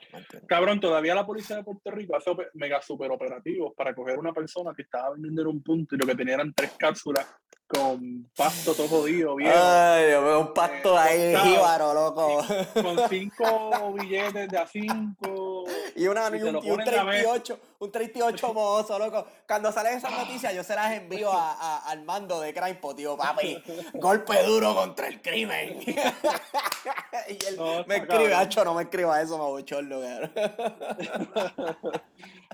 Cabrón, 0.47 0.79
todavía 0.79 1.13
la 1.13 1.25
policía 1.25 1.58
de 1.58 1.65
Puerto 1.65 1.91
Rico 1.91 2.15
hace 2.15 2.32
mega 2.53 2.82
super 2.82 3.12
operativos 3.12 3.73
para 3.75 3.93
coger 3.93 4.17
una 4.17 4.32
persona 4.32 4.71
que 4.73 4.84
estaba 4.84 5.12
vendiendo 5.12 5.41
en 5.41 5.47
un 5.49 5.62
punto 5.62 5.95
y 5.95 5.97
lo 5.97 6.08
que 6.08 6.15
tenía 6.15 6.36
eran 6.36 6.53
tres 6.53 6.71
cápsulas 6.77 7.27
con 7.73 8.29
pasto 8.36 8.73
todo 8.73 8.88
jodido, 8.88 9.36
bien. 9.36 9.51
Ay, 9.53 10.12
yo 10.12 10.23
veo 10.23 10.39
un 10.41 10.53
pasto 10.53 10.95
eh, 10.95 11.36
ahí, 11.36 11.36
jíbaro, 11.36 11.93
loco. 11.93 12.43
Con 12.73 12.97
cinco 13.09 13.93
billetes 13.93 14.49
de 14.49 14.57
a 14.57 14.67
cinco. 14.67 15.65
Y, 15.95 16.07
una, 16.07 16.29
y, 16.36 16.41
un, 16.41 16.83
38, 16.83 17.59
un 17.79 17.91
38 17.91 18.53
mozo, 18.53 18.99
loco. 18.99 19.25
Cuando 19.47 19.71
salen 19.71 19.97
esas 19.97 20.12
noticias, 20.12 20.53
yo 20.53 20.63
se 20.63 20.75
las 20.75 20.91
envío 20.93 21.31
a, 21.31 21.53
a, 21.53 21.89
al 21.89 22.03
mando 22.03 22.39
de 22.41 22.53
Crimpo, 22.53 22.95
tío, 22.95 23.17
papi. 23.17 23.62
Golpe 23.93 24.43
duro 24.43 24.75
contra 24.75 25.07
el 25.07 25.21
crimen. 25.21 25.79
y 25.86 27.45
él 27.45 27.59
me 27.88 27.97
escribe, 27.97 28.33
Hacho, 28.33 28.63
no 28.65 28.73
me 28.73 28.83
escriba 28.83 29.21
eso, 29.21 29.38
mabuchorlo, 29.38 30.01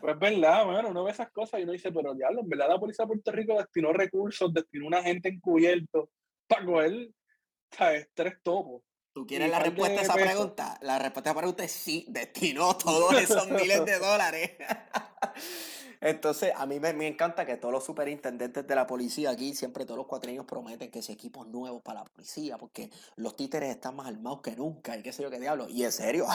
Pues 0.01 0.13
es 0.13 0.19
verdad, 0.19 0.65
bueno, 0.65 0.89
uno 0.89 1.03
ve 1.03 1.11
esas 1.11 1.29
cosas 1.31 1.59
y 1.59 1.63
uno 1.63 1.73
dice, 1.73 1.91
pero 1.91 2.13
diablo, 2.13 2.41
en 2.41 2.49
verdad 2.49 2.69
la 2.69 2.79
policía 2.79 3.03
de 3.03 3.07
Puerto 3.07 3.31
Rico 3.31 3.57
destinó 3.57 3.91
recursos, 3.91 4.53
destinó 4.53 4.87
una 4.87 5.01
encubierto 5.09 6.09
para 6.47 6.65
coger, 6.65 7.09
¿sabes? 7.71 8.09
Tres 8.13 8.35
topos. 8.43 8.83
¿Tú 9.13 9.25
quieres 9.25 9.49
la 9.49 9.59
respuesta 9.59 9.99
a 9.99 10.03
esa 10.03 10.13
pregunta? 10.13 10.77
La 10.81 10.99
respuesta 10.99 11.29
a 11.29 11.31
esa 11.31 11.39
pregunta 11.39 11.63
es 11.63 11.71
sí, 11.71 12.05
destinó 12.09 12.77
todos 12.77 13.13
esos 13.19 13.47
miles 13.49 13.85
de 13.85 13.99
dólares. 13.99 14.51
Entonces, 16.01 16.53
a 16.55 16.65
mí 16.65 16.79
me, 16.79 16.93
me, 16.93 17.07
encanta 17.07 17.45
que 17.45 17.57
todos 17.57 17.73
los 17.73 17.83
superintendentes 17.83 18.65
de 18.65 18.75
la 18.75 18.87
policía 18.87 19.31
aquí, 19.31 19.53
siempre 19.53 19.83
todos 19.83 19.97
los 19.97 20.07
cuatriños 20.07 20.45
prometen 20.45 20.89
que 20.89 21.01
si 21.01 21.11
equipos 21.11 21.45
nuevos 21.47 21.81
para 21.81 21.99
la 21.99 22.05
policía, 22.05 22.57
porque 22.57 22.89
los 23.17 23.35
títeres 23.35 23.69
están 23.69 23.97
más 23.97 24.07
armados 24.07 24.41
que 24.41 24.55
nunca 24.55 24.95
y 24.95 25.03
qué 25.03 25.11
sé 25.11 25.23
yo 25.23 25.29
qué 25.29 25.41
diablo. 25.41 25.67
Y 25.67 25.83
en 25.83 25.91
serio, 25.91 26.25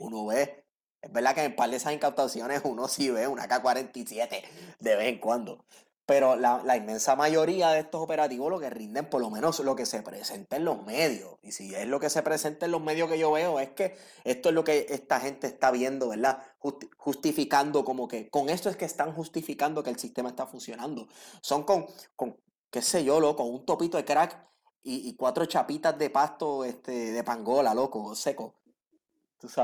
uno 0.00 0.26
ve 0.26 0.66
es 1.06 1.12
verdad 1.12 1.34
que 1.36 1.44
en 1.44 1.54
par 1.54 1.70
de 1.70 1.76
esas 1.76 1.92
incautaciones 1.92 2.62
uno 2.64 2.88
sí 2.88 3.10
ve 3.10 3.28
una 3.28 3.46
K-47 3.46 4.42
de 4.80 4.96
vez 4.96 5.08
en 5.08 5.18
cuando. 5.18 5.64
Pero 6.06 6.36
la, 6.36 6.76
inmensa 6.76 7.16
mayoría 7.16 7.70
de 7.70 7.80
estos 7.80 8.00
operativos 8.00 8.48
lo 8.48 8.60
que 8.60 8.70
rinden, 8.70 9.10
por 9.10 9.20
lo 9.20 9.28
menos 9.28 9.58
lo 9.58 9.74
que 9.74 9.86
se 9.86 10.02
presenta 10.02 10.56
en 10.56 10.64
los 10.64 10.86
medios. 10.86 11.36
Y 11.42 11.50
si 11.50 11.74
es 11.74 11.86
lo 11.88 11.98
que 11.98 12.10
se 12.10 12.22
presenta 12.22 12.66
en 12.66 12.72
los 12.72 12.80
medios 12.80 13.10
que 13.10 13.18
yo 13.18 13.32
veo, 13.32 13.58
es 13.58 13.70
que 13.70 13.96
esto 14.22 14.50
es 14.50 14.54
lo 14.54 14.62
que 14.62 14.86
esta 14.88 15.18
gente 15.18 15.48
está 15.48 15.72
viendo, 15.72 16.08
¿verdad? 16.08 16.42
justificando 16.96 17.84
como 17.84 18.06
que, 18.06 18.28
con 18.28 18.48
esto 18.48 18.68
es 18.68 18.76
que 18.76 18.84
están 18.84 19.12
justificando 19.12 19.82
que 19.82 19.90
el 19.90 19.98
sistema 19.98 20.28
está 20.28 20.46
funcionando. 20.46 21.08
Son 21.40 21.64
con, 21.64 21.86
con 22.14 22.36
qué 22.70 22.82
sé 22.82 23.04
yo, 23.04 23.18
loco, 23.18 23.44
un 23.44 23.66
topito 23.66 23.96
de 23.96 24.04
crack 24.04 24.38
y, 24.84 25.08
y 25.08 25.16
cuatro 25.16 25.44
chapitas 25.46 25.98
de 25.98 26.10
pasto 26.10 26.64
este, 26.64 27.12
de 27.12 27.24
pangola, 27.24 27.74
loco, 27.74 28.14
seco. 28.14 28.54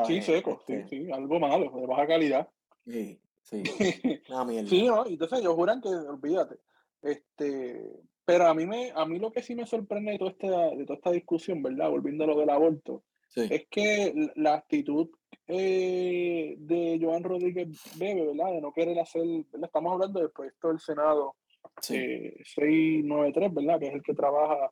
Sí, 0.07 0.21
seco, 0.23 0.61
sí, 0.67 0.75
este 0.75 0.89
sí, 0.89 1.13
algo 1.13 1.41
malo, 1.41 1.71
de 1.71 1.87
baja 1.87 2.07
calidad. 2.07 2.49
Sí, 2.85 3.19
sí. 3.43 3.63
sí, 4.69 4.87
no, 4.87 5.07
entonces 5.07 5.41
ellos 5.41 5.55
juran 5.55 5.81
que, 5.81 5.89
olvídate. 5.89 6.57
Este, 7.03 8.01
pero 8.25 8.47
a 8.47 8.55
mí 8.55 8.67
me, 8.67 8.93
a 8.95 9.05
mí 9.05 9.19
lo 9.19 9.33
que 9.33 9.43
sí 9.43 9.55
me 9.55 9.67
sorprende 9.67 10.13
de 10.13 10.19
toda 10.19 10.31
esta, 10.31 10.77
de 10.77 10.85
toda 10.85 10.97
esta 10.97 11.11
discusión, 11.11 11.63
¿verdad? 11.63 11.91
Volviendo 11.91 12.25
a 12.25 12.29
lo 12.29 12.39
del 12.39 12.51
aborto, 12.51 13.03
es 13.35 13.67
que 13.71 14.31
la 14.37 14.55
actitud 14.55 15.09
eh, 15.47 16.55
de 16.59 16.99
Joan 17.01 17.25
Rodríguez 17.25 17.69
Bebe, 17.99 18.27
¿verdad? 18.27 18.53
De 18.53 18.61
no 18.61 18.73
querer 18.73 18.99
hacer, 19.01 19.23
¿verdad? 19.51 19.67
Estamos 19.67 19.93
hablando 19.93 20.21
del 20.21 20.31
proyecto 20.31 20.69
del 20.69 20.81
Senado 20.81 21.37
693, 21.81 23.47
eh, 23.49 23.53
¿verdad? 23.55 23.81
Que 23.81 23.87
es 23.87 23.95
el 23.95 24.03
que 24.03 24.15
trabaja 24.15 24.71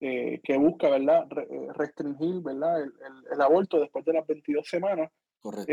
eh, 0.00 0.40
que 0.42 0.56
busca, 0.56 0.88
¿verdad?, 0.88 1.26
eh, 1.50 1.68
restringir, 1.74 2.40
¿verdad?, 2.40 2.82
el, 2.82 2.92
el, 3.32 3.40
aborto 3.40 3.78
después 3.78 4.04
de 4.04 4.14
las 4.14 4.26
22 4.26 4.66
semanas. 4.66 5.12
Correcto. 5.38 5.72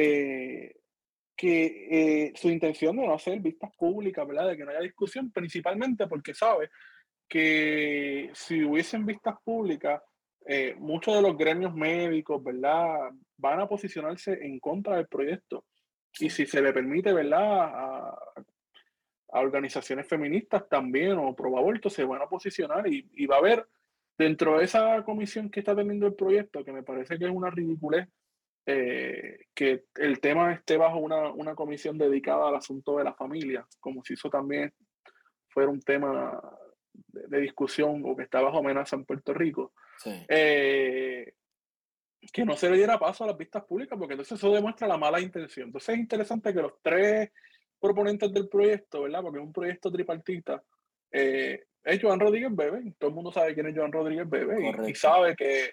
Eh, 1.39 2.31
que 2.33 2.33
su 2.35 2.49
intención 2.49 2.95
de 2.97 3.05
no 3.05 3.13
hacer 3.13 3.39
vistas 3.39 3.69
públicas, 3.77 4.27
¿verdad?, 4.27 4.47
de 4.47 4.57
que 4.57 4.65
no 4.65 4.71
haya 4.71 4.81
discusión, 4.81 5.31
principalmente 5.31 6.07
porque 6.07 6.33
sabe 6.33 6.69
que 7.27 8.31
si 8.33 8.63
hubiesen 8.63 9.05
vistas 9.05 9.35
públicas, 9.43 10.01
eh, 10.45 10.75
muchos 10.79 11.13
de 11.15 11.21
los 11.21 11.37
gremios 11.37 11.75
médicos, 11.75 12.43
¿verdad? 12.43 13.11
Van 13.37 13.59
a 13.59 13.67
posicionarse 13.67 14.33
en 14.45 14.59
contra 14.59 14.95
del 14.95 15.07
proyecto. 15.07 15.65
Y 16.19 16.29
si 16.29 16.45
se 16.45 16.61
le 16.61 16.73
permite, 16.73 17.13
¿verdad? 17.13 17.71
A, 17.73 18.19
organizaciones 19.29 20.07
feministas 20.07 20.67
también 20.69 21.17
o 21.17 21.35
pro 21.35 21.51
se 21.89 22.05
van 22.05 22.21
a 22.21 22.27
posicionar 22.27 22.87
y, 22.87 23.07
y, 23.13 23.25
va 23.25 23.35
a 23.35 23.39
haber 23.39 23.67
dentro 24.17 24.57
de 24.57 24.63
esa 24.63 25.03
comisión 25.03 25.51
que 25.51 25.59
está 25.59 25.75
teniendo 25.75 26.07
el 26.07 26.15
proyecto, 26.15 26.63
que 26.63 26.71
me 26.71 26.81
parece 26.81 27.19
que 27.19 27.25
es 27.25 27.31
una 27.31 27.51
ridiculez, 27.51 28.07
eh, 28.69 29.45
que 29.55 29.85
el 29.95 30.19
tema 30.19 30.51
esté 30.51 30.75
bajo 30.75 30.97
una, 30.97 31.31
una, 31.31 31.55
comisión 31.55 31.97
dedicada 31.97 32.49
al 32.49 32.55
asunto 32.57 32.97
de 32.97 33.05
la 33.05 33.13
familia, 33.13 33.65
como 33.79 34.03
si 34.03 34.15
eso 34.15 34.29
también 34.29 34.73
fuera 35.47 35.71
un 35.71 35.79
tema 35.79 36.37
de, 36.93 37.39
discusión 37.39 38.03
o 38.05 38.13
que 38.13 38.23
está 38.23 38.41
bajo 38.41 38.59
amenaza 38.59 38.97
en 38.97 39.05
Puerto 39.05 39.33
Rico. 39.33 39.71
Eh, 40.27 41.33
que 42.33 42.43
no 42.43 42.57
se 42.57 42.69
le 42.69 42.75
diera 42.75 42.99
paso 42.99 43.23
a 43.23 43.27
las 43.27 43.37
vistas 43.37 43.63
públicas, 43.63 43.97
porque 43.97 44.15
entonces 44.15 44.37
eso 44.37 44.53
demuestra 44.53 44.85
la 44.85 44.97
mala 44.97 45.21
intención. 45.21 45.67
Entonces 45.67 45.95
es 45.95 45.99
interesante 45.99 46.53
que 46.53 46.61
los 46.61 46.73
tres 46.81 47.31
proponentes 47.79 48.33
del 48.33 48.49
proyecto, 48.49 49.03
¿verdad? 49.03 49.21
Porque 49.21 49.39
es 49.39 49.45
un 49.45 49.53
proyecto 49.53 49.89
tripartita, 49.89 50.61
eh, 51.09 51.63
es 51.85 52.01
Joan 52.01 52.19
Rodríguez 52.19 52.53
Bebe, 52.53 52.93
todo 52.97 53.11
el 53.11 53.15
mundo 53.15 53.31
sabe 53.31 53.53
quién 53.53 53.67
es 53.67 53.77
Joan 53.77 53.93
Rodríguez 53.93 54.29
Bebe 54.29 54.89
y, 54.89 54.93
sabe 54.93 55.37
que 55.37 55.71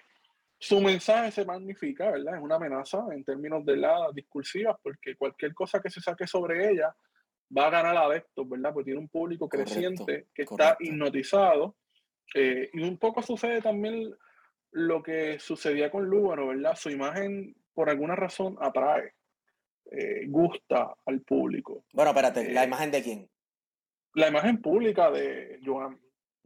su 0.57 0.81
mensaje 0.81 1.31
se 1.31 1.45
magnifica, 1.45 2.11
¿verdad? 2.11 2.35
Es 2.37 2.41
una 2.41 2.55
amenaza 2.55 3.05
en 3.11 3.23
términos 3.23 3.65
de 3.65 3.77
la 3.77 4.09
discursivas, 4.13 4.77
porque 4.81 5.15
cualquier 5.15 5.53
cosa 5.53 5.79
que 5.81 5.89
se 5.89 6.01
saque 6.01 6.27
sobre 6.27 6.71
ella 6.71 6.95
va 7.55 7.67
a 7.67 7.69
ganar 7.69 7.97
adeptos, 7.97 8.47
¿verdad? 8.47 8.73
Porque 8.73 8.85
tiene 8.85 8.99
un 8.99 9.09
público 9.09 9.47
creciente 9.47 10.27
que 10.33 10.43
está 10.43 10.77
hipnotizado. 10.79 11.75
Eh, 12.33 12.69
y 12.73 12.83
un 12.83 12.97
poco 12.97 13.21
sucede 13.21 13.61
también 13.61 14.13
lo 14.71 15.03
que 15.03 15.39
sucedía 15.39 15.91
con 15.91 16.05
Lúbaro, 16.05 16.47
¿verdad? 16.47 16.75
Su 16.75 16.89
imagen, 16.89 17.55
por 17.73 17.89
alguna 17.89 18.15
razón, 18.15 18.57
atrae, 18.59 19.13
eh, 19.91 20.25
gusta 20.27 20.95
al 21.05 21.21
público. 21.21 21.85
Bueno, 21.93 22.11
espérate, 22.11 22.51
¿la 22.51 22.63
eh, 22.63 22.67
imagen 22.67 22.91
de 22.91 23.03
quién? 23.03 23.29
La 24.15 24.29
imagen 24.29 24.61
pública 24.61 25.11
de 25.11 25.59
Joan. 25.63 25.99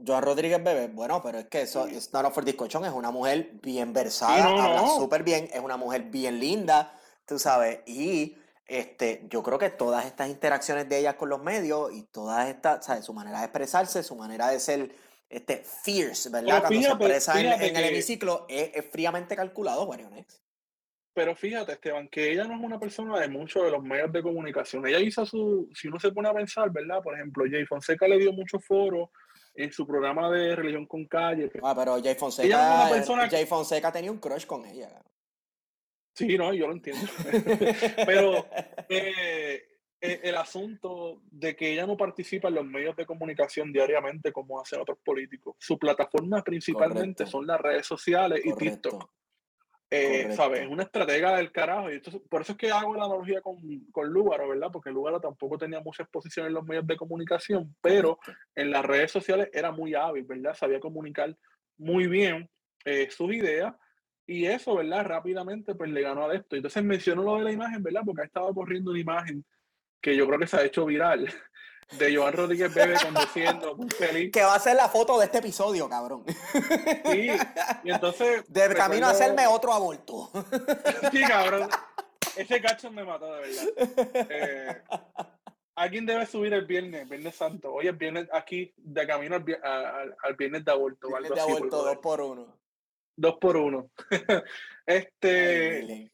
Joan 0.06 0.24
Rodríguez 0.24 0.64
Bebé, 0.64 0.88
bueno, 0.88 1.22
pero 1.22 1.40
es 1.40 1.48
que 1.48 1.62
eso 1.62 1.86
es 1.88 2.14
not 2.14 2.32
for 2.34 2.46
discochón, 2.46 2.86
es 2.86 2.92
una 2.92 3.12
mujer 3.12 3.52
bien 3.62 3.92
versada, 3.94 4.46
habla 4.46 4.88
súper 4.88 5.24
bien, 5.24 5.50
es 5.54 5.60
una 5.60 5.78
mujer 5.78 6.04
bien 6.04 6.40
linda, 6.40 6.98
tú 7.26 7.38
sabes, 7.38 7.82
y 7.86 8.38
este, 8.70 9.26
yo 9.30 9.42
creo 9.44 9.58
que 9.58 9.70
todas 9.70 10.06
estas 10.06 10.30
interacciones 10.30 10.88
de 10.88 11.00
ella 11.00 11.18
con 11.18 11.28
los 11.28 11.42
medios 11.42 11.92
y 11.92 12.04
todas 12.04 12.48
estas, 12.48 12.86
¿sabes? 12.86 13.04
Su 13.04 13.14
manera 13.14 13.40
de 13.40 13.46
expresarse, 13.46 14.04
su 14.04 14.16
manera 14.16 14.50
de 14.50 14.60
ser 14.60 14.92
este, 15.28 15.64
fierce, 15.64 16.30
¿verdad? 16.30 16.62
Cuando 16.62 16.82
se 16.82 16.88
expresa 16.88 17.40
en, 17.40 17.76
el 17.76 17.84
hemiciclo, 17.84 18.46
es, 18.48 18.86
fríamente 18.92 19.36
calculado, 19.36 19.86
Guarionex. 19.86 20.44
Pero 21.14 21.36
fíjate, 21.36 21.74
Esteban, 21.74 22.08
que 22.08 22.32
ella 22.32 22.46
no 22.46 22.54
es 22.56 22.62
una 22.62 22.80
persona 22.80 23.20
de 23.20 23.28
muchos 23.28 23.64
de 23.66 23.72
los 23.72 23.84
medios 23.84 24.12
de 24.14 24.22
comunicación. 24.22 24.86
Ella 24.88 25.00
hizo 25.00 25.26
su, 25.26 25.68
si 25.74 25.88
uno 25.88 26.00
se 26.00 26.12
pone 26.12 26.30
a 26.30 26.34
pensar, 26.34 26.70
¿verdad? 26.72 27.02
Por 27.02 27.16
ejemplo, 27.16 27.46
Jay 27.50 27.66
Fonseca 27.66 28.08
le 28.08 28.20
dio 28.20 28.32
mucho 28.32 28.60
foro 28.60 29.12
en 29.60 29.74
su 29.74 29.86
programa 29.86 30.32
de 30.32 30.56
Religión 30.56 30.86
con 30.86 31.06
Calle. 31.06 31.52
Ah, 31.62 31.76
pero 31.76 32.02
Jay 32.02 32.16
Fonseca, 32.16 32.88
persona... 32.90 33.30
Jay 33.30 33.46
Fonseca 33.46 33.92
tenía 33.92 34.12
un 34.12 34.18
crush 34.18 34.46
con 34.46 34.66
ella. 34.66 34.90
Sí, 36.16 36.38
no, 36.38 36.54
yo 36.54 36.68
lo 36.68 36.74
entiendo. 36.74 37.06
Pero 38.06 38.46
eh, 38.90 39.64
eh, 40.02 40.20
el 40.24 40.36
asunto 40.36 41.22
de 41.32 41.56
que 41.56 41.72
ella 41.72 41.86
no 41.86 41.96
participa 41.96 42.50
en 42.50 42.56
los 42.56 42.66
medios 42.66 42.96
de 42.98 43.06
comunicación 43.06 43.72
diariamente 43.72 44.34
como 44.34 44.60
hacen 44.60 44.82
otros 44.82 44.98
políticos. 45.04 45.56
Su 45.60 45.80
plataforma 45.80 46.44
principalmente 46.44 47.26
son 47.26 47.48
las 47.48 47.62
redes 47.62 47.86
sociales 47.86 48.42
y 48.44 48.54
TikTok. 48.54 49.10
Eh, 49.92 50.32
¿Sabes? 50.34 50.62
Es 50.62 50.68
una 50.68 50.84
estratega 50.84 51.38
del 51.38 51.52
carajo. 51.52 51.92
Y 51.92 52.00
por 52.30 52.42
eso 52.42 52.52
es 52.52 52.58
que 52.58 52.72
hago 52.72 52.96
la 52.96 53.06
analogía 53.06 53.42
con, 53.42 53.58
con 53.92 54.08
Lúgaro, 54.08 54.50
¿verdad? 54.50 54.70
Porque 54.72 54.92
Lúgaro 54.92 55.20
tampoco 55.20 55.58
tenía 55.58 55.80
mucha 55.80 56.04
exposición 56.04 56.46
en 56.46 56.54
los 56.54 56.66
medios 56.66 56.86
de 56.86 56.96
comunicación, 56.98 57.76
pero 57.82 58.20
en 58.56 58.70
las 58.70 58.86
redes 58.86 59.12
sociales 59.12 59.50
era 59.52 59.72
muy 59.72 59.96
hábil, 59.96 60.26
¿verdad? 60.26 60.54
Sabía 60.54 60.80
comunicar 60.80 61.36
muy 61.78 62.08
bien 62.08 62.50
sus 63.10 63.34
ideas 63.34 63.76
y 64.30 64.46
eso, 64.46 64.76
¿verdad? 64.76 65.06
Rápidamente, 65.06 65.74
pues 65.74 65.90
le 65.90 66.02
ganó 66.02 66.30
a 66.30 66.36
esto. 66.36 66.56
Entonces 66.56 66.84
menciono 66.84 67.24
lo 67.24 67.38
de 67.38 67.46
la 67.46 67.52
imagen, 67.52 67.82
¿verdad? 67.82 68.04
Porque 68.06 68.22
ha 68.22 68.26
estado 68.26 68.54
corriendo 68.54 68.92
una 68.92 69.00
imagen 69.00 69.44
que 70.00 70.16
yo 70.16 70.28
creo 70.28 70.38
que 70.38 70.46
se 70.46 70.58
ha 70.58 70.64
hecho 70.64 70.86
viral 70.86 71.28
de 71.98 72.16
Joan 72.16 72.34
Rodríguez 72.34 72.74
Bebe 72.74 72.96
conduciendo, 73.02 73.76
muy 73.76 73.90
feliz. 73.98 74.32
Que 74.32 74.44
va 74.44 74.56
a 74.56 74.60
ser 74.60 74.76
la 74.76 74.90
foto 74.90 75.18
de 75.20 75.26
este 75.26 75.40
episodio, 75.40 75.90
cabrón. 75.90 76.24
Sí, 77.06 77.30
y 77.84 77.92
entonces. 77.92 78.44
De 78.50 78.74
camino 78.76 79.08
a 79.08 79.12
hacerme 79.12 79.48
otro 79.48 79.74
aborto. 79.74 80.32
Sí, 81.12 81.22
cabrón. 81.22 81.70
Ese 82.36 82.62
cacho 82.62 82.92
me 82.92 83.04
mató, 83.04 83.34
de 83.34 83.42
verdad. 83.42 84.28
Eh, 84.30 84.84
alguien 85.76 86.06
debe 86.06 86.26
subir 86.26 86.54
el 86.54 86.66
viernes, 86.66 87.10
Viernes 87.10 87.36
Santo. 87.36 87.74
Hoy 87.74 87.88
es 87.88 87.98
viernes 87.98 88.28
aquí, 88.32 88.72
de 88.78 89.08
camino 89.08 89.36
al, 89.36 90.16
al, 90.24 90.36
viernes 90.36 90.64
de 90.64 90.72
aborto. 90.72 91.08
Viernes 91.08 91.32
de 91.32 91.42
aborto, 91.42 91.84
dos 91.84 91.98
por 91.98 92.22
uno. 92.22 92.60
Dos 93.16 93.36
por 93.40 93.58
uno. 93.58 93.90
este. 94.86 96.12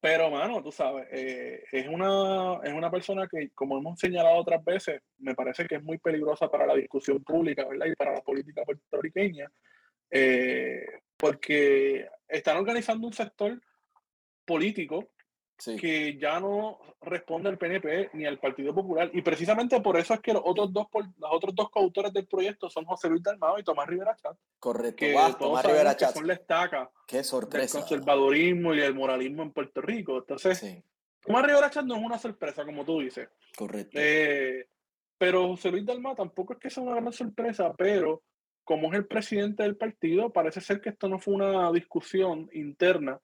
Pero, 0.00 0.30
mano, 0.30 0.62
tú 0.62 0.70
sabes, 0.70 1.08
eh, 1.10 1.64
es, 1.72 1.88
una, 1.88 2.60
es 2.62 2.72
una 2.72 2.90
persona 2.90 3.26
que, 3.26 3.50
como 3.50 3.78
hemos 3.78 3.98
señalado 3.98 4.36
otras 4.36 4.64
veces, 4.64 5.02
me 5.18 5.34
parece 5.34 5.66
que 5.66 5.76
es 5.76 5.82
muy 5.82 5.98
peligrosa 5.98 6.48
para 6.48 6.66
la 6.66 6.74
discusión 6.74 7.22
pública, 7.24 7.66
¿verdad? 7.66 7.86
Y 7.86 7.96
para 7.96 8.12
la 8.12 8.20
política 8.20 8.64
puertorriqueña, 8.64 9.50
eh, 10.10 10.86
porque 11.16 12.08
están 12.28 12.58
organizando 12.58 13.08
un 13.08 13.12
sector 13.12 13.60
político 14.44 15.10
que 15.64 16.16
ya 16.18 16.38
no 16.40 16.78
responde 17.02 17.48
al 17.48 17.58
PNP 17.58 18.10
ni 18.12 18.26
al 18.26 18.38
Partido 18.38 18.74
Popular. 18.74 19.10
Y 19.12 19.22
precisamente 19.22 19.80
por 19.80 19.96
eso 19.96 20.14
es 20.14 20.20
que 20.20 20.32
los 20.32 20.42
otros 20.44 20.72
dos, 20.72 20.86
los 20.92 21.30
otros 21.32 21.54
dos 21.54 21.70
coautores 21.70 22.12
del 22.12 22.26
proyecto 22.26 22.70
son 22.70 22.84
José 22.84 23.08
Luis 23.08 23.22
Dalmado 23.22 23.58
y 23.58 23.64
Tomás 23.64 23.88
Rivera 23.88 24.16
Chat. 24.16 24.36
Correcto. 24.58 24.96
Que 24.96 25.16
Tomás 25.38 25.64
Rivera 25.64 25.96
Chat. 25.96 26.14
son 26.14 26.26
la 26.26 26.34
estaca 26.34 26.90
Qué 27.06 27.24
sorpresa. 27.24 27.78
del 27.78 27.86
conservadurismo 27.86 28.74
y 28.74 28.80
el 28.80 28.94
moralismo 28.94 29.42
en 29.42 29.52
Puerto 29.52 29.80
Rico. 29.80 30.18
Entonces, 30.18 30.82
Tomás 31.20 31.44
Rivera 31.44 31.70
Chat 31.70 31.84
no 31.84 31.96
es 31.96 32.02
una 32.02 32.18
sorpresa, 32.18 32.64
como 32.64 32.84
tú 32.84 33.00
dices. 33.00 33.28
Correcto. 33.56 33.98
Eh, 34.00 34.68
pero 35.16 35.48
José 35.48 35.70
Luis 35.70 35.84
Dalmado 35.84 36.16
tampoco 36.16 36.52
es 36.52 36.58
que 36.60 36.70
sea 36.70 36.82
una 36.84 36.94
gran 37.00 37.12
sorpresa, 37.12 37.72
pero 37.76 38.22
como 38.62 38.92
es 38.92 38.98
el 38.98 39.06
presidente 39.06 39.62
del 39.62 39.76
partido, 39.76 40.30
parece 40.30 40.60
ser 40.60 40.80
que 40.80 40.90
esto 40.90 41.08
no 41.08 41.18
fue 41.18 41.34
una 41.34 41.72
discusión 41.72 42.48
interna 42.52 43.18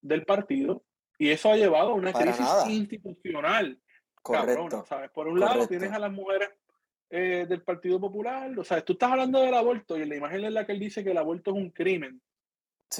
del 0.00 0.24
partido, 0.24 0.84
y 1.18 1.30
eso 1.30 1.50
ha 1.50 1.56
llevado 1.56 1.90
a 1.90 1.94
una 1.94 2.12
crisis 2.12 2.46
institucional. 2.68 3.78
Correcto. 4.22 4.84
¿sabes? 4.88 5.10
Por 5.10 5.28
un 5.28 5.38
lado 5.38 5.66
tienes 5.66 5.92
a 5.92 5.98
las 5.98 6.10
mujeres 6.10 6.50
eh, 7.10 7.46
del 7.48 7.62
Partido 7.62 8.00
Popular, 8.00 8.58
o 8.58 8.64
sea, 8.64 8.82
tú 8.84 8.94
estás 8.94 9.12
hablando 9.12 9.40
del 9.40 9.54
aborto 9.54 9.96
y 9.96 10.06
la 10.06 10.16
imagen 10.16 10.44
en 10.44 10.54
la 10.54 10.66
que 10.66 10.72
él 10.72 10.80
dice 10.80 11.04
que 11.04 11.10
el 11.10 11.18
aborto 11.18 11.50
es 11.50 11.56
un 11.56 11.70
crimen. 11.70 12.20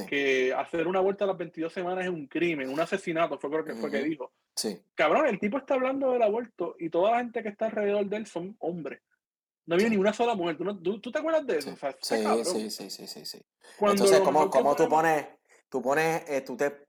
Que 0.08 0.52
hacer 0.52 0.88
una 0.88 0.98
aborto 0.98 1.22
a 1.22 1.28
las 1.28 1.38
22 1.38 1.72
semanas 1.72 2.04
es 2.04 2.10
un 2.10 2.26
crimen, 2.26 2.68
un 2.68 2.80
asesinato, 2.80 3.38
fue 3.38 3.48
creo 3.48 3.64
que 3.64 3.74
fue 3.74 3.90
que 3.90 4.02
dijo. 4.02 4.32
Sí. 4.56 4.76
Cabrón, 4.94 5.26
el 5.26 5.38
tipo 5.38 5.56
está 5.56 5.74
hablando 5.74 6.10
del 6.12 6.22
aborto 6.22 6.74
y 6.80 6.90
toda 6.90 7.12
la 7.12 7.18
gente 7.18 7.42
que 7.42 7.48
está 7.48 7.66
alrededor 7.66 8.06
de 8.06 8.16
él 8.16 8.26
son 8.26 8.56
hombres. 8.58 9.00
No 9.66 9.76
había 9.76 9.88
ni 9.88 9.96
una 9.96 10.12
sola 10.12 10.34
mujer. 10.34 10.56
¿Tú, 10.56 11.00
¿Tú, 11.00 11.12
te 11.12 11.18
acuerdas 11.18 11.46
de 11.46 11.58
eso? 11.58 11.74
Sí, 12.00 12.16
sí, 12.44 12.70
sí, 12.70 12.90
sí, 12.90 13.06
sí, 13.06 13.24
sí, 13.24 13.42
Entonces, 13.80 14.20
¿cómo, 14.20 14.50
cómo 14.50 14.74
tú 14.74 14.88
pones, 14.88 15.26
tú 15.68 15.80
pones, 15.80 16.28
eh, 16.28 16.40
tú 16.42 16.56
te 16.56 16.84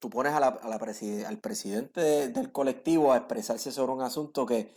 tú 0.00 0.10
pones 0.10 0.32
a 0.32 0.40
la, 0.40 0.48
a 0.48 1.28
al 1.28 1.38
presidente 1.38 2.28
del 2.30 2.50
colectivo 2.50 3.12
a 3.12 3.18
expresarse 3.18 3.70
sobre 3.70 3.92
un 3.92 4.02
asunto 4.02 4.46
que 4.46 4.72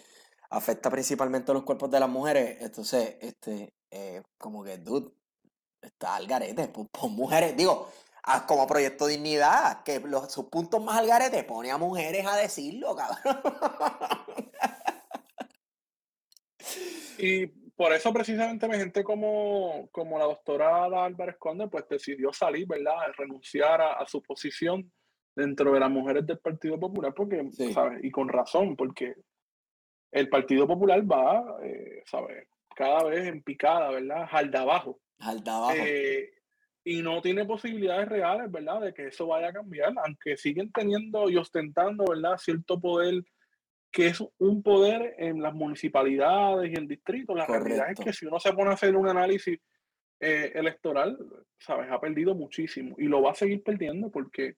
afecta 0.50 0.90
principalmente 0.90 1.52
a 1.52 1.56
los 1.56 1.64
cuerpos 1.64 1.90
de 1.90 2.00
las 2.00 2.10
mujeres, 2.10 2.58
entonces, 2.62 3.16
este, 3.22 3.74
eh, 3.90 4.22
como 4.38 4.64
que, 4.64 4.78
dude, 4.78 5.12
está 5.82 6.16
al 6.16 6.28
garete, 6.28 6.68
pon, 6.68 7.12
mujeres, 7.14 7.58
digo, 7.58 7.90
como 8.48 8.68
proyecto 8.68 9.08
dignidad, 9.08 9.82
que 9.84 10.00
los, 10.00 10.32
sus 10.32 10.46
puntos 10.46 10.84
más 10.84 11.00
al 11.00 11.08
garete, 11.08 11.44
pone 11.44 11.72
a 11.72 11.78
mujeres 11.78 12.26
a 12.28 12.36
decirlo, 12.36 12.96
cabrón. 12.96 13.42
Y 17.18 17.48
por 17.48 17.94
eso 17.94 18.12
precisamente 18.12 18.68
gente 18.78 19.04
como, 19.04 19.88
como 19.92 20.20
la 20.20 20.26
doctora 20.26 20.84
Álvarez 20.84 21.38
Conde, 21.38 21.68
pues 21.68 21.88
decidió 21.88 22.34
salir, 22.34 22.68
¿verdad? 22.68 22.96
Renunciar 23.18 23.82
a 23.82 24.06
su 24.06 24.22
posición 24.22 24.92
dentro 25.36 25.74
de 25.74 25.80
las 25.80 25.90
mujeres 25.90 26.26
del 26.26 26.40
Partido 26.40 26.80
Popular, 26.80 27.14
porque, 27.14 27.50
¿sabes? 27.74 28.04
Y 28.04 28.12
con 28.12 28.30
razón, 28.30 28.76
porque 28.76 29.16
el 30.12 30.30
Partido 30.30 30.68
Popular 30.68 31.02
va, 31.10 31.58
eh, 31.64 32.04
¿sabes? 32.06 32.48
Cada 32.76 33.04
vez 33.04 33.28
en 33.28 33.44
picada, 33.44 33.90
¿verdad? 33.92 34.28
Jalda 34.30 34.62
abajo. 34.62 35.00
Jalda 35.20 35.58
abajo. 35.58 35.76
Eh, 35.78 36.32
y 36.86 37.02
no 37.02 37.22
tiene 37.22 37.46
posibilidades 37.46 38.10
reales, 38.10 38.52
¿verdad? 38.52 38.82
De 38.82 38.94
que 38.94 39.08
eso 39.08 39.28
vaya 39.28 39.50
a 39.50 39.54
cambiar, 39.54 39.94
aunque 40.06 40.38
siguen 40.38 40.72
teniendo 40.72 41.30
y 41.30 41.38
ostentando, 41.38 42.06
¿verdad? 42.06 42.38
Cierto 42.38 42.80
poder 42.80 43.24
que 43.94 44.08
es 44.08 44.24
un 44.40 44.64
poder 44.64 45.16
en 45.20 45.42
las 45.42 45.54
municipalidades 45.54 46.72
y 46.72 46.76
en 46.76 46.88
distritos. 46.88 47.38
La 47.38 47.46
realidad 47.46 47.92
es 47.92 48.00
que 48.00 48.12
si 48.12 48.26
uno 48.26 48.40
se 48.40 48.52
pone 48.52 48.72
a 48.72 48.74
hacer 48.74 48.96
un 48.96 49.08
análisis 49.08 49.60
eh, 50.20 50.52
electoral, 50.56 51.16
¿sabes? 51.60 51.92
Ha 51.92 52.02
perdido 52.02 52.34
muchísimo 52.34 52.96
y 52.98 53.06
lo 53.06 53.22
va 53.22 53.32
a 53.32 53.36
seguir 53.36 53.62
perdiendo 53.62 54.10
porque 54.10 54.56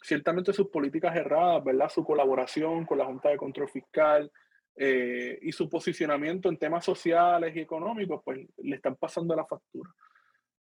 ciertamente 0.00 0.52
sus 0.52 0.68
políticas 0.68 1.16
erradas, 1.16 1.64
¿verdad? 1.64 1.88
Su 1.88 2.04
colaboración 2.04 2.84
con 2.86 2.98
la 2.98 3.06
Junta 3.06 3.28
de 3.28 3.36
Control 3.36 3.68
Fiscal 3.68 4.30
eh, 4.76 5.38
y 5.42 5.52
su 5.52 5.68
posicionamiento 5.68 6.48
en 6.48 6.58
temas 6.58 6.84
sociales 6.84 7.54
y 7.56 7.60
económicos, 7.60 8.22
pues 8.24 8.46
le 8.58 8.76
están 8.76 8.96
pasando 8.96 9.34
la 9.34 9.46
factura. 9.46 9.90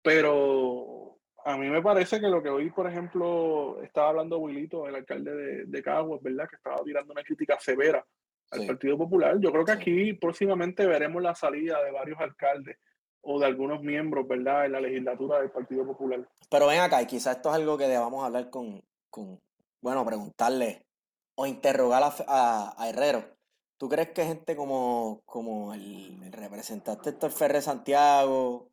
Pero 0.02 1.18
a 1.44 1.56
mí 1.56 1.68
me 1.68 1.82
parece 1.82 2.20
que 2.20 2.28
lo 2.28 2.42
que 2.42 2.48
hoy, 2.48 2.70
por 2.70 2.88
ejemplo, 2.88 3.80
estaba 3.82 4.08
hablando 4.08 4.38
Wilito, 4.38 4.86
el 4.88 4.96
alcalde 4.96 5.34
de, 5.34 5.64
de 5.66 5.82
Caguas, 5.82 6.22
¿verdad? 6.22 6.48
Que 6.48 6.56
estaba 6.56 6.82
tirando 6.84 7.12
una 7.12 7.22
crítica 7.22 7.58
severa 7.60 8.04
al 8.50 8.66
Partido 8.66 8.98
Popular. 8.98 9.38
Yo 9.40 9.52
creo 9.52 9.64
que 9.64 9.72
aquí 9.72 10.12
próximamente 10.14 10.86
veremos 10.86 11.22
la 11.22 11.34
salida 11.34 11.82
de 11.84 11.92
varios 11.92 12.18
alcaldes 12.18 12.78
o 13.22 13.38
de 13.38 13.46
algunos 13.46 13.82
miembros, 13.82 14.26
¿verdad?, 14.26 14.66
en 14.66 14.72
la 14.72 14.80
legislatura 14.80 15.40
del 15.40 15.50
Partido 15.50 15.86
Popular. 15.86 16.26
Pero 16.50 16.66
ven 16.66 16.80
acá, 16.80 17.02
y 17.02 17.06
quizás 17.06 17.36
esto 17.36 17.50
es 17.50 17.56
algo 17.56 17.76
que 17.76 17.86
debamos 17.86 18.24
hablar 18.24 18.50
con, 18.50 18.82
con 19.10 19.40
bueno, 19.82 20.04
preguntarle 20.04 20.86
o 21.34 21.46
interrogar 21.46 22.02
a, 22.26 22.86
Herrero. 22.88 23.36
¿Tú 23.78 23.88
crees 23.88 24.10
que 24.10 24.26
gente 24.26 24.56
como, 24.56 25.22
como 25.24 25.72
el, 25.72 26.30
representante 26.32 27.10
Héctor 27.10 27.32
Ferrer 27.32 27.62
Santiago, 27.62 28.70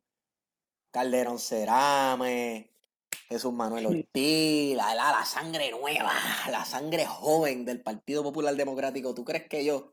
Calderón 0.90 1.38
Cerame, 1.38 2.70
Jesús 3.28 3.52
Manuel 3.52 3.86
Ortiz, 3.86 4.76
la, 4.76 4.94
la, 4.94 5.12
la, 5.12 5.24
sangre 5.24 5.70
nueva, 5.70 6.12
la 6.50 6.64
sangre 6.66 7.06
joven 7.06 7.64
del 7.64 7.80
Partido 7.82 8.22
Popular 8.22 8.54
Democrático, 8.54 9.14
¿tú 9.14 9.24
crees 9.24 9.48
que 9.48 9.60
ellos 9.60 9.84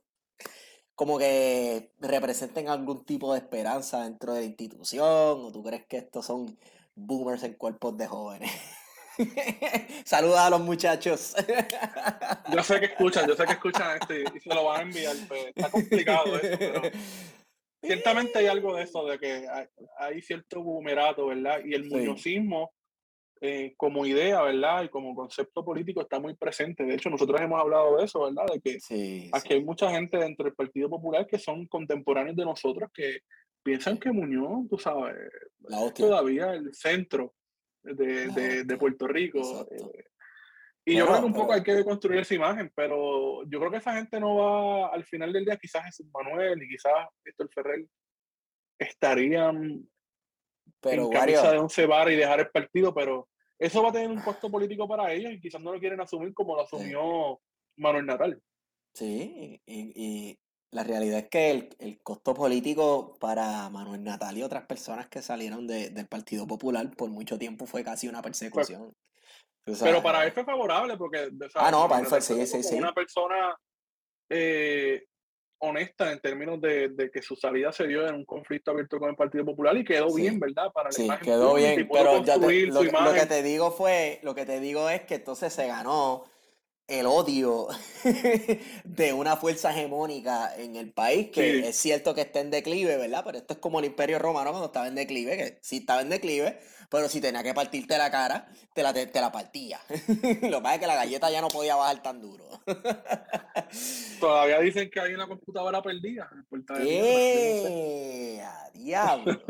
como 0.95 1.17
que 1.17 1.93
representen 1.99 2.69
algún 2.69 3.05
tipo 3.05 3.33
de 3.33 3.39
esperanza 3.39 4.03
dentro 4.03 4.33
de 4.33 4.41
la 4.41 4.45
institución? 4.47 5.45
¿O 5.45 5.51
tú 5.51 5.63
crees 5.63 5.85
que 5.87 5.97
estos 5.97 6.25
son 6.25 6.57
boomers 6.95 7.43
en 7.43 7.53
cuerpos 7.53 7.97
de 7.97 8.07
jóvenes? 8.07 8.51
Saluda 10.05 10.47
a 10.47 10.49
los 10.49 10.61
muchachos. 10.61 11.35
yo 12.53 12.63
sé 12.63 12.79
que 12.79 12.85
escuchan, 12.87 13.27
yo 13.27 13.35
sé 13.35 13.45
que 13.45 13.53
escuchan 13.53 13.97
esto 14.01 14.13
y, 14.13 14.39
se 14.39 14.49
lo 14.49 14.65
van 14.65 14.79
a 14.79 14.83
enviar, 14.83 15.15
pero 15.27 15.47
está 15.47 15.69
complicado 15.69 16.37
eso, 16.37 16.57
pero 16.57 16.81
ciertamente 17.83 18.39
hay 18.39 18.47
algo 18.47 18.75
de 18.75 18.83
eso, 18.83 19.05
de 19.05 19.19
que 19.19 19.47
hay, 19.97 20.21
cierto 20.21 20.61
boomerato, 20.61 21.27
¿verdad? 21.27 21.61
Y 21.63 21.73
el 21.73 21.85
muñozismo 21.89 22.73
eh, 23.41 23.73
como 23.77 24.05
idea, 24.05 24.41
¿verdad? 24.41 24.83
Y 24.83 24.89
como 24.89 25.15
concepto 25.15 25.63
político 25.63 26.01
está 26.01 26.19
muy 26.19 26.35
presente. 26.35 26.83
De 26.83 26.95
hecho, 26.95 27.09
nosotros 27.09 27.39
hemos 27.41 27.59
hablado 27.59 27.97
de 27.97 28.05
eso, 28.05 28.21
¿verdad? 28.21 28.45
De 28.51 28.61
que 28.61 29.29
aquí 29.31 29.53
hay 29.53 29.63
mucha 29.63 29.91
gente 29.91 30.17
dentro 30.17 30.45
del 30.45 30.55
Partido 30.55 30.89
Popular 30.89 31.27
que 31.27 31.37
son 31.37 31.67
contemporáneos 31.67 32.35
de 32.35 32.45
nosotros 32.45 32.89
que 32.93 33.19
piensan 33.63 33.97
que 33.97 34.11
Muñoz, 34.11 34.67
tú 34.69 34.77
sabes, 34.77 35.15
es 35.15 35.93
todavía 35.95 36.53
el 36.53 36.73
centro 36.73 37.33
de, 37.93 38.63
de, 38.63 38.77
Puerto 38.77 39.07
Rico. 39.07 39.67
Eh, 39.71 40.05
y 40.85 40.97
yo 40.97 41.07
creo 41.07 41.19
que 41.19 41.25
un 41.25 41.33
poco 41.33 41.53
hay 41.53 41.63
que 41.63 41.83
construir 41.83 42.19
esa 42.19 42.35
imagen, 42.35 42.71
pero 42.75 43.43
yo 43.45 43.59
creo 43.59 43.71
que 43.71 43.77
esa 43.77 43.95
gente 43.95 44.19
no 44.19 44.35
va, 44.35 44.87
al 44.89 45.03
final 45.03 45.33
del 45.33 45.45
día, 45.45 45.57
quizás 45.57 45.83
Jesús 45.85 46.07
Manuel 46.13 46.61
y 46.61 46.69
quizás 46.69 46.93
Víctor 47.23 47.49
Ferrer 47.53 47.85
estarían 48.77 49.87
pero, 50.79 51.05
en 51.05 51.09
camisa 51.11 51.51
de 51.51 51.57
once 51.57 51.85
bar 51.85 52.11
y 52.11 52.15
dejar 52.15 52.39
el 52.41 52.49
partido, 52.49 52.93
pero 52.93 53.27
eso 53.57 53.81
va 53.81 53.89
a 53.89 53.93
tener 53.93 54.09
un 54.09 54.21
costo 54.21 54.51
político 54.51 54.87
para 54.87 55.11
ellos 55.11 55.31
y 55.31 55.39
quizás 55.39 55.61
no 55.61 55.73
lo 55.73 55.79
quieren 55.79 56.01
asumir 56.01 56.33
como 56.33 56.55
lo 56.55 56.61
asumió 56.61 57.39
Manuel 57.77 58.05
Natal. 58.05 58.41
Sí, 58.93 59.61
y, 59.65 60.37
la 60.75 60.83
realidad 60.83 61.19
es 61.19 61.29
que 61.29 61.69
el, 61.79 61.99
costo 62.03 62.33
político 62.33 63.17
para 63.17 63.69
Manuel 63.69 64.03
Natal 64.03 64.37
y 64.37 64.43
otras 64.43 64.65
personas 64.65 65.07
que 65.07 65.21
salieron 65.21 65.65
del 65.65 66.07
Partido 66.07 66.45
Popular 66.45 66.91
por 66.97 67.09
mucho 67.09 67.39
tiempo 67.39 67.65
fue 67.65 67.81
casi 67.81 68.09
una 68.09 68.21
persecución. 68.21 68.93
pero 69.63 70.03
para 70.03 70.25
él 70.25 70.33
fue 70.33 70.43
favorable 70.43 70.97
porque... 70.97 71.29
Ah, 71.55 71.71
no, 71.71 71.87
para 71.87 72.01
él 72.01 72.07
fue, 72.07 72.19
sí, 72.19 72.45
sí, 72.45 72.61
sí. 72.61 72.75
Una 72.75 72.93
persona 72.93 73.55
eh, 74.29 75.05
honesta 75.59 76.11
en 76.11 76.19
términos 76.19 76.59
de, 76.59 77.09
que 77.11 77.21
su 77.21 77.37
salida 77.37 77.71
se 77.71 77.87
dio 77.87 78.05
en 78.05 78.15
un 78.15 78.25
conflicto 78.25 78.71
abierto 78.71 78.99
con 78.99 79.09
el 79.09 79.15
Partido 79.15 79.45
Popular 79.45 79.77
y 79.77 79.85
quedó 79.85 80.13
bien, 80.13 80.41
¿verdad? 80.41 80.73
Para 80.73 80.91
sí, 80.91 81.07
quedó 81.23 81.53
bien, 81.53 81.87
pero 81.89 82.17
lo, 82.17 83.13
que 83.13 83.25
te 83.25 83.43
digo 83.43 83.71
fue, 83.71 84.19
lo 84.23 84.35
que 84.35 84.45
te 84.45 84.59
digo 84.59 84.89
es 84.89 85.03
que 85.03 85.15
entonces 85.15 85.53
se 85.53 85.67
ganó 85.67 86.25
el 86.87 87.05
odio 87.07 87.67
de 88.83 89.13
una 89.13 89.37
fuerza 89.37 89.71
hegemónica 89.71 90.55
en 90.55 90.75
el 90.75 90.91
país, 90.91 91.31
que 91.31 91.67
es 91.67 91.75
cierto 91.75 92.13
que 92.13 92.21
está 92.21 92.41
en 92.41 92.51
declive, 92.51 92.97
¿verdad? 92.97 93.23
Pero 93.25 93.39
esto 93.39 93.53
es 93.53 93.59
como 93.59 93.79
el 93.79 93.85
Imperio 93.85 94.19
Romano 94.19 94.51
cuando 94.51 94.67
estaba 94.67 94.87
en 94.87 94.95
declive, 94.95 95.37
que 95.37 95.57
sí 95.61 95.77
estaba 95.77 96.01
en 96.01 96.09
declive, 96.09 96.59
pero 96.89 97.09
si 97.09 97.19
tenía 97.21 97.41
que 97.41 97.53
partirte 97.53 97.97
la 97.97 98.11
cara, 98.11 98.47
te 98.73 98.83
la, 98.83 98.93
te, 98.93 99.09
la 99.13 99.31
partía. 99.31 99.79
Lo 99.89 100.57
que 100.57 100.61
pasa 100.61 100.75
es 100.75 100.79
que 100.81 100.87
la 100.87 100.95
galleta 100.95 101.31
ya 101.31 101.41
no 101.41 101.47
podía 101.47 101.75
bajar 101.75 102.03
tan 102.03 102.21
duro. 102.21 102.45
Todavía 104.19 104.59
dicen 104.59 104.89
que 104.91 104.99
hay 104.99 105.13
una 105.13 105.27
computadora 105.27 105.81
perdida. 105.81 106.29
¡Eh! 106.79 108.41
diablo! 108.73 109.41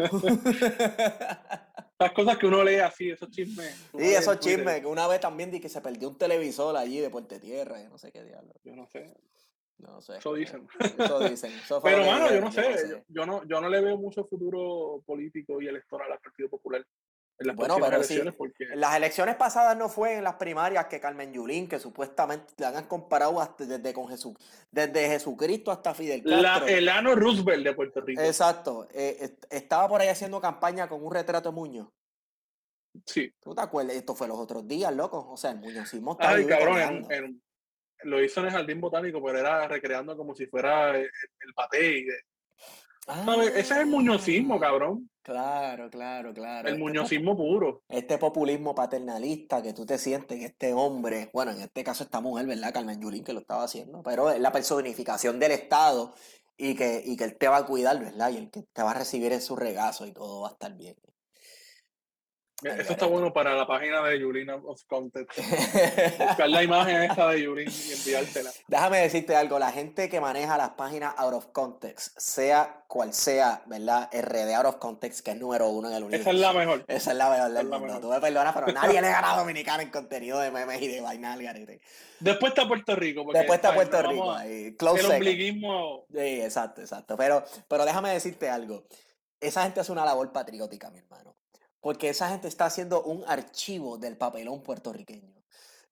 Las 1.97 2.11
cosas 2.11 2.37
que 2.37 2.45
uno 2.45 2.63
lee 2.63 2.75
así, 2.75 3.09
esos 3.09 3.29
chismes. 3.31 3.73
Sí, 3.97 4.13
esos 4.13 4.39
chismes, 4.39 4.81
que 4.81 4.87
una 4.87 5.07
vez 5.07 5.21
también 5.21 5.49
di 5.49 5.61
que 5.61 5.69
se 5.69 5.79
perdió 5.81 6.09
un 6.09 6.17
televisor 6.17 6.75
allí 6.75 6.99
de 6.99 7.09
Puente 7.09 7.39
Tierra, 7.39 7.81
yo 7.81 7.89
no 7.89 7.97
sé 7.97 8.11
qué 8.11 8.23
diablo. 8.23 8.53
Yo 8.63 8.75
no 8.75 8.85
sé. 8.87 9.13
No 9.77 10.01
sé. 10.01 10.17
Eso 10.17 10.33
dicen. 10.33 10.67
Eso 10.97 11.19
dicen. 11.19 11.51
Pero, 11.83 12.05
mano, 12.05 12.33
yo 12.33 12.41
no 12.41 12.51
sé. 12.51 13.03
Yo, 13.07 13.25
no, 13.25 13.45
yo 13.45 13.61
no 13.61 13.69
le 13.69 13.81
veo 13.81 13.97
mucho 13.97 14.25
futuro 14.25 15.01
político 15.05 15.61
y 15.61 15.67
electoral 15.67 16.11
al 16.11 16.19
Partido 16.19 16.49
Popular 16.49 16.85
bueno, 17.55 17.77
pero 17.81 18.01
en 18.01 18.79
las 18.79 18.95
elecciones 18.95 19.35
pasadas 19.35 19.77
no 19.77 19.89
fue 19.89 20.17
en 20.17 20.23
las 20.23 20.35
primarias 20.35 20.85
que 20.85 20.99
Carmen 20.99 21.33
Yulín, 21.33 21.67
que 21.67 21.79
supuestamente 21.79 22.53
le 22.57 22.65
han 22.65 22.87
comparado 22.87 23.41
hasta 23.41 23.65
desde 23.65 23.93
con 23.93 24.07
Jesús, 24.07 24.35
desde 24.71 25.07
Jesucristo 25.09 25.71
hasta 25.71 25.93
Fidel 25.93 26.23
Castro. 26.23 26.67
el 26.67 26.87
ano 26.89 27.15
Roosevelt 27.15 27.63
de 27.63 27.73
Puerto 27.73 28.01
Rico. 28.01 28.21
Exacto. 28.21 28.87
Eh, 28.93 29.37
estaba 29.49 29.87
por 29.87 30.01
ahí 30.01 30.07
haciendo 30.07 30.39
campaña 30.39 30.87
con 30.87 31.03
un 31.03 31.13
retrato 31.13 31.49
de 31.49 31.55
Muñoz. 31.55 31.89
Sí. 33.05 33.33
¿Tú 33.41 33.53
te 33.53 33.61
acuerdas? 33.61 33.95
Esto 33.95 34.15
fue 34.15 34.27
los 34.27 34.37
otros 34.39 34.67
días, 34.67 34.95
loco. 34.95 35.29
O 35.29 35.35
sea, 35.35 35.51
el 35.51 35.59
Muñozismo 35.59 36.13
está 36.13 36.29
Ay, 36.29 36.45
cabrón, 36.45 37.07
lo 38.03 38.23
hizo 38.23 38.39
en 38.41 38.45
el 38.47 38.51
jardín 38.51 38.79
botánico, 38.79 39.21
pero 39.23 39.39
era 39.39 39.67
recreando 39.67 40.15
como 40.15 40.35
si 40.35 40.45
fuera 40.45 40.91
el, 40.91 41.03
el 41.03 41.53
paté 41.53 41.97
y 41.97 42.03
de, 42.03 42.13
Ah, 43.07 43.35
ese 43.43 43.59
es 43.59 43.71
el 43.71 43.85
muñozismo, 43.85 44.59
cabrón. 44.59 45.09
Claro, 45.25 45.89
claro, 45.89 46.35
claro. 46.35 46.67
El 46.67 46.75
este 46.75 46.83
muñozismo 46.83 47.35
puro. 47.35 47.81
Este 47.89 48.19
populismo 48.19 48.75
paternalista 48.75 49.63
que 49.63 49.73
tú 49.73 49.83
te 49.83 49.97
sientes 49.97 50.37
que 50.37 50.45
este 50.45 50.71
hombre, 50.75 51.31
bueno, 51.33 51.51
en 51.51 51.61
este 51.61 51.83
caso 51.83 52.03
esta 52.03 52.21
mujer, 52.21 52.45
¿verdad? 52.45 52.71
Carmen 52.71 53.01
Yulín 53.01 53.23
que 53.23 53.33
lo 53.33 53.39
estaba 53.39 53.63
haciendo, 53.63 54.03
pero 54.03 54.29
es 54.29 54.39
la 54.39 54.51
personificación 54.51 55.39
del 55.39 55.53
Estado 55.53 56.13
y 56.57 56.75
que, 56.75 57.01
y 57.03 57.17
que 57.17 57.23
él 57.23 57.37
te 57.39 57.47
va 57.47 57.57
a 57.57 57.65
cuidar, 57.65 57.99
¿verdad? 57.99 58.29
Y 58.29 58.37
el 58.37 58.51
que 58.51 58.61
te 58.61 58.83
va 58.83 58.91
a 58.91 58.93
recibir 58.93 59.33
en 59.33 59.41
su 59.41 59.55
regazo 59.55 60.05
y 60.05 60.11
todo 60.11 60.41
va 60.41 60.49
a 60.49 60.51
estar 60.51 60.71
bien. 60.77 60.95
Eso 62.63 62.93
está 62.93 63.05
bueno 63.05 63.33
para 63.33 63.53
la 63.53 63.67
página 63.67 64.01
de 64.03 64.17
Yulín 64.17 64.49
of 64.49 64.81
Context. 64.87 65.37
Buscar 66.19 66.49
la 66.49 66.63
imagen 66.63 67.01
esta 67.03 67.29
de 67.29 67.43
Yulín 67.43 67.67
y 67.67 67.91
enviártela. 67.91 68.49
Déjame 68.67 68.99
decirte 68.99 69.35
algo, 69.35 69.59
la 69.59 69.73
gente 69.73 70.07
que 70.07 70.21
maneja 70.21 70.57
las 70.57 70.69
páginas 70.71 71.13
out 71.17 71.33
of 71.33 71.47
context, 71.47 72.17
sea 72.17 72.85
cual 72.87 73.13
sea, 73.13 73.61
¿verdad? 73.65 74.09
RD 74.13 74.53
out 74.53 74.67
of 74.67 74.75
context, 74.77 75.19
que 75.25 75.31
es 75.31 75.37
número 75.37 75.67
uno 75.67 75.89
en 75.89 75.95
el 75.95 76.03
universo. 76.03 76.29
Esa 76.29 76.31
es 76.31 76.39
la 76.39 76.53
mejor. 76.53 76.85
Esa 76.87 77.11
es 77.11 77.17
la 77.17 77.29
mejor 77.29 77.51
del 77.51 77.67
mundo. 77.67 77.99
Tú 77.99 78.09
me 78.09 78.21
perdonas, 78.21 78.53
pero 78.53 78.67
nadie 78.73 79.01
le 79.01 79.09
gana 79.09 79.33
a 79.33 79.37
Dominicana 79.37 79.83
en 79.83 79.89
contenido 79.89 80.39
de 80.39 80.49
memes 80.49 80.81
y 80.81 80.87
de 80.87 81.01
vaina 81.01 81.37
Después 82.21 82.51
está 82.51 82.65
Puerto 82.67 82.95
Rico. 82.95 83.25
Después 83.33 83.57
está 83.57 83.73
Puerto 83.73 84.01
Rico. 84.01 84.31
Ahí. 84.31 84.75
el 84.79 85.05
ombliguismo. 85.05 86.05
Sí, 86.09 86.41
exacto, 86.41 86.79
exacto. 86.79 87.17
Pero, 87.17 87.43
pero 87.67 87.83
déjame 87.83 88.11
decirte 88.11 88.49
algo. 88.49 88.85
Esa 89.41 89.63
gente 89.63 89.81
hace 89.81 89.91
una 89.91 90.05
labor 90.05 90.31
patriótica, 90.31 90.89
mi 90.89 90.99
hermano 90.99 91.35
porque 91.85 92.09
esa 92.09 92.29
gente 92.29 92.47
está 92.47 92.65
haciendo 92.65 93.03
un 93.03 93.23
archivo 93.27 93.99
del 93.99 94.17
papelón 94.17 94.63
puertorriqueño. 94.63 95.35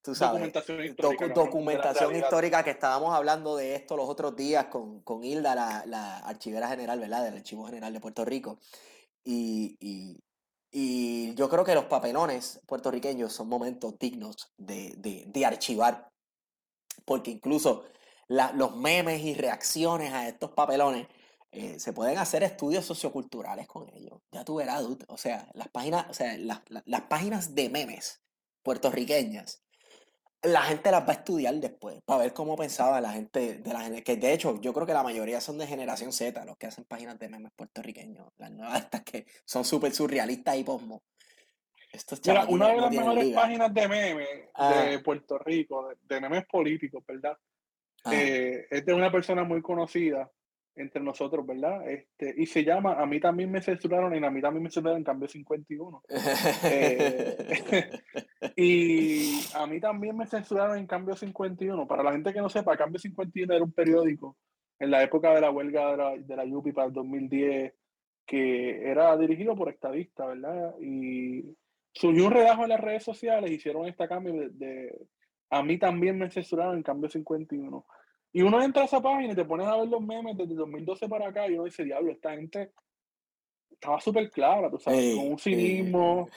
Tú 0.02 0.16
sabes, 0.16 0.42
documentación 0.42 0.84
histórica. 0.84 1.28
documentación 1.28 2.16
histórica 2.16 2.64
que 2.64 2.72
estábamos 2.72 3.14
hablando 3.14 3.56
de 3.56 3.76
esto 3.76 3.96
los 3.96 4.10
otros 4.10 4.36
días 4.36 4.66
con, 4.72 5.02
con 5.02 5.24
Hilda, 5.24 5.54
la, 5.86 6.18
archivera 6.26 6.68
general, 6.68 7.00
¿verdad? 7.00 7.26
Del 7.26 7.36
Archivo 7.36 7.68
General 7.68 7.94
de 7.94 8.00
Puerto 8.00 8.26
Rico. 8.26 8.58
Y, 9.24 10.18
yo 11.36 11.48
creo 11.48 11.64
que 11.64 11.76
los 11.76 11.86
papelones 11.86 12.60
puertorriqueños 12.66 13.32
son 13.32 13.48
momentos 13.48 14.00
dignos 14.00 14.52
de, 14.58 15.46
archivar, 15.46 16.10
porque 17.06 17.30
incluso 17.30 17.84
los 18.30 18.76
memes 18.78 19.22
y 19.22 19.36
reacciones 19.36 20.12
a 20.12 20.28
estos 20.28 20.50
papelones 20.54 21.06
eh, 21.54 21.80
se 21.80 21.94
pueden 21.94 22.18
hacer 22.18 22.42
estudios 22.42 22.84
socioculturales 22.84 23.68
con 23.68 23.88
ellos. 23.94 24.20
Ya 24.32 24.44
tú 24.44 24.56
verás, 24.56 24.84
o 25.08 25.18
sea, 25.18 25.48
las 25.54 25.70
páginas, 25.70 26.08
o 26.10 26.14
sea, 26.14 26.36
las, 26.38 27.02
páginas 27.08 27.54
de 27.54 27.70
memes 27.70 28.24
puertorriqueñas 28.64 29.64
la 30.42 30.64
gente 30.64 30.92
las 30.92 31.08
va 31.08 31.12
a 31.12 31.16
estudiar 31.18 31.54
después, 31.56 32.02
para 32.04 32.24
ver 32.24 32.34
cómo 32.34 32.58
pensaba 32.58 33.00
la 33.00 33.14
gente 33.14 33.60
de 33.60 33.74
la 33.74 33.80
gente, 33.80 34.04
que 34.04 34.18
de 34.18 34.34
hecho 34.34 34.60
yo 34.60 34.74
creo 34.74 34.86
que 34.86 34.94
la 34.94 35.04
mayoría 35.04 35.40
son 35.40 35.58
de 35.58 35.66
generación 35.66 36.12
Z, 36.12 36.44
los 36.44 36.58
que 36.58 36.68
hacen 36.68 36.84
páginas 36.84 37.18
de 37.18 37.30
memes 37.30 37.54
puertorriqueños, 37.56 38.28
las 38.38 38.52
nuevas 38.52 38.82
estas 38.82 39.04
que 39.04 39.26
son 39.46 39.64
súper 39.64 39.94
surrealistas 39.94 40.58
y 40.58 40.66
posmo. 40.66 41.02
Estos 41.94 42.20
Mira, 42.26 42.46
una 42.48 42.70
de 42.70 42.82
las 42.82 42.92
mejores 42.92 43.34
páginas 43.34 43.74
de 43.74 43.88
memes 43.88 44.28
de 44.90 45.00
Puerto 45.00 45.38
Rico, 45.38 45.90
de, 46.02 46.20
memes 46.20 46.46
políticos, 46.48 47.02
¿verdad? 47.08 47.38
Eh, 48.12 48.68
es 48.70 48.86
de 48.86 48.94
una 48.94 49.10
persona 49.10 49.46
muy 49.46 49.62
conocida 49.62 50.30
entre 50.76 51.02
nosotros, 51.02 51.46
¿verdad? 51.46 51.88
Este, 51.90 52.34
y 52.38 52.46
se 52.46 52.64
llama 52.64 52.94
A 52.94 53.06
mí 53.06 53.20
también 53.20 53.52
me 53.52 53.62
censuraron 53.62 54.14
y 54.16 54.24
a 54.26 54.32
mí 54.32 54.42
también 54.42 54.64
me 54.64 54.70
censuraron 54.70 54.98
en 54.98 55.04
Cambio 55.04 55.28
51. 55.28 56.04
Eh, 56.66 57.90
y 58.56 59.40
a 59.56 59.68
mí 59.68 59.80
también 59.80 60.18
me 60.18 60.28
censuraron 60.28 60.78
en 60.78 60.88
Cambio 60.88 61.16
51. 61.16 61.88
Para 61.88 62.04
la 62.04 62.12
gente 62.12 62.34
que 62.34 62.42
no 62.42 62.50
sepa, 62.50 62.78
Cambio 62.78 63.00
51 63.00 63.54
era 63.54 63.64
un 63.64 63.72
periódico 63.72 64.38
en 64.80 64.92
la 64.92 65.04
época 65.04 65.34
de 65.34 65.42
la 65.42 65.52
huelga 65.52 65.92
de 65.92 65.98
la, 65.98 66.18
de 66.18 66.36
la 66.36 66.46
Yupi 66.46 66.72
para 66.72 66.88
el 66.88 66.94
2010 66.94 67.74
que 68.26 68.90
era 68.90 69.16
dirigido 69.18 69.56
por 69.56 69.70
estadistas, 69.70 70.28
¿verdad? 70.28 70.76
Y 70.80 71.44
surgió 71.92 72.26
un 72.26 72.32
redajo 72.32 72.64
en 72.64 72.70
las 72.70 72.80
redes 72.80 73.04
sociales, 73.04 73.52
hicieron 73.52 73.86
esta 73.86 74.08
cambio 74.08 74.34
de, 74.34 74.50
de 74.50 75.08
a 75.50 75.62
mí 75.62 75.78
también 75.78 76.18
me 76.18 76.32
censuraron 76.32 76.78
en 76.78 76.84
Cambio 76.84 77.10
51. 77.10 77.86
Y 78.34 78.42
uno 78.42 78.62
entra 78.62 78.82
a 78.82 78.86
esa 78.86 79.00
página 79.00 79.34
y 79.34 79.36
te 79.36 79.46
pones 79.46 79.68
a 79.68 79.78
ver 79.78 79.88
los 79.88 80.02
memes 80.02 80.36
desde 80.36 80.56
2012 80.56 81.08
para 81.08 81.28
acá 81.28 81.48
y 81.48 81.54
uno 81.54 81.66
dice, 81.66 81.84
diablo, 81.84 82.12
esta 82.12 82.32
gente 82.32 82.72
estaba 83.70 84.00
súper 84.02 84.32
clara, 84.32 84.72
tú 84.72 84.80
sabes, 84.80 85.16
con 85.16 85.28
un 85.28 85.38
cinismo, 85.38 86.30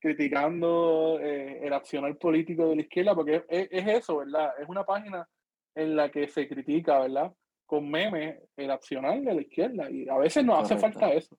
criticando 0.00 1.18
eh, 1.20 1.60
el 1.62 1.72
accionar 1.72 2.16
político 2.18 2.68
de 2.68 2.76
la 2.76 2.82
izquierda, 2.82 3.14
porque 3.14 3.44
es, 3.48 3.68
eso, 3.70 4.18
¿verdad? 4.18 4.52
Es 4.60 4.68
una 4.68 4.84
página 4.84 5.28
en 5.74 5.94
la 5.94 6.10
que 6.10 6.26
se 6.28 6.48
critica, 6.48 6.98
¿verdad? 6.98 7.32
Con 7.66 7.88
memes 7.88 8.36
el 8.56 8.70
accionar 8.70 9.20
de 9.20 9.34
la 9.34 9.40
izquierda 9.40 9.88
y 9.90 10.08
a 10.08 10.18
veces 10.18 10.44
nos 10.44 10.62
hace 10.62 10.76
falta 10.76 11.12
eso. 11.12 11.38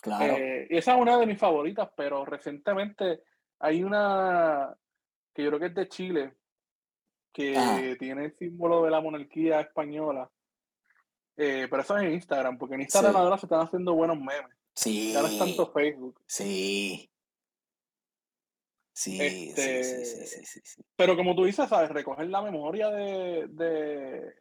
Claro. 0.00 0.36
Eh, 0.36 0.68
y 0.70 0.76
esa 0.76 0.94
es 0.94 1.02
una 1.02 1.18
de 1.18 1.26
mis 1.26 1.38
favoritas, 1.38 1.90
pero 1.96 2.24
recientemente 2.24 3.20
hay 3.58 3.82
una 3.82 4.74
que 5.34 5.42
yo 5.42 5.50
creo 5.50 5.60
que 5.60 5.66
es 5.66 5.74
de 5.74 5.88
Chile, 5.88 6.32
que 7.36 7.96
tiene 7.98 8.24
el 8.24 8.36
símbolo 8.38 8.82
de 8.82 8.90
la 8.90 9.02
monarquía 9.02 9.60
española. 9.60 10.30
Eh, 11.36 11.66
pero 11.68 11.82
eso 11.82 11.98
es 11.98 12.04
en 12.04 12.14
Instagram, 12.14 12.56
porque 12.56 12.76
en 12.76 12.80
Instagram 12.80 13.14
ahora 13.14 13.36
se 13.36 13.44
están 13.44 13.60
haciendo 13.60 13.92
buenos 13.92 14.16
memes. 14.16 14.56
Sí. 14.74 15.12
Ya 15.12 15.20
no 15.20 15.28
es 15.28 15.38
tanto 15.38 15.70
Facebook. 15.70 16.18
Sí. 16.26 17.10
Sí, 18.94 19.18
este, 19.20 19.84
sí, 19.84 20.44
sí, 20.46 20.60
sí, 20.64 20.82
Pero 20.96 21.14
como 21.14 21.36
tú 21.36 21.44
dices, 21.44 21.68
¿sabes? 21.68 21.90
Recoger 21.90 22.26
la 22.28 22.40
memoria 22.40 22.88
de, 22.88 23.46
de 23.48 24.34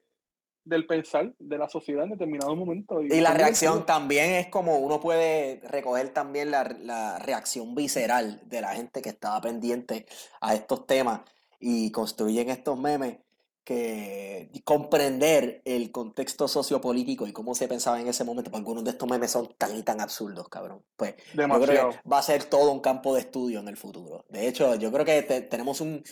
del 0.64 0.88
pensar 0.88 1.36
de 1.38 1.58
la 1.58 1.68
sociedad 1.68 2.06
en 2.06 2.12
determinado 2.12 2.56
momento. 2.56 3.02
Y, 3.02 3.20
la 3.20 3.34
reacción 3.34 3.86
también 3.86 4.32
es 4.36 4.48
como 4.48 4.78
uno 4.78 5.02
puede 5.02 5.60
recoger 5.66 6.14
también 6.14 6.52
la, 6.52 6.64
la, 6.64 7.20
reacción 7.20 7.76
visceral 7.76 8.42
de 8.46 8.62
la 8.62 8.74
gente 8.74 9.02
que 9.02 9.10
estaba 9.10 9.42
pendiente 9.42 10.06
a 10.40 10.56
estos 10.56 10.88
temas 10.88 11.22
y 11.60 11.92
construyen 11.92 12.50
estos 12.50 12.78
memes 12.80 13.18
que 13.66 14.52
comprender 14.64 15.64
el 15.66 15.92
contexto 15.92 16.48
sociopolítico 16.48 17.26
y 17.26 17.34
cómo 17.34 17.56
se 17.56 17.68
pensaba 17.68 18.00
en 18.00 18.08
ese 18.08 18.24
momento, 18.24 18.52
porque 18.52 18.60
algunos 18.60 18.84
de 18.84 18.92
estos 18.92 19.10
memes 19.10 19.32
son 19.32 19.54
tan 19.58 19.76
y 19.76 19.82
tan 19.82 20.00
absurdos, 20.00 20.48
cabrón. 20.50 20.84
Pues 20.96 21.16
yo 21.34 21.50
creo 21.50 21.90
que 21.90 22.08
va 22.08 22.20
a 22.20 22.24
ser 22.24 22.44
todo 22.44 22.72
un 22.72 22.80
campo 22.80 23.16
de 23.16 23.22
estudio 23.22 23.60
en 23.60 23.68
el 23.68 23.76
futuro. 23.76 24.24
De 24.30 24.48
hecho, 24.48 24.76
yo 24.76 24.92
creo 24.92 25.04
que 25.04 25.24
tenemos 25.50 25.82
un, 25.82 26.04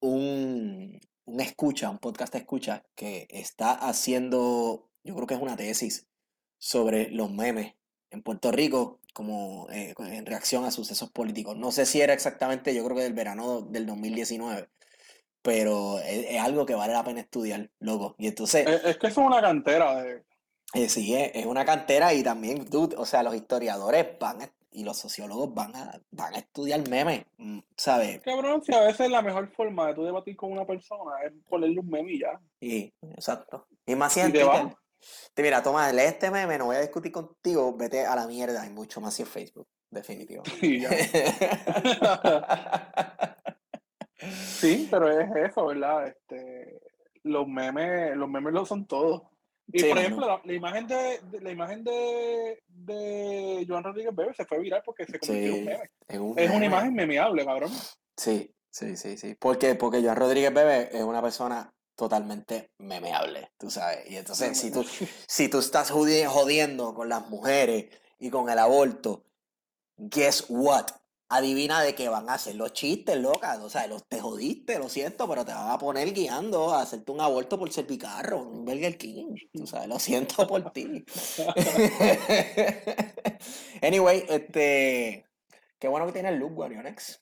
un, 0.00 1.00
un 1.24 1.40
escucha, 1.40 1.90
un 1.90 1.98
podcast 1.98 2.34
escucha, 2.36 2.84
que 2.94 3.26
está 3.28 3.72
haciendo, 3.72 4.88
yo 5.02 5.16
creo 5.16 5.26
que 5.26 5.34
es 5.34 5.42
una 5.42 5.56
tesis 5.56 6.06
sobre 6.58 7.10
los 7.10 7.32
memes 7.32 7.74
en 8.10 8.22
Puerto 8.22 8.52
Rico 8.52 9.00
como 9.14 9.68
eh, 9.70 9.94
en 9.96 10.26
reacción 10.26 10.64
a 10.64 10.70
sucesos 10.70 11.10
políticos. 11.10 11.56
No 11.56 11.72
sé 11.72 11.86
si 11.86 12.02
era 12.02 12.12
exactamente, 12.12 12.74
yo 12.74 12.84
creo 12.84 12.96
que 12.96 13.04
del 13.04 13.14
verano 13.14 13.62
del 13.62 13.86
2019, 13.86 14.68
pero 15.40 16.00
es, 16.00 16.38
algo 16.40 16.66
que 16.66 16.74
vale 16.74 16.92
la 16.92 17.04
pena 17.04 17.20
estudiar, 17.20 17.70
loco. 17.78 18.16
Y 18.18 18.26
entonces... 18.26 18.66
Es, 18.84 18.98
que 18.98 19.06
es 19.06 19.16
una 19.16 19.40
cantera 19.40 20.02
de... 20.02 20.24
Eh, 20.74 20.88
sí, 20.88 21.14
es, 21.14 21.46
una 21.46 21.64
cantera 21.64 22.12
y 22.12 22.22
también, 22.24 22.66
o 22.72 23.06
sea, 23.06 23.22
los 23.22 23.34
historiadores 23.36 24.18
van 24.18 24.50
y 24.72 24.82
los 24.82 24.98
sociólogos 24.98 25.54
van 25.54 25.74
a, 25.76 26.00
van 26.10 26.34
a 26.34 26.38
estudiar 26.38 26.86
memes, 26.88 27.24
mm, 27.38 27.60
¿sabes? 27.76 28.20
Cabrón, 28.22 28.60
si 28.64 28.74
a 28.74 28.80
veces 28.80 29.08
la 29.08 29.22
mejor 29.22 29.48
forma 29.52 29.86
de 29.86 29.94
tú 29.94 30.04
debatir 30.04 30.34
con 30.34 30.50
una 30.50 30.66
persona 30.66 31.12
es 31.24 31.32
ponerle 31.48 31.78
un 31.78 31.88
meme 31.88 32.12
y 32.12 32.18
ya. 32.18 32.40
Sí, 32.58 32.92
exacto. 33.12 33.68
Y 33.86 33.94
más 33.94 34.12
si 34.12 34.20
en 34.20 34.32
Twitter. 34.32 34.76
Mira, 35.36 35.62
Tomás, 35.62 35.94
lee 35.94 36.02
este 36.02 36.30
meme, 36.30 36.58
no 36.58 36.66
voy 36.66 36.76
a 36.76 36.80
discutir 36.80 37.12
contigo, 37.12 37.76
vete 37.76 38.06
a 38.06 38.14
la 38.14 38.26
mierda, 38.26 38.62
hay 38.62 38.70
mucho 38.70 39.00
más 39.00 39.18
en 39.20 39.26
Facebook, 39.26 39.68
definitivo. 39.90 40.42
Sí, 44.24 44.88
pero 44.90 45.10
es 45.10 45.50
eso, 45.50 45.66
¿verdad? 45.66 46.08
Este, 46.08 46.80
los 47.24 47.46
memes, 47.46 48.16
los 48.16 48.28
memes 48.28 48.52
lo 48.52 48.64
son 48.64 48.86
todos. 48.86 49.22
Y 49.72 49.82
por 49.84 49.98
ejemplo, 49.98 50.40
la, 50.44 50.52
imagen 50.52 50.86
de, 50.86 51.20
la 51.40 51.50
imagen 51.50 51.84
de, 51.84 52.62
de 52.68 53.64
Joan 53.66 53.82
Rodríguez 53.82 54.14
Bebe 54.14 54.34
se 54.34 54.44
fue 54.44 54.60
viral 54.60 54.82
porque 54.84 55.06
se 55.06 55.18
convirtió 55.18 55.54
en 56.08 56.20
un 56.20 56.34
meme. 56.34 56.44
es 56.44 56.50
una 56.50 56.66
imagen 56.66 56.94
memeable, 56.94 57.44
cabrón. 57.44 57.70
Sí, 58.16 58.54
sí, 58.70 58.96
sí, 58.96 59.16
sí. 59.16 59.34
¿Por 59.34 59.58
qué? 59.58 59.74
Porque 59.74 60.02
Joan 60.02 60.16
Rodríguez 60.16 60.52
Bebe 60.52 60.90
es 60.92 61.02
una 61.02 61.22
persona 61.22 61.73
totalmente 61.96 62.72
memeable, 62.78 63.52
tú 63.58 63.70
sabes. 63.70 64.10
Y 64.10 64.16
entonces, 64.16 64.58
si 64.58 64.70
tú, 64.70 64.84
si 65.28 65.48
tú 65.48 65.58
estás 65.58 65.90
jodiendo 65.90 66.94
con 66.94 67.08
las 67.08 67.28
mujeres 67.28 67.86
y 68.18 68.30
con 68.30 68.48
el 68.48 68.58
aborto, 68.58 69.24
guess 69.96 70.46
what? 70.48 70.86
adivina 71.28 71.82
de 71.82 71.94
qué 71.94 72.08
van 72.08 72.28
a 72.28 72.34
hacer 72.34 72.54
los 72.54 72.72
chistes, 72.72 73.16
loca. 73.16 73.58
O 73.62 73.68
sea, 73.68 73.86
los, 73.86 74.06
te 74.06 74.20
jodiste, 74.20 74.78
lo 74.78 74.88
siento, 74.88 75.28
pero 75.28 75.44
te 75.44 75.52
van 75.52 75.70
a 75.70 75.78
poner 75.78 76.12
guiando 76.12 76.72
a 76.72 76.82
hacerte 76.82 77.12
un 77.12 77.20
aborto 77.20 77.58
por 77.58 77.72
ser 77.72 77.86
picarro, 77.86 78.42
un 78.42 78.64
Burger 78.64 78.96
King. 78.96 79.34
O 79.62 79.66
sea, 79.66 79.86
lo 79.86 79.98
siento 79.98 80.46
por 80.46 80.72
ti. 80.72 81.04
anyway, 83.82 84.24
este. 84.28 85.26
Qué 85.78 85.88
bueno 85.88 86.06
que 86.06 86.12
tiene 86.12 86.30
el 86.30 86.36
look, 86.36 86.54
Guarionex. 86.54 87.20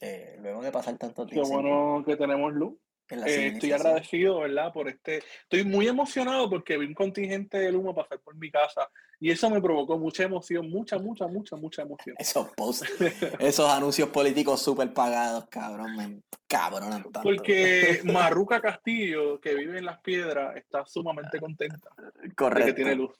Eh, 0.00 0.36
luego 0.40 0.62
de 0.62 0.72
pasar 0.72 0.96
tanto 0.96 1.26
tiempo. 1.26 1.48
Qué 1.48 1.54
bueno 1.54 2.02
que 2.04 2.16
tenemos 2.16 2.52
luz. 2.52 2.74
Eh, 3.10 3.48
estoy 3.54 3.72
agradecido, 3.72 4.40
¿verdad? 4.40 4.72
Por 4.72 4.88
este. 4.88 5.22
Estoy 5.42 5.64
muy 5.64 5.88
emocionado 5.88 6.48
porque 6.48 6.76
vi 6.76 6.86
un 6.86 6.94
contingente 6.94 7.58
de 7.58 7.74
humo 7.74 7.94
pasar 7.94 8.20
por 8.20 8.36
mi 8.36 8.50
casa 8.50 8.88
y 9.18 9.30
eso 9.30 9.50
me 9.50 9.60
provocó 9.60 9.98
mucha 9.98 10.22
emoción, 10.22 10.70
mucha, 10.70 10.98
mucha, 10.98 11.26
mucha, 11.26 11.56
mucha 11.56 11.82
emoción. 11.82 12.16
Esos 12.18 12.48
posts, 12.50 12.88
esos 13.38 13.68
anuncios 13.68 14.08
políticos 14.10 14.62
súper 14.62 14.92
pagados, 14.92 15.46
cabrón, 15.50 15.96
me 15.96 16.22
cabronan 16.46 17.02
tanto. 17.02 17.22
Porque 17.22 18.00
Marruca 18.04 18.60
Castillo, 18.60 19.40
que 19.40 19.54
vive 19.54 19.78
en 19.78 19.84
las 19.84 20.00
piedras, 20.00 20.56
está 20.56 20.86
sumamente 20.86 21.38
contenta. 21.38 21.90
Correcto. 22.36 22.66
Que 22.66 22.72
tiene 22.72 22.94
luz. 22.94 23.12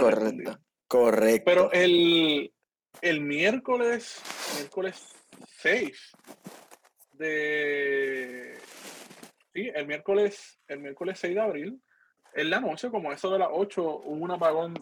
Correcto. 0.00 0.58
Correcto. 0.88 1.42
Pero 1.44 1.72
el, 1.72 2.52
el 3.02 3.20
miércoles, 3.20 4.20
miércoles 4.56 5.14
6 5.58 6.12
de 7.12 8.56
Sí, 9.58 9.68
el 9.74 9.88
miércoles, 9.88 10.60
el 10.68 10.78
miércoles 10.78 11.18
6 11.18 11.34
de 11.34 11.40
abril, 11.40 11.82
en 12.32 12.50
la 12.50 12.60
noche, 12.60 12.90
como 12.90 13.12
eso 13.12 13.28
de 13.30 13.40
las 13.40 13.48
8, 13.50 13.82
hubo 13.82 14.24
un 14.24 14.30
apagón. 14.30 14.74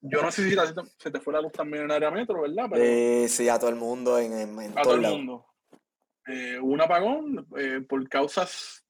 Yo 0.00 0.22
no 0.22 0.30
sé 0.30 0.48
si 0.48 0.56
se 0.98 1.10
te 1.10 1.20
fue 1.20 1.32
la 1.32 1.40
luz 1.40 1.50
también 1.50 1.84
en 1.84 1.90
área 1.90 2.10
metro, 2.10 2.42
¿verdad? 2.42 2.68
Pero, 2.70 3.28
sí, 3.28 3.48
a 3.48 3.58
todo 3.58 3.70
el 3.70 3.76
mundo 3.76 4.20
en, 4.20 4.32
en, 4.32 4.78
A 4.78 4.82
todo 4.82 4.94
el 4.94 5.00
mundo. 5.00 5.44
Eh, 6.28 6.56
hubo 6.60 6.72
un 6.72 6.80
apagón 6.80 7.48
eh, 7.58 7.80
por 7.88 8.08
causas 8.08 8.84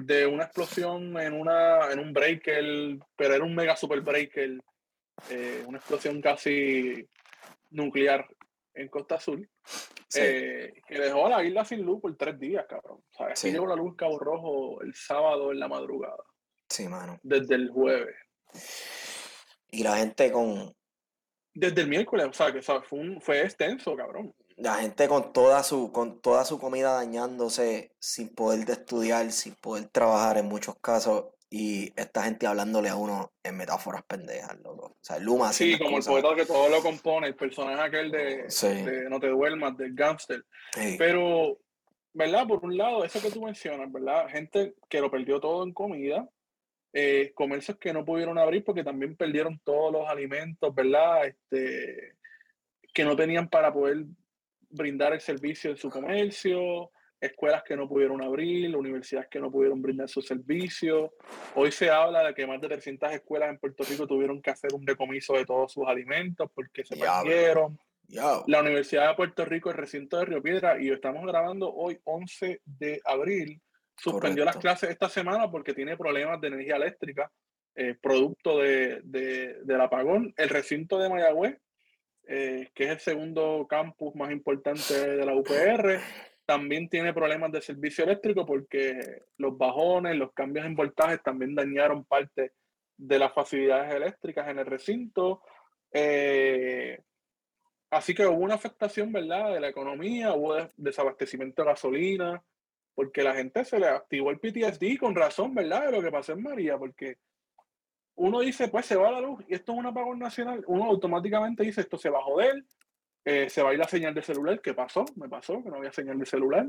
de 0.00 0.26
una 0.26 0.44
explosión 0.44 1.20
en, 1.20 1.34
una, 1.34 1.90
en 1.90 1.98
un 1.98 2.14
breaker, 2.14 2.98
pero 3.16 3.34
era 3.34 3.44
un 3.44 3.54
mega 3.54 3.76
super 3.76 4.00
breaker, 4.00 4.58
eh, 5.28 5.62
una 5.66 5.76
explosión 5.76 6.22
casi 6.22 7.06
nuclear 7.70 8.26
en 8.72 8.88
Costa 8.88 9.16
Azul. 9.16 9.46
Eh, 10.16 10.82
que 10.86 10.98
dejó 10.98 11.26
a 11.26 11.30
la 11.30 11.44
isla 11.44 11.64
sin 11.64 11.82
luz 11.82 12.00
por 12.00 12.16
tres 12.16 12.38
días, 12.38 12.66
cabrón. 12.68 13.02
¿Sabes? 13.10 13.38
Sí. 13.38 13.50
llegó 13.50 13.66
la 13.66 13.76
luz 13.76 13.94
Cabo 13.96 14.18
Rojo 14.18 14.82
el 14.82 14.94
sábado 14.94 15.52
en 15.52 15.58
la 15.58 15.68
madrugada. 15.68 16.22
Sí, 16.68 16.88
mano. 16.88 17.18
Desde 17.22 17.54
el 17.54 17.70
jueves. 17.70 18.14
Y 19.70 19.82
la 19.82 19.96
gente 19.96 20.30
con. 20.30 20.74
Desde 21.52 21.82
el 21.82 21.88
miércoles, 21.88 22.26
o 22.28 22.32
sea, 22.32 22.52
que 22.52 22.62
Fue, 22.62 22.80
fue 23.20 23.42
extenso, 23.42 23.94
cabrón. 23.96 24.34
La 24.56 24.76
gente 24.76 25.08
con 25.08 25.32
toda 25.32 25.62
su, 25.62 25.90
con 25.92 26.20
toda 26.20 26.44
su 26.44 26.58
comida 26.58 26.92
dañándose, 26.92 27.94
sin 27.98 28.34
poder 28.34 28.68
estudiar, 28.70 29.30
sin 29.32 29.54
poder 29.56 29.88
trabajar 29.88 30.38
en 30.38 30.46
muchos 30.46 30.76
casos 30.80 31.33
y 31.50 31.92
esta 31.96 32.24
gente 32.24 32.46
hablándole 32.46 32.88
a 32.88 32.96
uno 32.96 33.32
en 33.42 33.56
metáforas 33.56 34.02
pendejas, 34.04 34.58
loco. 34.60 34.86
O 34.86 34.98
sea, 35.00 35.18
Luma 35.18 35.52
Sí, 35.52 35.78
como 35.78 35.98
el 35.98 36.04
poeta 36.04 36.34
que 36.34 36.46
todo 36.46 36.68
lo 36.68 36.82
compone, 36.82 37.28
el 37.28 37.36
personaje 37.36 37.80
aquel 37.80 38.10
de, 38.10 39.06
No 39.08 39.20
te 39.20 39.28
duermas, 39.28 39.76
del 39.76 39.94
gangster. 39.94 40.44
Pero 40.98 41.58
¿verdad? 42.14 42.46
Por 42.46 42.64
un 42.64 42.76
lado, 42.76 43.04
eso 43.04 43.20
que 43.20 43.30
tú 43.30 43.42
mencionas, 43.42 43.92
¿verdad? 43.92 44.28
Gente 44.28 44.74
que 44.88 45.00
lo 45.00 45.10
perdió 45.10 45.40
todo 45.40 45.64
en 45.64 45.72
comida, 45.72 46.28
eh, 46.92 47.32
comercios 47.34 47.76
que 47.76 47.92
no 47.92 48.04
pudieron 48.04 48.38
abrir 48.38 48.64
porque 48.64 48.84
también 48.84 49.16
perdieron 49.16 49.60
todos 49.64 49.92
los 49.92 50.08
alimentos, 50.08 50.72
¿verdad? 50.72 51.26
Este, 51.26 52.14
que 52.94 53.04
no 53.04 53.16
tenían 53.16 53.48
para 53.48 53.72
poder 53.72 54.04
brindar 54.70 55.12
el 55.12 55.20
servicio 55.20 55.72
de 55.72 55.76
su 55.76 55.90
comercio, 55.90 56.92
escuelas 57.24 57.62
que 57.62 57.76
no 57.76 57.88
pudieron 57.88 58.22
abrir, 58.22 58.76
universidades 58.76 59.28
que 59.28 59.40
no 59.40 59.50
pudieron 59.50 59.80
brindar 59.82 60.08
su 60.08 60.22
servicio. 60.22 61.14
Hoy 61.54 61.72
se 61.72 61.90
habla 61.90 62.24
de 62.24 62.34
que 62.34 62.46
más 62.46 62.60
de 62.60 62.68
300 62.68 63.12
escuelas 63.12 63.50
en 63.50 63.58
Puerto 63.58 63.84
Rico 63.84 64.06
tuvieron 64.06 64.40
que 64.40 64.50
hacer 64.50 64.72
un 64.74 64.84
decomiso 64.84 65.34
de 65.34 65.44
todos 65.44 65.72
sus 65.72 65.86
alimentos 65.86 66.50
porque 66.54 66.84
se 66.84 66.96
perdieron. 66.96 67.78
La 68.46 68.60
Universidad 68.60 69.08
de 69.08 69.14
Puerto 69.14 69.44
Rico, 69.44 69.70
el 69.70 69.76
recinto 69.76 70.18
de 70.18 70.26
Río 70.26 70.42
Piedra, 70.42 70.80
y 70.80 70.90
estamos 70.90 71.24
grabando 71.26 71.72
hoy 71.72 71.98
11 72.04 72.60
de 72.64 73.00
abril, 73.04 73.60
suspendió 73.96 74.44
las 74.44 74.56
clases 74.56 74.90
esta 74.90 75.08
semana 75.08 75.50
porque 75.50 75.74
tiene 75.74 75.96
problemas 75.96 76.40
de 76.40 76.48
energía 76.48 76.76
eléctrica, 76.76 77.30
eh, 77.74 77.96
producto 78.00 78.58
de, 78.58 79.00
del 79.02 79.80
apagón. 79.80 80.32
El 80.36 80.48
recinto 80.48 80.98
de 80.98 81.08
Mayagüez, 81.08 81.58
eh, 82.26 82.70
que 82.74 82.84
es 82.84 82.90
el 82.90 83.00
segundo 83.00 83.66
campus 83.68 84.14
más 84.14 84.30
importante 84.30 85.16
de 85.16 85.24
la 85.24 85.34
UPR, 85.34 86.00
también 86.46 86.88
tiene 86.88 87.12
problemas 87.12 87.50
de 87.52 87.62
servicio 87.62 88.04
eléctrico 88.04 88.44
porque 88.44 89.22
los 89.38 89.56
bajones, 89.56 90.16
los 90.16 90.32
cambios 90.32 90.66
en 90.66 90.74
voltajes 90.74 91.22
también 91.22 91.54
dañaron 91.54 92.04
parte 92.04 92.52
de 92.96 93.18
las 93.18 93.32
facilidades 93.32 93.94
eléctricas 93.94 94.48
en 94.48 94.58
el 94.58 94.66
recinto. 94.66 95.42
Eh, 95.92 97.00
así 97.90 98.14
que 98.14 98.26
hubo 98.26 98.44
una 98.44 98.54
afectación, 98.54 99.12
¿verdad?, 99.12 99.52
de 99.52 99.60
la 99.60 99.68
economía, 99.68 100.34
hubo 100.34 100.56
desabastecimiento 100.76 101.62
de 101.62 101.68
gasolina, 101.68 102.42
porque 102.94 103.22
la 103.22 103.34
gente 103.34 103.64
se 103.64 103.78
le 103.78 103.88
activó 103.88 104.30
el 104.30 104.38
PTSD 104.38 104.98
con 104.98 105.14
razón, 105.14 105.54
¿verdad?, 105.54 105.86
de 105.86 105.92
lo 105.92 106.02
que 106.02 106.10
pasó 106.10 106.32
en 106.32 106.42
María, 106.42 106.78
porque 106.78 107.18
uno 108.16 108.40
dice, 108.40 108.68
pues 108.68 108.86
se 108.86 108.96
va 108.96 109.10
la 109.10 109.20
luz 109.20 109.44
y 109.48 109.54
esto 109.54 109.72
es 109.72 109.78
un 109.78 109.86
apagón 109.86 110.18
nacional, 110.18 110.62
uno 110.66 110.84
automáticamente 110.84 111.64
dice, 111.64 111.80
esto 111.80 111.98
se 111.98 112.10
va 112.10 112.18
a 112.18 112.24
joder, 112.24 112.64
eh, 113.24 113.48
se 113.48 113.62
va 113.62 113.70
a 113.70 113.72
ir 113.72 113.78
la 113.78 113.88
señal 113.88 114.14
de 114.14 114.22
celular, 114.22 114.60
¿qué 114.60 114.74
pasó? 114.74 115.04
Me 115.16 115.28
pasó, 115.28 115.62
que 115.62 115.70
no 115.70 115.76
había 115.76 115.92
señal 115.92 116.18
de 116.18 116.26
celular. 116.26 116.66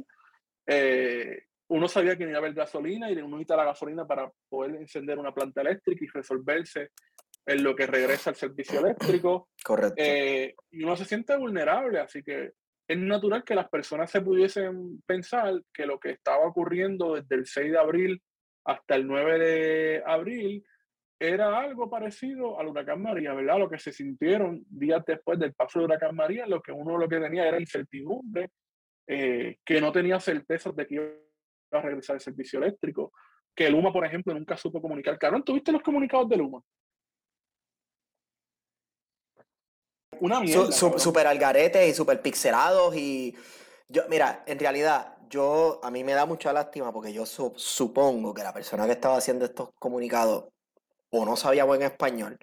Eh, 0.66 1.44
uno 1.68 1.88
sabía 1.88 2.16
que 2.16 2.24
no 2.24 2.30
iba 2.30 2.38
a 2.38 2.42
haber 2.42 2.54
gasolina 2.54 3.10
y 3.10 3.18
uno 3.18 3.38
necesita 3.38 3.58
la 3.58 3.66
gasolina 3.66 4.06
para 4.06 4.32
poder 4.48 4.76
encender 4.76 5.20
una 5.20 5.34
planta 5.34 5.62
eléctrica 5.62 6.06
y 6.06 6.08
resolverse 6.08 6.92
en 7.46 7.64
lo 7.64 7.76
que 7.76 7.88
regresa 7.88 8.30
al 8.30 8.36
servicio 8.36 8.80
eléctrico. 8.80 9.50
Correcto. 9.64 9.96
Eh, 9.98 10.56
y 10.72 10.84
uno 10.84 10.96
se 10.96 11.06
siente 11.06 11.36
vulnerable, 11.36 12.00
así 12.00 12.24
que 12.24 12.54
es 12.88 12.98
natural 12.98 13.44
que 13.44 13.56
las 13.56 13.70
personas 13.70 14.10
se 14.12 14.22
pudiesen 14.22 15.02
pensar 15.06 15.62
que 15.74 15.86
lo 15.86 16.00
que 16.00 16.12
estaba 16.12 16.46
ocurriendo 16.46 17.16
desde 17.16 17.36
el 17.36 17.46
6 17.48 17.72
de 17.72 17.80
abril 17.80 18.22
hasta 18.64 18.96
el 18.96 19.08
9 19.08 19.40
de 19.40 20.04
abril 20.06 20.64
era 21.20 21.60
algo 21.60 21.90
parecido 21.90 22.60
al 22.60 22.68
huracán 22.68 23.02
María, 23.02 23.34
¿verdad? 23.34 23.60
Lo 23.60 23.70
que 23.70 23.80
se 23.80 23.92
sintieron 23.92 24.66
días 24.70 25.04
después 25.06 25.40
del 25.40 25.54
paso 25.54 25.80
del 25.80 25.88
huracán 25.88 26.16
María, 26.16 26.46
lo 26.46 26.62
que 26.62 26.72
uno 26.72 26.98
lo 26.98 27.08
que 27.08 27.20
tenía 27.20 27.48
era 27.48 27.60
incertidumbre, 27.60 28.52
eh, 29.08 29.58
que 29.64 29.80
no 29.80 29.92
tenía 29.92 30.20
certeza 30.20 30.72
de 30.72 30.86
que 30.86 30.96
iba 30.96 31.08
a 31.72 31.82
regresar 31.82 32.16
el 32.16 32.22
servicio 32.22 32.60
eléctrico, 32.60 33.14
que 33.56 33.70
Luma, 33.70 33.94
por 33.94 34.06
ejemplo, 34.06 34.34
nunca 34.34 34.58
supo 34.58 34.82
comunicar. 34.82 35.18
Carol, 35.18 35.44
¿tuviste 35.44 35.72
los 35.72 35.82
comunicados 35.82 36.28
de 36.28 36.38
Luma? 36.38 36.62
Una 40.20 40.40
mierda. 40.40 40.72
super 40.72 41.28
algaretes 41.28 41.90
y 41.90 41.94
super 41.94 42.22
pixelados 42.22 42.96
y 42.96 43.36
yo, 43.88 44.04
mira, 44.10 44.44
en 44.48 44.60
realidad, 44.60 45.18
yo, 45.30 45.80
a 45.84 45.92
mí 45.92 46.04
me 46.04 46.14
da 46.14 46.26
mucha 46.26 46.52
lástima 46.52 46.92
porque 46.92 47.14
yo 47.14 47.26
supongo 47.26 48.34
que 48.34 48.44
la 48.44 48.54
persona 48.54 48.86
que 48.86 48.94
estaba 48.94 49.18
haciendo 49.18 49.46
estos 49.46 49.72
comunicados 49.78 50.55
o 51.22 51.26
no 51.26 51.36
sabía 51.36 51.64
buen 51.64 51.82
español, 51.82 52.38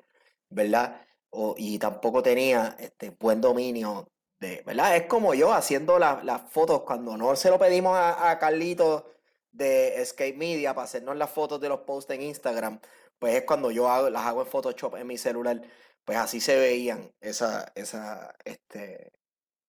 ¿verdad? 0.49 1.01
O, 1.31 1.55
y 1.59 1.79
tampoco 1.79 2.23
tenía 2.23 2.77
este, 2.79 3.11
buen 3.11 3.41
dominio 3.41 4.09
de, 4.41 4.63
¿verdad? 4.67 4.97
Es 4.97 5.07
como 5.07 5.35
yo 5.35 5.53
haciendo 5.53 5.99
las 5.99 6.43
fotos 6.51 6.83
cuando 6.83 7.17
no 7.17 7.37
se 7.37 7.51
lo 7.51 7.59
pedimos 7.59 7.97
a, 7.97 8.39
Carlito 8.39 9.13
de 9.53 10.01
Escape 10.03 10.35
Media 10.35 10.75
para 10.75 10.85
hacernos 10.87 11.17
las 11.17 11.31
fotos 11.31 11.61
de 11.61 11.69
los 11.69 11.81
posts 11.81 12.13
en 12.13 12.23
Instagram, 12.23 12.81
pues 13.19 13.35
es 13.37 13.45
cuando 13.45 13.71
yo 13.71 13.89
hago, 13.89 14.11
las 14.11 14.27
hago 14.27 14.43
en 14.43 14.49
Photoshop 14.49 14.97
en 14.97 15.07
mi 15.07 15.19
celular, 15.19 15.63
pues 16.05 16.19
así 16.19 16.41
se 16.41 16.57
veían 16.57 17.13
esa, 17.21 17.73
esa, 17.75 18.35
este, 18.45 19.13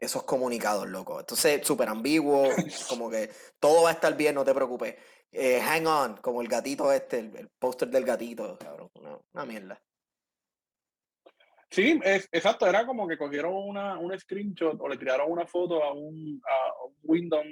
esos 0.04 0.24
comunicados, 0.24 0.88
loco. 0.88 1.20
Entonces, 1.20 1.66
súper 1.66 1.90
ambiguo, 1.90 2.48
como 2.90 3.10
que 3.10 3.30
todo 3.60 3.84
va 3.84 3.90
a 3.90 3.94
estar 3.94 4.16
bien, 4.16 4.36
no 4.36 4.44
te 4.44 4.54
preocupes. 4.54 4.96
Eh, 5.32 5.60
hang 5.60 5.88
on, 5.88 6.18
como 6.18 6.42
el 6.42 6.48
gatito 6.48 6.92
este, 6.92 7.20
el, 7.20 7.50
póster 7.58 7.90
del 7.90 8.06
gatito, 8.06 8.58
cabrón. 8.60 8.90
Una, 9.34 9.46
mierda. 9.46 9.82
Sí, 11.70 12.00
es, 12.04 12.30
exacto, 12.32 12.68
era 12.68 12.86
como 12.86 13.08
que 13.08 13.18
cogieron 13.18 13.54
una, 13.56 13.98
un 13.98 14.18
screenshot 14.20 14.80
o 14.80 14.88
le 14.88 14.98
tiraron 14.98 15.32
una 15.32 15.48
foto 15.48 15.84
a 15.84 15.92
un, 15.92 16.40
a 16.48 16.72
Windows, 17.02 17.48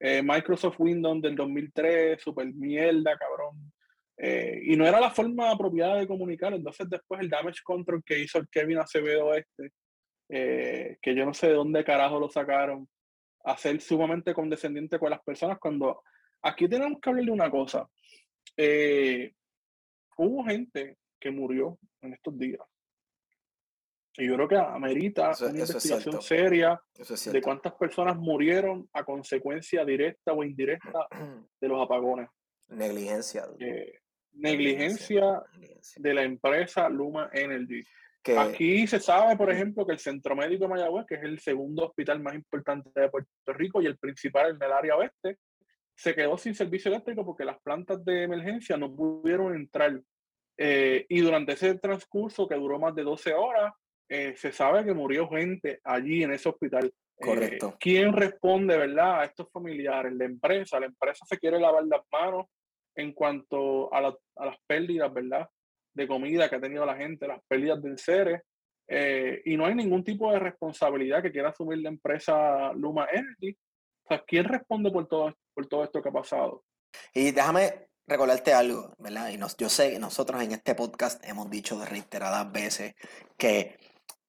eh, 0.00 0.20
Microsoft 0.20 0.80
Windows 0.80 1.22
del 1.22 1.36
2003, 1.36 2.20
super 2.20 2.52
mierda, 2.52 3.16
cabrón. 3.16 3.72
Eh, 4.16 4.60
y 4.66 4.76
no 4.76 4.86
era 4.86 5.00
la 5.00 5.10
forma 5.10 5.50
apropiada 5.50 5.96
de 5.96 6.08
comunicar. 6.08 6.52
Entonces, 6.52 6.88
después 6.90 7.20
el 7.20 7.30
damage 7.30 7.60
control 7.62 8.02
que 8.04 8.18
hizo 8.18 8.38
el 8.38 8.48
Kevin 8.48 8.78
Acevedo 8.78 9.32
este, 9.34 9.70
que 10.32 11.14
yo 11.14 11.26
no 11.26 11.34
sé 11.34 11.48
de 11.48 11.54
dónde 11.54 11.84
carajo 11.84 12.18
lo 12.18 12.28
sacaron, 12.28 12.88
a 13.44 13.56
ser 13.56 13.80
sumamente 13.80 14.32
condescendiente 14.32 14.98
con 14.98 15.10
las 15.10 15.20
personas 15.22 15.58
cuando 15.58 16.02
Aquí 16.42 16.68
tenemos 16.68 17.00
que 17.00 17.08
hablar 17.08 17.24
de 17.24 17.30
una 17.30 17.50
cosa. 17.50 17.88
Eh, 18.56 19.32
hubo 20.16 20.44
gente 20.44 20.98
que 21.20 21.30
murió 21.30 21.78
en 22.00 22.14
estos 22.14 22.36
días. 22.36 22.60
Y 24.16 24.26
yo 24.26 24.34
creo 24.34 24.48
que 24.48 24.56
amerita 24.56 25.30
una 25.40 25.60
investigación 25.60 26.20
seria 26.20 26.78
de 27.32 27.40
cuántas 27.40 27.72
personas 27.74 28.16
murieron 28.16 28.88
a 28.92 29.04
consecuencia 29.04 29.84
directa 29.84 30.32
o 30.32 30.44
indirecta 30.44 31.06
de 31.60 31.68
los 31.68 31.80
apagones. 31.80 32.28
Negligencia. 32.68 33.46
Eh, 33.58 34.00
negligencia, 34.32 35.42
de 35.96 36.14
la 36.14 36.24
empresa 36.24 36.88
Luma 36.88 37.30
Energy. 37.32 37.82
Aquí 38.38 38.86
se 38.86 39.00
sabe, 39.00 39.36
por 39.36 39.50
ejemplo, 39.50 39.84
que 39.84 39.92
el 39.92 39.98
Centro 39.98 40.36
Médico 40.36 40.64
de 40.64 40.70
Mayagüez, 40.70 41.06
que 41.06 41.16
es 41.16 41.22
el 41.22 41.40
segundo 41.40 41.86
hospital 41.86 42.20
más 42.20 42.34
importante 42.34 42.88
de 42.94 43.08
Puerto 43.08 43.52
Rico 43.54 43.82
y 43.82 43.86
el 43.86 43.98
principal 43.98 44.54
en 44.54 44.62
el 44.62 44.72
área 44.72 44.96
oeste, 44.96 45.38
se 45.94 46.14
quedó 46.14 46.38
sin 46.38 46.54
servicio 46.54 46.90
eléctrico 46.90 47.24
porque 47.24 47.44
las 47.44 47.60
plantas 47.60 48.04
de 48.04 48.22
emergencia 48.22 48.76
no 48.76 48.94
pudieron 48.94 49.54
entrar. 49.54 50.00
Eh, 50.56 51.04
y 51.08 51.20
durante 51.20 51.52
ese 51.52 51.74
transcurso, 51.78 52.46
que 52.46 52.54
duró 52.54 52.78
más 52.78 52.94
de 52.94 53.02
12 53.02 53.34
horas, 53.34 53.72
eh, 54.08 54.34
se 54.36 54.52
sabe 54.52 54.84
que 54.84 54.94
murió 54.94 55.28
gente 55.28 55.80
allí 55.82 56.22
en 56.22 56.32
ese 56.32 56.48
hospital. 56.48 56.86
Eh, 56.86 57.24
Correcto. 57.24 57.76
¿Quién 57.80 58.12
responde, 58.12 58.76
verdad, 58.76 59.20
a 59.20 59.24
estos 59.24 59.50
familiares? 59.50 60.12
La 60.12 60.26
empresa. 60.26 60.78
La 60.78 60.86
empresa 60.86 61.24
se 61.26 61.38
quiere 61.38 61.58
lavar 61.58 61.84
las 61.86 62.02
manos 62.12 62.46
en 62.94 63.12
cuanto 63.12 63.92
a, 63.92 63.98
a 64.36 64.46
las 64.46 64.56
pérdidas, 64.66 65.12
¿verdad? 65.12 65.48
De 65.94 66.06
comida 66.06 66.48
que 66.48 66.56
ha 66.56 66.60
tenido 66.60 66.86
la 66.86 66.96
gente, 66.96 67.26
las 67.26 67.40
pérdidas 67.48 67.82
de 67.82 67.90
enseres. 67.90 68.42
y 69.44 69.56
no 69.56 69.66
hay 69.66 69.74
ningún 69.74 70.04
tipo 70.04 70.32
de 70.32 70.38
responsabilidad 70.38 71.22
que 71.22 71.32
quiera 71.32 71.50
asumir 71.50 71.78
la 71.78 71.88
empresa 71.88 72.72
Luma 72.74 73.06
Energy 73.12 73.56
o 74.04 74.08
sea, 74.08 74.24
¿quién 74.26 74.44
responde 74.44 74.90
por 74.90 75.06
todo, 75.06 75.34
por 75.54 75.66
todo 75.66 75.84
esto 75.84 76.02
que 76.02 76.08
ha 76.08 76.12
pasado? 76.12 76.64
Y 77.14 77.30
déjame 77.30 77.88
recordarte 78.06 78.52
algo, 78.52 78.94
¿verdad? 78.98 79.30
Y 79.30 79.38
yo 79.58 79.68
sé 79.68 79.92
que 79.92 79.98
nosotros 79.98 80.42
en 80.42 80.52
este 80.52 80.74
podcast 80.74 81.24
hemos 81.24 81.48
dicho 81.50 81.82
reiteradas 81.84 82.50
veces 82.50 82.94
que 83.36 83.78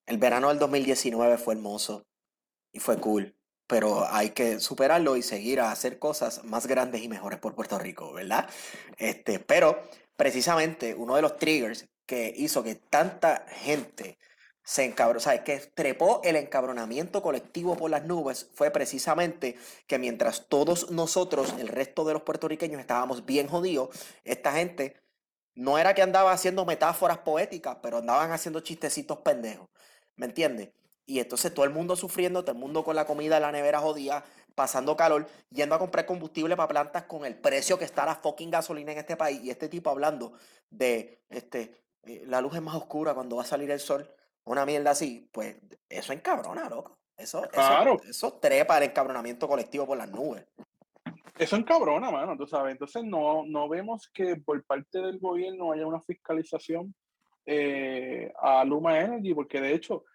el 0.06 0.18
verano 0.18 0.50
del 0.50 0.60
2019 0.60 1.38
fue 1.38 1.56
hermoso 1.56 2.06
y 2.72 2.80
fue 2.80 3.00
cool, 3.00 3.36
pero 3.68 4.06
hay 4.08 4.30
que 4.32 4.60
superarlo 4.60 5.18
y 5.18 5.24
seguir 5.24 5.60
a 5.60 5.72
hacer 5.72 5.98
cosas 5.98 6.44
más 6.44 6.68
grandes 6.68 7.02
y 7.02 7.10
mejores 7.10 7.40
por 7.40 7.56
Puerto 7.56 7.80
Rico, 7.80 8.14
¿verdad? 8.14 8.48
Este, 8.98 9.40
pero 9.40 9.82
precisamente 10.16 10.96
uno 10.96 11.16
de 11.16 11.22
los 11.22 11.38
triggers 11.38 11.88
que 12.06 12.34
hizo 12.36 12.64
que 12.64 12.76
tanta 12.76 13.46
gente 13.50 14.18
se 14.64 14.86
encabronó, 14.86 15.18
o 15.18 15.22
sea, 15.22 15.44
que 15.44 15.58
trepó 15.58 16.22
el 16.24 16.38
encabronamiento 16.38 17.22
colectivo 17.22 17.76
por 17.76 17.92
las 17.92 18.06
nubes 18.06 18.50
fue 18.54 18.72
precisamente 18.72 19.58
que 19.88 20.00
mientras 20.00 20.48
todos 20.48 20.90
nosotros, 20.90 21.54
el 21.60 21.68
resto 21.68 22.06
de 22.06 22.14
los 22.14 22.22
puertorriqueños, 22.22 22.80
estábamos 22.80 23.26
bien 23.26 23.48
jodidos, 23.48 23.90
esta 24.24 24.54
gente 24.54 24.96
no 25.56 25.78
era 25.78 25.94
que 25.94 26.02
andaba 26.02 26.32
haciendo 26.32 26.66
metáforas 26.66 27.20
poéticas, 27.20 27.78
pero 27.82 27.98
andaban 27.98 28.32
haciendo 28.32 28.62
chistecitos 28.62 29.20
pendejos, 29.20 29.68
¿me 30.16 30.26
entiendes? 30.26 30.70
Y 31.06 31.20
entonces 31.20 31.54
todo 31.54 31.66
el 31.66 31.72
mundo 31.72 31.98
sufriendo, 31.98 32.44
todo 32.44 32.54
el 32.54 32.60
mundo 32.60 32.86
con 32.86 32.96
la 32.96 33.06
comida 33.06 33.36
en 33.36 33.42
la 33.44 33.52
nevera 33.52 33.80
jodida, 33.80 34.24
pasando 34.56 34.96
calor, 34.96 35.28
yendo 35.50 35.76
a 35.76 35.80
comprar 35.80 36.06
combustible 36.06 36.56
para 36.56 36.68
plantas 36.68 37.04
con 37.04 37.26
el 37.26 37.36
precio 37.36 37.78
que 37.78 37.86
está 37.86 38.06
la 38.06 38.16
fucking 38.16 38.52
gasolina 38.52 38.92
en 38.92 39.00
este 39.00 39.18
país. 39.18 39.42
Y 39.44 39.50
este 39.50 39.70
tipo 39.70 39.90
hablando 39.90 40.34
de, 40.70 41.24
este, 41.30 41.84
eh, 42.04 42.24
la 42.28 42.42
luz 42.42 42.56
es 42.56 42.62
más 42.62 42.76
oscura 42.76 43.14
cuando 43.14 43.38
va 43.38 43.44
a 43.44 43.46
salir 43.46 43.72
el 43.72 43.80
sol 43.80 44.08
una 44.46 44.66
mierda 44.66 44.92
así, 44.92 45.30
pues 45.32 45.56
eso 45.90 46.14
encabrona, 46.14 46.70
loco. 46.70 46.98
Eso, 47.16 47.44
eso, 47.52 48.02
eso 48.10 48.34
trepa 48.34 48.78
el 48.78 48.86
encabronamiento 48.86 49.48
colectivo 49.48 49.86
por 49.86 49.98
las 49.98 50.10
nubes. 50.10 50.46
Eso 51.38 51.56
encabrona, 51.56 52.12
mano, 52.12 52.36
tú 52.36 52.48
sabes. 52.48 52.74
Entonces 52.74 53.04
no, 53.04 53.46
no 53.46 53.70
vemos 53.70 54.10
que 54.14 54.36
por 54.36 54.62
parte 54.66 55.00
del 55.00 55.20
gobierno 55.20 55.72
haya 55.72 55.86
una 55.86 56.02
fiscalización 56.02 56.94
eh, 57.46 58.34
a 58.42 58.64
Luma 58.66 59.00
Energy, 59.00 59.34
porque 59.34 59.62
de 59.62 59.74
hecho, 59.74 60.06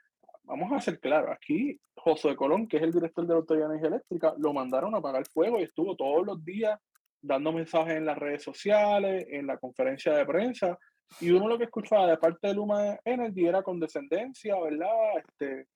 vamos 0.49 0.73
a 0.73 0.81
ser 0.81 0.99
claros, 0.99 1.31
aquí 1.31 1.79
José 1.97 2.35
Colón, 2.35 2.67
que 2.67 2.79
es 2.79 2.83
el 2.83 2.93
director 2.93 3.27
de 3.27 3.35
la 3.35 3.41
Autoridad 3.41 3.69
de 3.69 3.75
Energía 3.75 3.97
Eléctrica, 3.97 4.35
lo 4.39 4.53
mandaron 4.53 4.95
a 4.95 4.99
apagar 4.99 5.27
fuego 5.27 5.61
y 5.61 5.65
estuvo 5.65 5.95
todos 5.95 6.27
los 6.27 6.45
días 6.45 6.79
dando 7.21 7.53
mensajes 7.53 7.97
en 7.97 8.07
las 8.07 8.17
redes 8.17 8.43
sociales, 8.43 9.27
en 9.31 9.47
la 9.47 9.59
conferencia 9.59 10.13
de 10.15 10.25
prensa, 10.25 10.79
y 11.21 11.31
uno 11.31 11.49
lo 11.49 11.59
que 11.59 11.65
escuchaba 11.65 12.07
de 12.07 12.17
parte 12.17 12.49
de 12.49 12.55
Luma 12.55 12.99
Energy 13.05 13.47
era 13.47 13.63
condescendencia, 13.63 14.59
¿verdad? 14.61 15.19
Este, 15.19 15.67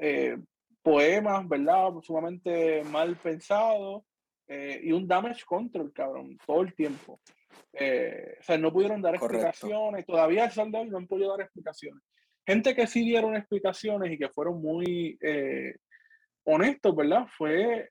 eh, 0.00 0.38
poemas, 0.82 1.48
¿verdad? 1.48 1.90
Sumamente 2.02 2.82
mal 2.84 3.16
pensados 3.16 4.02
eh, 4.48 4.80
y 4.82 4.92
un 4.92 5.06
damage 5.06 5.44
control, 5.44 5.92
cabrón, 5.92 6.38
todo 6.46 6.62
el 6.62 6.74
tiempo. 6.74 7.20
Eh, 7.72 8.36
o 8.40 8.42
sea, 8.42 8.58
no 8.58 8.72
pudieron 8.72 9.02
dar 9.02 9.14
explicaciones, 9.14 10.06
todavía 10.06 10.46
el 10.46 10.50
sol 10.50 10.70
de 10.70 10.78
hoy 10.78 10.88
no 10.88 10.98
han 10.98 11.06
podido 11.06 11.30
dar 11.30 11.42
explicaciones. 11.42 12.02
Gente 12.46 12.74
que 12.74 12.86
sí 12.86 13.04
dieron 13.04 13.36
explicaciones 13.36 14.12
y 14.12 14.18
que 14.18 14.28
fueron 14.28 14.60
muy 14.60 15.16
eh, 15.20 15.76
honestos, 16.44 16.94
¿verdad? 16.94 17.26
Fue 17.36 17.90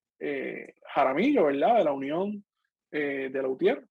Jaramillo, 0.94 1.46
¿verdad? 1.46 1.78
De 1.78 1.84
la 1.84 1.94
Unión 1.94 2.46
de 2.92 3.32
la 3.34 3.48
UTIER, 3.48 3.84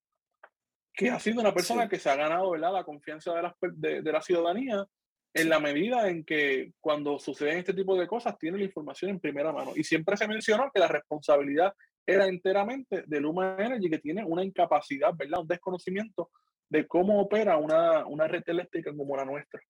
que 0.93 1.11
ha 1.11 1.19
sido 1.19 1.41
una 1.41 1.53
persona 1.53 1.89
que 1.89 1.99
se 1.99 2.09
ha 2.09 2.15
ganado, 2.15 2.51
¿verdad? 2.51 2.73
La 2.73 2.85
confianza 2.85 3.35
de 3.35 3.43
la, 3.43 3.57
de, 3.61 4.03
de 4.03 4.13
la 4.13 4.21
ciudadanía 4.21 4.87
en 5.33 5.49
la 5.49 5.61
medida 5.61 6.09
en 6.09 6.25
que 6.25 6.73
cuando 6.81 7.19
suceden 7.19 7.59
este 7.59 7.75
tipo 7.75 7.99
de 7.99 8.07
cosas 8.07 8.37
tiene 8.39 8.59
la 8.59 8.65
información 8.65 9.13
en 9.13 9.21
primera 9.21 9.53
mano. 9.53 9.73
Y 9.77 9.85
siempre 9.85 10.17
se 10.17 10.27
mencionó 10.27 10.71
que 10.73 10.81
la 10.81 10.89
responsabilidad 10.89 11.73
era 12.05 12.27
enteramente 12.27 13.05
de 13.07 13.21
Luma 13.21 13.57
Energy, 13.59 13.89
que 13.89 13.99
tiene 13.99 14.25
una 14.25 14.43
incapacidad, 14.43 15.15
¿verdad? 15.15 15.41
Un 15.41 15.47
desconocimiento 15.47 16.31
de 16.69 16.87
cómo 16.87 17.21
opera 17.21 17.57
una, 17.57 18.07
una 18.07 18.27
red 18.27 18.43
eléctrica 18.47 18.93
como 18.95 19.17
la 19.17 19.25
nuestra. 19.25 19.61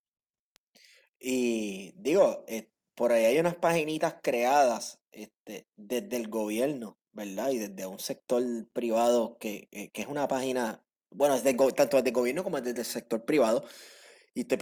Y 1.21 1.93
digo, 1.97 2.45
eh, 2.49 2.71
por 2.95 3.13
ahí 3.13 3.27
hay 3.27 3.39
unas 3.39 3.55
paginitas 3.57 4.17
creadas 4.23 5.01
este, 5.13 5.69
desde 5.77 6.17
el 6.17 6.29
gobierno, 6.29 6.99
¿verdad? 7.13 7.51
Y 7.51 7.59
desde 7.59 7.87
un 7.87 7.99
sector 7.99 8.43
privado 8.73 9.37
que, 9.39 9.69
eh, 9.71 9.91
que 9.91 10.03
es 10.03 10.09
una 10.09 10.27
página, 10.29 10.83
bueno, 11.11 11.35
es 11.35 11.43
tanto 11.43 11.97
desde 11.99 12.09
el 12.09 12.15
gobierno 12.15 12.43
como 12.43 12.61
desde 12.61 12.81
el 12.81 12.87
sector 12.87 13.25
privado. 13.25 13.65
Y 14.35 14.43
estoy 14.43 14.59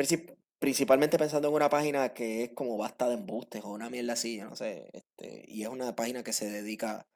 principalmente 0.59 1.19
pensando 1.19 1.49
en 1.49 1.55
una 1.55 1.69
página 1.69 2.13
que 2.13 2.45
es 2.45 2.51
como 2.55 2.77
basta 2.77 3.09
de 3.09 3.15
embustes 3.15 3.63
o 3.65 3.71
una 3.71 3.91
mierda 3.91 4.15
así, 4.15 4.39
no 4.39 4.57
sé, 4.57 4.91
este, 4.93 5.45
y 5.47 5.63
es 5.63 5.69
una 5.69 5.95
página 5.95 6.23
que 6.25 6.33
se 6.33 6.51
dedica 6.51 7.07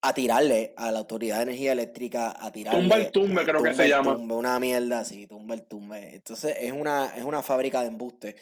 a 0.00 0.14
tirarle 0.14 0.74
a 0.76 0.92
la 0.92 1.00
Autoridad 1.00 1.38
de 1.38 1.42
Energía 1.44 1.72
Eléctrica, 1.72 2.36
a 2.38 2.52
tirarle... 2.52 2.80
Tumba 2.80 2.96
el 2.96 3.10
tumbe, 3.10 3.44
creo 3.44 3.62
que 3.62 3.74
se 3.74 3.88
llama. 3.88 4.16
una 4.16 4.58
mierda 4.60 5.00
así, 5.00 5.26
tumba 5.26 5.54
el 5.54 5.66
tumbe. 5.66 6.14
Entonces 6.14 6.56
es 6.60 6.72
una, 6.72 7.16
es 7.16 7.24
una 7.24 7.42
fábrica 7.42 7.80
de 7.80 7.88
embustes 7.88 8.36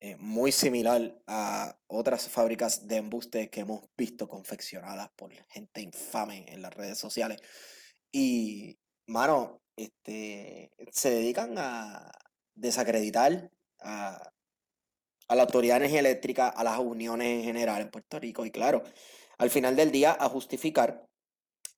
eh, 0.00 0.16
muy 0.18 0.50
similar 0.50 1.16
a 1.28 1.76
otras 1.86 2.28
fábricas 2.28 2.88
de 2.88 2.96
embustes 2.96 3.48
que 3.50 3.60
hemos 3.60 3.84
visto 3.96 4.28
confeccionadas 4.28 5.08
por 5.14 5.32
gente 5.48 5.80
infame 5.80 6.46
en 6.48 6.60
las 6.62 6.74
redes 6.74 6.98
sociales. 6.98 7.40
Y, 8.10 8.76
mano, 9.06 9.62
este, 9.76 10.72
se 10.90 11.10
dedican 11.10 11.54
a, 11.56 12.10
desacreditar 12.54 13.50
a, 13.80 14.32
la 15.28 15.42
Autoridad 15.42 15.74
de 15.74 15.86
Energía 15.86 16.00
Eléctrica, 16.00 16.48
a 16.48 16.62
las 16.62 16.78
uniones 16.78 17.28
en 17.28 17.44
general 17.44 17.80
en 17.80 17.90
Puerto 17.90 18.18
Rico 18.18 18.44
y 18.44 18.50
claro, 18.50 18.82
al 19.42 19.50
final 19.50 19.74
del 19.74 19.90
día 19.90 20.16
a 20.20 20.28
justificar 20.28 21.04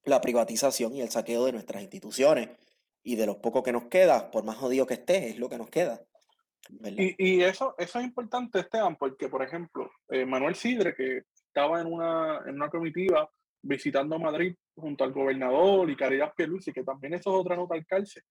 la 0.05 0.21
privatización 0.21 0.95
y 0.95 1.01
el 1.01 1.09
saqueo 1.09 1.47
de 1.47 1.53
nuestras 1.53 1.83
instituciones 1.83 2.51
y 3.03 3.17
de 3.17 3.25
lo 3.25 3.41
poco 3.41 3.63
que 3.63 3.73
nos 3.73 3.87
queda, 3.87 4.31
por 4.31 4.45
más 4.45 4.57
jodido 4.57 4.87
que 4.87 4.93
esté, 4.93 5.31
es 5.31 5.39
lo 5.39 5.49
que 5.49 5.57
nos 5.57 5.71
queda. 5.71 5.99
Y, 7.19 7.41
eso, 7.41 7.75
eso 7.79 7.99
es 7.99 8.05
importante, 8.05 8.61
Esteban, 8.61 8.97
porque, 8.97 9.31
por 9.31 9.43
ejemplo, 9.43 9.91
eh, 10.11 10.27
Manuel 10.27 10.55
Sidre, 10.55 10.95
que 10.95 11.23
estaba 11.33 11.81
en 11.81 11.87
una, 11.87 12.43
en 12.47 12.57
una 12.57 12.69
comitiva 12.69 13.31
visitando 13.63 14.19
Madrid 14.19 14.55
junto 14.77 15.03
al 15.03 15.13
gobernador 15.13 15.89
y 15.89 15.97
Caridad 15.97 16.35
Pierluisi, 16.37 16.71
que 16.71 16.85
también 16.85 17.15
eso 17.15 17.31
es 17.31 17.41
otra 17.41 17.57
nota 17.57 17.75
al 17.75 17.87
cárcel. 17.87 18.23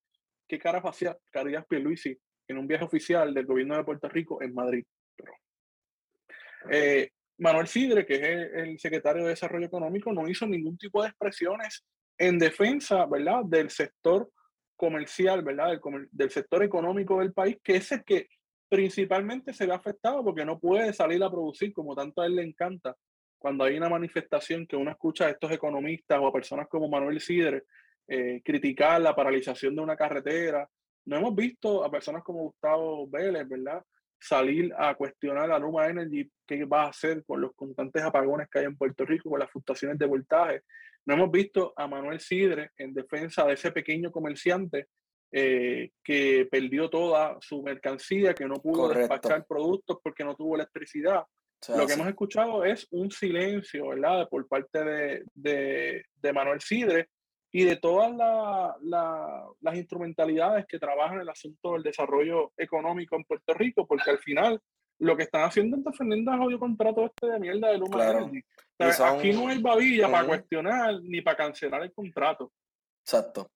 ¿Qué 0.46 0.60
cara 0.60 0.78
hacía 0.78 1.18
Caridad 1.32 1.66
Pierluisi 1.66 2.16
en 2.46 2.58
un 2.58 2.68
viaje 2.68 2.84
oficial 2.84 3.34
del 3.34 3.46
gobierno 3.46 3.76
de 3.76 3.82
Puerto 3.82 4.08
Rico 4.08 4.40
en 4.40 4.54
Madrid. 4.54 4.84
Eh, 6.70 7.10
Manuel 7.38 7.66
Sidre, 7.66 8.06
que 8.06 8.14
es 8.14 8.52
el, 8.54 8.78
secretario 8.78 9.24
de 9.24 9.30
Desarrollo 9.30 9.66
Económico, 9.66 10.12
no 10.12 10.28
hizo 10.28 10.46
ningún 10.46 10.78
tipo 10.78 11.02
de 11.02 11.08
expresiones 11.08 11.84
en 12.18 12.38
defensa, 12.38 13.06
¿verdad?, 13.06 13.42
del 13.44 13.70
sector 13.70 14.30
comercial, 14.76 15.42
¿verdad?, 15.42 15.80
del, 16.12 16.30
sector 16.30 16.62
económico 16.62 17.18
del 17.18 17.32
país, 17.32 17.58
que 17.62 17.76
es 17.76 17.92
el 17.92 18.04
que 18.04 18.28
principalmente 18.68 19.52
se 19.52 19.66
ve 19.66 19.74
afectado 19.74 20.24
porque 20.24 20.44
no 20.44 20.58
puede 20.58 20.92
salir 20.92 21.22
a 21.22 21.30
producir 21.30 21.72
como 21.72 21.94
tanto 21.94 22.22
a 22.22 22.26
él 22.26 22.36
le 22.36 22.42
encanta. 22.42 22.96
Cuando 23.38 23.64
hay 23.64 23.76
una 23.76 23.88
manifestación 23.88 24.66
que 24.66 24.76
uno 24.76 24.90
escucha 24.90 25.26
a 25.26 25.30
estos 25.30 25.50
economistas 25.52 26.18
o 26.20 26.26
a 26.26 26.32
personas 26.32 26.66
como 26.68 26.88
Manuel 26.88 27.20
Sidre 27.20 27.64
eh, 28.08 28.40
criticar 28.44 29.00
la 29.00 29.14
paralización 29.14 29.74
de 29.74 29.82
una 29.82 29.96
carretera 29.96 30.68
no 31.06 31.16
hemos 31.16 31.34
visto 31.34 31.84
a 31.84 31.90
personas 31.90 32.22
como 32.22 32.44
Gustavo 32.44 33.06
Vélez, 33.08 33.46
¿verdad? 33.48 33.82
Salir 34.26 34.72
a 34.78 34.94
cuestionar 34.94 35.50
a 35.50 35.58
Luma 35.58 35.86
Energy 35.86 36.30
qué 36.46 36.64
va 36.64 36.84
a 36.84 36.88
hacer 36.88 37.22
con 37.26 37.42
los 37.42 37.54
constantes 37.54 38.02
apagones 38.02 38.48
que 38.50 38.60
hay 38.60 38.64
en 38.64 38.76
Puerto 38.76 39.04
Rico, 39.04 39.28
con 39.28 39.38
las 39.38 39.50
fluctuaciones 39.50 39.98
de 39.98 40.06
voltaje. 40.06 40.62
No 41.04 41.12
hemos 41.12 41.30
visto 41.30 41.74
a 41.76 41.86
Manuel 41.86 42.20
Sidre 42.20 42.70
en 42.78 42.94
defensa 42.94 43.44
de 43.44 43.52
ese 43.52 43.70
pequeño 43.70 44.10
comerciante 44.10 44.86
eh, 45.30 45.90
que 46.02 46.48
perdió 46.50 46.88
toda 46.88 47.36
su 47.42 47.62
mercancía, 47.62 48.32
que 48.32 48.46
no 48.46 48.54
pudo 48.62 48.88
despachar 48.88 49.44
productos 49.46 49.98
porque 50.02 50.24
no 50.24 50.34
tuvo 50.34 50.54
electricidad. 50.54 51.24
Lo 51.76 51.86
que 51.86 51.92
hemos 51.92 52.08
escuchado 52.08 52.64
es 52.64 52.86
un 52.90 53.10
silencio, 53.10 53.88
¿verdad? 53.88 54.26
Por 54.30 54.48
parte 54.48 54.82
de, 54.84 55.24
de, 55.34 56.04
de 56.14 56.32
Manuel 56.32 56.62
Sidre, 56.62 57.08
y 57.54 57.62
de 57.62 57.76
todas 57.76 58.10
las 58.82 59.76
instrumentalidades 59.76 60.66
que 60.66 60.80
trabajan 60.80 61.14
en 61.14 61.20
el 61.20 61.28
asunto 61.28 61.74
del 61.74 61.84
desarrollo 61.84 62.52
económico 62.56 63.14
en 63.14 63.22
Puerto 63.22 63.54
Rico, 63.54 63.86
porque 63.86 64.10
al 64.10 64.18
final 64.18 64.60
lo 64.98 65.16
que 65.16 65.22
están 65.22 65.44
haciendo 65.44 65.76
es 65.76 65.84
defendiendo 65.84 66.32
el 66.32 66.38
jodido 66.40 66.58
contrato 66.58 67.06
este 67.06 67.28
de 67.28 67.38
mierda 67.38 67.68
de 67.68 67.78
Luma 67.78 68.10
Energy. 68.10 68.44
Aquí 68.80 69.32
no 69.32 69.46
hay 69.46 69.62
babilla 69.62 70.10
para 70.10 70.26
cuestionar 70.26 71.00
ni 71.04 71.20
para 71.20 71.36
cancelar 71.36 71.84
el 71.84 71.92
contrato. 71.92 72.50
Exacto. 73.04 73.48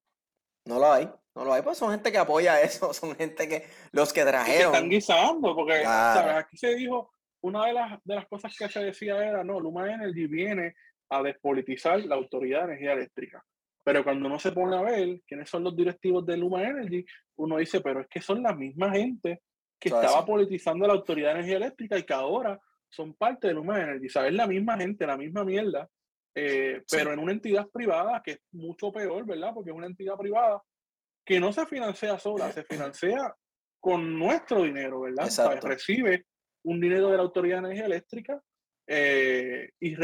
No 0.65 0.79
lo 0.79 0.93
hay, 0.93 1.11
no 1.35 1.45
lo 1.45 1.53
hay, 1.53 1.63
pues 1.63 1.77
son 1.77 1.91
gente 1.91 2.13
que 2.13 2.19
apoya 2.19 2.61
eso, 2.63 2.95
son 2.95 3.17
gente 3.17 3.49
que 3.49 3.65
los 3.91 4.13
que 4.13 4.23
trajeron. 4.23 4.77
están 4.77 4.89
guisando, 4.89 5.57
porque 5.57 5.85
aquí 5.85 6.57
se 6.57 6.77
dijo, 6.77 7.11
una 7.41 7.67
de 7.67 7.73
las, 7.73 7.99
de 8.05 8.15
las 8.15 8.29
cosas 8.29 8.55
que 8.57 8.69
se 8.69 8.79
decía 8.79 9.17
era, 9.27 9.43
no, 9.43 9.59
Luma 9.59 9.93
Energy 9.93 10.29
viene 10.29 10.77
a 11.09 11.21
despolitizar 11.21 11.99
la 12.05 12.15
Autoridad 12.15 12.61
de 12.61 12.65
Energía 12.67 12.93
Eléctrica. 12.93 13.45
Pero 13.89 14.05
cuando 14.05 14.27
uno 14.27 14.39
se 14.39 14.53
pone 14.53 14.77
a 14.77 14.83
ver 14.83 15.23
quiénes 15.27 15.49
son 15.49 15.65
los 15.65 15.75
directivos 15.75 16.27
de 16.27 16.37
Luma 16.37 16.63
Energy, 16.63 17.07
uno 17.37 17.57
dice, 17.57 17.81
pero 17.81 18.03
es 18.03 18.07
que 18.07 18.21
son 18.21 18.43
la 18.43 18.53
misma 18.53 18.91
gente 18.91 19.41
que 19.81 19.89
estaba 19.89 20.27
politizando 20.27 20.87
la 20.87 20.93
Autoridad 20.93 21.29
de 21.29 21.35
Energía 21.37 21.57
Eléctrica 21.57 21.97
y 21.99 22.03
que 22.03 22.13
ahora 22.13 22.61
son 22.91 23.15
parte 23.15 23.49
de 23.49 23.55
Luma 23.55 23.81
Energy. 23.81 24.11
¿Sabes? 24.11 24.35
La 24.35 24.47
misma 24.47 24.77
gente, 24.77 25.07
la 25.07 25.17
misma 25.17 25.43
mierda, 25.43 25.89
eh, 26.35 26.83
pero 26.91 27.15
en 27.15 27.19
una 27.19 27.33
entidad 27.33 27.67
privada 27.71 28.21
que 28.23 28.33
es 28.33 28.41
mucho 28.53 28.93
peor, 28.93 29.25
¿verdad? 29.25 29.53
Porque 29.55 29.71
es 29.71 29.77
una 29.77 29.87
entidad 29.87 30.19
privada 30.19 30.63
que 31.25 31.41
no 31.41 31.51
se 31.51 31.65
financia 31.65 32.19
sola, 32.19 32.53
se 32.53 32.65
financia 32.65 33.35
con 33.81 34.19
nuestro 34.19 34.65
dinero, 34.65 35.01
¿verdad? 35.01 35.61
Recibe 35.63 36.27
un 36.65 36.79
dinero 36.79 37.09
de 37.09 37.17
la 37.17 37.23
Autoridad 37.23 37.63
de 37.63 37.69
Energía 37.69 37.87
Eléctrica 37.87 38.39
eh, 38.87 39.71
y, 39.81 39.97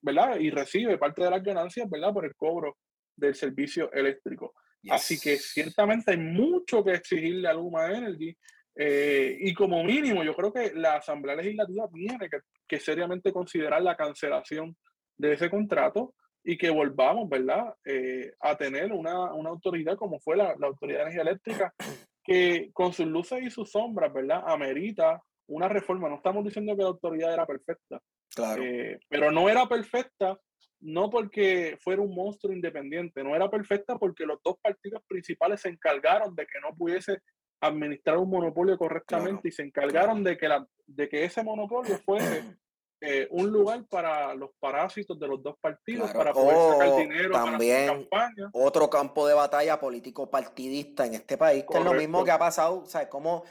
¿verdad? 0.00 0.38
y 0.40 0.50
recibe 0.50 0.96
parte 0.96 1.22
de 1.22 1.30
las 1.30 1.42
ganancias, 1.42 1.86
¿verdad? 1.90 2.14
Por 2.14 2.24
el 2.24 2.34
cobro 2.34 2.78
del 3.20 3.34
servicio 3.34 3.92
eléctrico. 3.92 4.54
Así 4.88 5.20
que 5.20 5.36
ciertamente 5.36 6.12
hay 6.12 6.16
mucho 6.16 6.82
que 6.82 6.92
exigirle 6.92 7.46
a 7.48 7.52
Luma 7.52 7.92
Energy 7.92 8.34
eh, 8.74 9.36
y 9.40 9.52
como 9.52 9.84
mínimo 9.84 10.24
yo 10.24 10.34
creo 10.34 10.52
que 10.52 10.72
la 10.74 10.96
Asamblea 10.96 11.36
Legislativa 11.36 11.86
tiene 11.92 12.30
que, 12.66 12.80
seriamente 12.80 13.32
considerar 13.32 13.82
la 13.82 13.96
cancelación 13.96 14.74
de 15.18 15.34
ese 15.34 15.50
contrato 15.50 16.14
y 16.42 16.56
que 16.56 16.70
volvamos, 16.70 17.28
¿verdad?, 17.28 17.74
eh, 17.84 18.32
a 18.40 18.56
tener 18.56 18.92
una, 18.92 19.34
una, 19.34 19.50
autoridad 19.50 19.96
como 19.96 20.18
fue 20.20 20.36
la, 20.36 20.54
la, 20.58 20.68
Autoridad 20.68 21.00
de 21.00 21.02
Energía 21.02 21.22
Eléctrica, 21.22 21.74
que 22.24 22.70
con 22.72 22.94
sus 22.94 23.06
luces 23.06 23.42
y 23.42 23.50
sus 23.50 23.70
sombras, 23.70 24.12
¿verdad?, 24.14 24.42
amerita 24.46 25.20
una 25.48 25.68
reforma. 25.68 26.08
No 26.08 26.16
estamos 26.16 26.44
diciendo 26.44 26.74
que 26.74 26.82
la 26.82 26.88
autoridad 26.88 27.34
era 27.34 27.44
perfecta, 27.44 28.00
claro. 28.34 28.62
Eh, 28.62 28.98
pero 29.08 29.30
no 29.30 29.50
era 29.50 29.66
perfecta 29.66 30.38
no 30.80 31.10
porque 31.10 31.78
fuera 31.80 32.02
un 32.02 32.14
monstruo 32.14 32.52
independiente, 32.52 33.22
no 33.22 33.34
era 33.34 33.50
perfecta 33.50 33.96
porque 33.98 34.24
los 34.24 34.38
dos 34.42 34.56
partidos 34.62 35.02
principales 35.06 35.60
se 35.60 35.68
encargaron 35.68 36.34
de 36.34 36.46
que 36.46 36.60
no 36.60 36.74
pudiese 36.74 37.18
administrar 37.60 38.16
un 38.16 38.30
monopolio 38.30 38.78
correctamente 38.78 39.48
y 39.48 39.52
se 39.52 39.62
encargaron 39.62 40.24
de 40.24 40.38
que, 40.38 40.48
la, 40.48 40.66
de 40.86 41.08
que 41.08 41.24
ese 41.24 41.44
monopolio 41.44 41.98
fuese 41.98 42.44
eh, 43.02 43.28
un 43.30 43.50
lugar 43.50 43.84
para 43.88 44.34
los 44.34 44.50
parásitos 44.58 45.18
de 45.18 45.28
los 45.28 45.42
dos 45.42 45.56
partidos 45.60 46.10
para 46.12 46.32
poder 46.32 46.56
sacar 46.56 46.96
dinero 46.96 47.32
también 47.32 47.86
para 47.86 47.98
campaña. 47.98 48.50
Otro 48.52 48.88
campo 48.88 49.26
de 49.26 49.34
batalla 49.34 49.78
político 49.78 50.30
partidista 50.30 51.04
en 51.04 51.14
este 51.14 51.36
país, 51.36 51.64
que 51.70 51.78
es 51.78 51.84
lo 51.84 51.94
mismo 51.94 52.24
que 52.24 52.30
ha 52.30 52.38
pasado, 52.38 52.86
¿sabes? 52.86 53.08
Como 53.08 53.44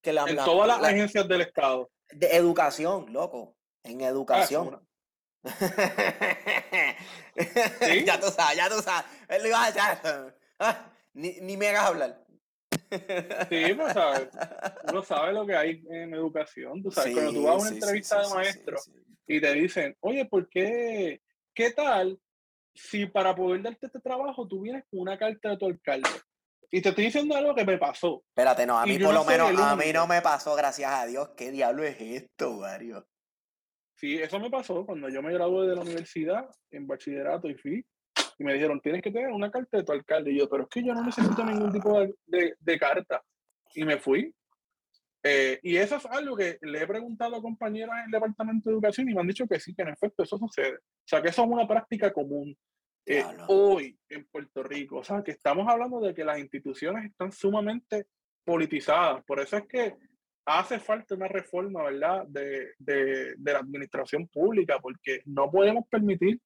que 0.00 0.12
la, 0.12 0.24
en 0.24 0.36
todas 0.36 0.66
las 0.66 0.82
agencias 0.82 1.28
del 1.28 1.42
Estado. 1.42 1.90
De 2.10 2.26
educación, 2.36 3.12
loco. 3.12 3.56
En 3.84 4.00
educación. 4.00 4.70
Ah, 4.74 4.82
ya 8.06 8.20
tú 8.20 8.28
sabes, 8.28 8.56
ya 8.56 8.68
tú 8.68 8.80
sabes. 8.82 9.04
Él 9.28 9.46
iba 9.46 9.66
a 9.66 10.34
ah, 10.60 10.92
ni, 11.14 11.40
ni 11.40 11.56
me 11.56 11.68
hagas 11.68 11.86
hablar. 11.86 12.22
Sí, 13.48 13.74
pues 13.74 13.92
sabes, 13.92 14.28
uno 14.88 15.02
sabe 15.02 15.32
lo 15.32 15.46
que 15.46 15.56
hay 15.56 15.82
en 15.90 16.14
educación. 16.14 16.82
Tú 16.82 16.90
sabes, 16.90 17.14
cuando 17.14 17.32
tú 17.32 17.42
vas 17.44 17.54
a 17.54 17.58
una 17.58 17.70
entrevista 17.70 18.22
de 18.22 18.34
maestro 18.34 18.76
y 19.26 19.40
te 19.40 19.52
dicen, 19.54 19.96
oye, 20.00 20.26
¿por 20.26 20.48
qué? 20.48 21.22
¿Qué 21.54 21.70
tal 21.70 22.18
si 22.74 23.06
para 23.06 23.34
poder 23.34 23.62
darte 23.62 23.86
este 23.86 24.00
trabajo 24.00 24.46
tú 24.46 24.62
vienes 24.62 24.84
con 24.90 25.00
una 25.00 25.18
carta 25.18 25.50
de 25.50 25.56
tu 25.56 25.66
alcalde? 25.66 26.08
Y 26.70 26.80
te 26.80 26.88
estoy 26.88 27.04
diciendo 27.04 27.36
algo 27.36 27.54
que 27.54 27.66
me 27.66 27.76
pasó. 27.76 28.24
Espérate, 28.28 28.64
no, 28.64 28.78
a 28.78 28.86
mí 28.86 28.98
por 28.98 29.12
lo 29.12 29.24
menos, 29.24 29.58
a 29.58 29.76
mí 29.76 29.92
no 29.92 30.06
me 30.06 30.22
pasó, 30.22 30.54
gracias 30.54 30.90
a 30.90 31.04
Dios. 31.04 31.30
¿Qué 31.36 31.50
diablo 31.50 31.84
es 31.84 32.00
esto, 32.00 32.52
Mario? 32.52 33.06
Sí, 34.02 34.16
eso 34.16 34.40
me 34.40 34.50
pasó 34.50 34.84
cuando 34.84 35.08
yo 35.08 35.22
me 35.22 35.32
gradué 35.32 35.68
de 35.68 35.76
la 35.76 35.82
universidad 35.82 36.50
en 36.72 36.88
bachillerato 36.88 37.48
y 37.48 37.54
fui 37.54 37.86
y 38.36 38.42
me 38.42 38.54
dijeron, 38.54 38.80
tienes 38.80 39.00
que 39.00 39.12
tener 39.12 39.30
una 39.30 39.48
carta 39.48 39.76
de 39.76 39.84
tu 39.84 39.92
alcalde. 39.92 40.32
Y 40.32 40.40
yo, 40.40 40.48
pero 40.48 40.64
es 40.64 40.68
que 40.70 40.82
yo 40.84 40.92
no 40.92 41.04
necesito 41.04 41.44
ningún 41.44 41.70
tipo 41.70 42.00
de, 42.26 42.56
de, 42.58 42.78
carta. 42.80 43.22
Y 43.76 43.84
me 43.84 43.98
fui. 43.98 44.34
Eh, 45.22 45.60
y 45.62 45.76
eso 45.76 45.94
es 45.94 46.06
algo 46.06 46.36
que 46.36 46.58
le 46.62 46.82
he 46.82 46.86
preguntado 46.88 47.36
a 47.36 47.40
compañeros 47.40 47.94
en 47.96 48.06
el 48.06 48.10
Departamento 48.10 48.68
de 48.68 48.74
Educación 48.74 49.08
y 49.08 49.14
me 49.14 49.20
han 49.20 49.28
dicho 49.28 49.46
que 49.46 49.60
sí, 49.60 49.72
que 49.72 49.82
en 49.82 49.90
efecto 49.90 50.24
eso 50.24 50.36
sucede. 50.36 50.78
O 50.78 51.06
sea, 51.06 51.22
que 51.22 51.28
eso 51.28 51.44
es 51.44 51.48
una 51.48 51.68
práctica 51.68 52.12
común. 52.12 52.56
Eh, 53.06 53.22
hoy 53.46 53.96
en 54.08 54.24
Puerto 54.24 54.64
Rico, 54.64 54.96
o 54.96 55.04
sea, 55.04 55.22
que 55.22 55.30
estamos 55.30 55.68
hablando 55.68 56.00
de 56.00 56.12
que 56.12 56.24
las 56.24 56.40
instituciones 56.40 57.04
están 57.04 57.30
sumamente 57.30 58.06
politizadas. 58.44 59.22
Por 59.24 59.38
eso 59.38 59.58
es 59.58 59.68
que 59.68 59.94
hace 60.44 60.78
falta 60.78 61.14
una 61.14 61.28
reforma, 61.28 61.84
¿verdad?, 61.84 62.24
de, 62.26 62.72
de, 62.78 63.34
de 63.36 63.52
la 63.52 63.58
administración 63.58 64.28
pública, 64.28 64.78
porque 64.80 65.22
no 65.26 65.50
podemos 65.50 65.86
permitir 65.88 66.40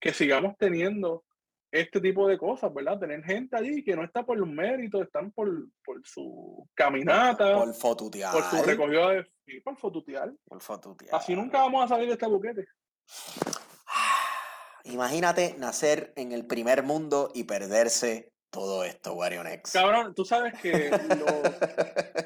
que 0.00 0.12
sigamos 0.12 0.56
teniendo 0.58 1.24
este 1.70 2.00
tipo 2.00 2.28
de 2.28 2.38
cosas, 2.38 2.72
¿verdad? 2.72 2.98
Tener 2.98 3.22
gente 3.24 3.56
allí 3.56 3.84
que 3.84 3.96
no 3.96 4.04
está 4.04 4.24
por 4.24 4.38
los 4.38 4.48
méritos, 4.48 5.02
están 5.02 5.30
por, 5.32 5.48
por 5.84 6.00
su 6.06 6.66
caminata, 6.74 7.54
por 7.56 7.74
fotutear, 7.74 8.32
por 8.32 8.42
su 8.44 8.62
recogido 8.64 9.08
de 9.10 9.26
sí, 9.46 9.60
por 9.60 9.76
fotutear. 9.76 10.32
Por 10.44 10.60
fotutear. 10.60 11.14
Así 11.14 11.34
nunca 11.34 11.58
vamos 11.58 11.84
a 11.84 11.88
salir 11.88 12.06
de 12.06 12.14
este 12.14 12.26
buquete. 12.26 12.66
Imagínate 14.84 15.56
nacer 15.58 16.12
en 16.16 16.32
el 16.32 16.46
primer 16.46 16.82
mundo 16.82 17.30
y 17.34 17.44
perderse 17.44 18.32
todo 18.50 18.84
esto, 18.84 19.14
Warionex. 19.14 19.72
Cabrón, 19.72 20.14
tú 20.14 20.24
sabes 20.24 20.54
que 20.60 20.90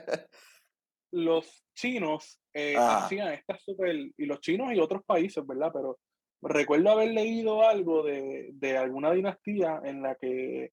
los, 1.12 1.64
chinos 1.74 2.40
eh, 2.52 2.76
hacían 2.76 3.32
estas 3.32 3.62
super. 3.62 3.94
Y 4.16 4.26
los 4.26 4.40
chinos 4.40 4.72
y 4.72 4.78
otros 4.78 5.02
países, 5.04 5.46
¿verdad? 5.46 5.70
Pero 5.72 5.98
recuerdo 6.42 6.90
haber 6.90 7.10
leído 7.10 7.66
algo 7.66 8.02
de, 8.02 8.50
de, 8.52 8.76
alguna 8.76 9.12
dinastía 9.12 9.80
en 9.84 10.02
la 10.02 10.14
que 10.14 10.72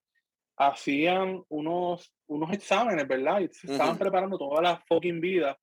hacían 0.57 1.43
unos, 1.49 2.13
unos 2.27 2.51
exámenes, 2.51 3.07
¿verdad? 3.07 3.41
Y 3.41 3.49
se 3.53 3.71
estaban 3.71 3.97
preparando 3.97 4.37
toda 4.37 4.61
la 4.61 4.77
fucking 4.87 5.21
vida 5.21 5.57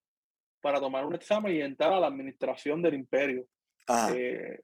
para 0.60 0.80
tomar 0.80 1.04
un 1.04 1.14
examen 1.14 1.54
y 1.54 1.60
entrar 1.60 1.92
a 1.92 2.00
la 2.00 2.06
administración 2.06 2.80
del 2.80 2.94
imperio. 2.94 3.46
Eh, 4.14 4.60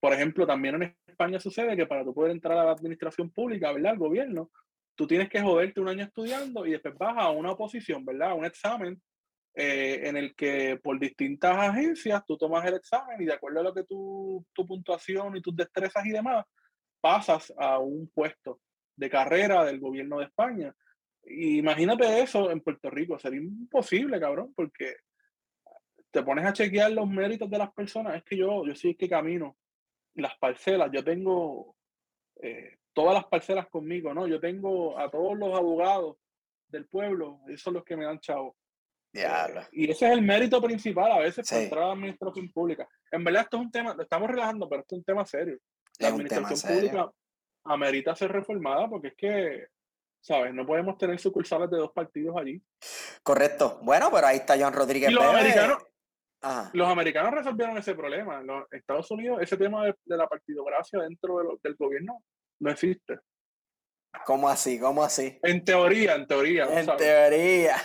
por 0.00 0.12
ejemplo, 0.12 0.46
también 0.46 0.76
en 0.76 0.96
España 1.06 1.40
sucede 1.40 1.76
que 1.76 1.86
para 1.86 2.04
tú 2.04 2.14
poder 2.14 2.32
entrar 2.32 2.56
a 2.56 2.64
la 2.64 2.72
administración 2.72 3.30
pública, 3.30 3.72
¿verdad? 3.72 3.92
Al 3.92 3.98
gobierno, 3.98 4.50
tú 4.94 5.06
tienes 5.06 5.28
que 5.28 5.40
joderte 5.40 5.80
un 5.80 5.88
año 5.88 6.04
estudiando 6.04 6.64
y 6.66 6.70
después 6.72 6.94
vas 6.96 7.16
a 7.18 7.30
una 7.30 7.52
oposición, 7.52 8.04
¿verdad? 8.04 8.34
Un 8.36 8.44
examen 8.44 9.02
eh, 9.54 10.00
en 10.08 10.16
el 10.16 10.34
que 10.34 10.80
por 10.82 10.98
distintas 10.98 11.56
agencias 11.56 12.24
tú 12.26 12.36
tomas 12.36 12.66
el 12.66 12.74
examen 12.74 13.20
y 13.22 13.24
de 13.24 13.34
acuerdo 13.34 13.60
a 13.60 13.64
lo 13.64 13.74
que 13.74 13.84
tu, 13.84 14.44
tu 14.52 14.66
puntuación 14.66 15.36
y 15.36 15.42
tus 15.42 15.54
destrezas 15.54 16.04
y 16.06 16.10
demás, 16.10 16.44
pasas 17.00 17.52
a 17.56 17.78
un 17.78 18.10
puesto 18.12 18.60
de 18.96 19.10
carrera 19.10 19.64
del 19.64 19.78
gobierno 19.78 20.18
de 20.18 20.26
España. 20.26 20.74
imagínate 21.26 22.22
eso 22.22 22.50
en 22.50 22.60
Puerto 22.60 22.90
Rico, 22.90 23.18
sería 23.18 23.40
imposible, 23.40 24.20
cabrón, 24.20 24.52
porque 24.54 24.96
te 26.10 26.22
pones 26.22 26.46
a 26.46 26.52
chequear 26.52 26.92
los 26.92 27.08
méritos 27.08 27.50
de 27.50 27.58
las 27.58 27.72
personas. 27.72 28.16
Es 28.16 28.24
que 28.24 28.36
yo, 28.36 28.64
yo 28.66 28.74
sí 28.74 28.94
que 28.94 29.08
camino 29.08 29.56
las 30.14 30.36
parcelas, 30.38 30.90
yo 30.92 31.02
tengo 31.02 31.76
eh, 32.40 32.76
todas 32.92 33.14
las 33.14 33.24
parcelas 33.26 33.68
conmigo, 33.68 34.14
¿no? 34.14 34.26
Yo 34.26 34.38
tengo 34.40 34.98
a 34.98 35.10
todos 35.10 35.36
los 35.36 35.52
abogados 35.54 36.16
del 36.68 36.86
pueblo, 36.86 37.40
esos 37.48 37.62
son 37.62 37.74
los 37.74 37.84
que 37.84 37.96
me 37.96 38.04
dan 38.04 38.20
chavo. 38.20 38.56
Y 39.70 39.90
ese 39.90 40.06
es 40.06 40.12
el 40.12 40.22
mérito 40.22 40.60
principal 40.60 41.12
a 41.12 41.18
veces 41.18 41.48
para 41.48 41.62
entrar 41.62 41.82
a 41.84 41.86
la 41.86 41.92
administración 41.92 42.50
pública. 42.50 42.88
En 43.12 43.22
verdad, 43.22 43.42
esto 43.42 43.58
es 43.58 43.62
un 43.62 43.70
tema, 43.70 43.94
lo 43.94 44.02
estamos 44.02 44.28
relajando, 44.28 44.68
pero 44.68 44.82
esto 44.82 44.96
es 44.96 44.98
un 44.98 45.04
tema 45.04 45.24
serio. 45.24 45.58
La 46.00 46.08
administración 46.08 46.74
pública 46.74 47.10
amerita 47.64 48.16
ser 48.16 48.32
reformada 48.32 48.88
porque 48.88 49.08
es 49.08 49.14
que, 49.16 49.66
¿sabes? 50.20 50.52
No 50.52 50.66
podemos 50.66 50.98
tener 50.98 51.18
sucursales 51.20 51.70
de 51.70 51.76
dos 51.76 51.92
partidos 51.92 52.36
allí. 52.36 52.60
Correcto. 53.22 53.78
Bueno, 53.82 54.10
pero 54.12 54.26
ahí 54.26 54.38
está 54.38 54.56
John 54.58 54.72
Rodríguez. 54.72 55.12
los, 55.12 55.24
americanos, 55.24 55.78
los 56.72 56.88
americanos 56.88 57.34
resolvieron 57.34 57.78
ese 57.78 57.94
problema. 57.94 58.42
Los 58.42 58.64
Estados 58.72 59.08
Unidos, 59.12 59.38
ese 59.40 59.56
tema 59.56 59.84
de, 59.84 59.94
la 60.06 60.26
partidocracia 60.26 61.00
dentro 61.00 61.58
del 61.62 61.76
gobierno 61.76 62.22
no 62.58 62.70
existe. 62.70 63.20
¿Cómo 64.26 64.48
así? 64.48 64.78
¿Cómo 64.78 65.02
así? 65.02 65.38
En 65.42 65.64
teoría, 65.64 66.14
en 66.14 66.26
teoría. 66.26 66.64
En 66.78 66.86
teoría. 66.96 67.76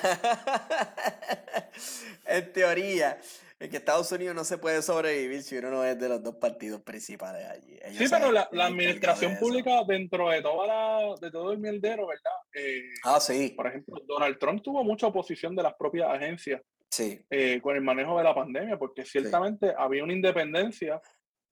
en 2.25 2.53
teoría. 2.53 3.19
En 3.59 3.69
que 3.69 3.77
Estados 3.77 4.09
Unidos 4.13 4.33
no 4.35 4.45
se 4.45 4.57
puede 4.57 4.81
sobrevivir 4.81 5.43
si 5.43 5.57
uno 5.57 5.69
no 5.69 5.83
es 5.83 5.99
de 5.99 6.07
los 6.07 6.23
dos 6.23 6.35
partidos 6.35 6.81
principales 6.81 7.45
allí. 7.45 7.77
sí, 7.97 8.05
pero 8.09 8.31
la, 8.31 8.47
administración 8.53 9.37
pública 9.37 9.83
dentro 9.85 10.29
de 10.29 10.41
toda 10.41 10.65
la, 10.65 11.15
de 11.19 11.29
todo 11.29 11.51
el 11.51 11.57
mierdero, 11.57 12.07
¿verdad? 12.07 12.31
Eh, 12.53 12.83
ah, 13.03 13.19
sí. 13.19 13.53
Por 13.57 13.67
ejemplo, 13.67 14.01
Donald 14.07 14.37
Trump 14.39 14.61
tuvo 14.63 14.81
mucha 14.85 15.07
oposición 15.07 15.57
de 15.57 15.63
las 15.63 15.73
propias 15.73 16.09
agencias 16.09 16.61
sí. 16.89 17.19
Eh, 17.29 17.59
con 17.61 17.75
el 17.75 17.81
manejo 17.81 18.17
de 18.17 18.23
la 18.23 18.33
pandemia, 18.33 18.77
porque 18.77 19.03
ciertamente 19.03 19.73
había 19.77 20.05
una 20.05 20.13
independencia 20.13 21.01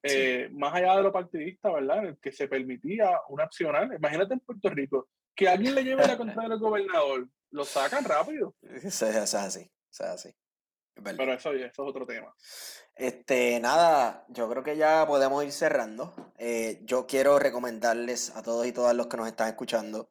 eh, 0.03 0.49
más 0.51 0.73
allá 0.73 0.97
de 0.97 1.03
lo 1.03 1.11
partidista, 1.11 1.71
¿verdad? 1.71 1.99
En 1.99 2.05
el 2.05 2.17
que 2.19 2.31
se 2.31 2.47
permitía 2.47 3.11
un 3.29 3.41
accionar. 3.41 3.89
Imagínate 3.93 4.33
en 4.33 4.39
Puerto 4.39 4.69
Rico, 4.69 5.07
que 5.35 5.47
alguien 5.47 5.75
le 5.75 5.83
lleve 5.83 6.07
la 6.07 6.17
contra 6.17 6.47
del 6.47 6.59
gobernador, 6.59 7.27
lo 7.51 7.65
sacan 7.65 8.03
rápido. 8.03 8.55
Eso, 8.61 9.07
es 9.07 9.33
así, 9.33 9.71
eso 9.91 10.03
es 10.03 10.09
así. 10.09 10.33
Pero 11.03 11.33
eso, 11.33 11.51
eso, 11.53 11.65
es 11.65 11.79
otro 11.79 12.05
tema. 12.05 12.33
Este, 12.95 13.59
nada, 13.59 14.25
yo 14.29 14.49
creo 14.49 14.63
que 14.63 14.77
ya 14.77 15.05
podemos 15.05 15.43
ir 15.43 15.51
cerrando. 15.51 16.13
Eh, 16.37 16.79
yo 16.83 17.05
quiero 17.05 17.37
recomendarles 17.37 18.35
a 18.35 18.41
todos 18.41 18.65
y 18.65 18.71
todas 18.71 18.95
los 18.95 19.07
que 19.07 19.17
nos 19.17 19.27
están 19.27 19.49
escuchando 19.49 20.09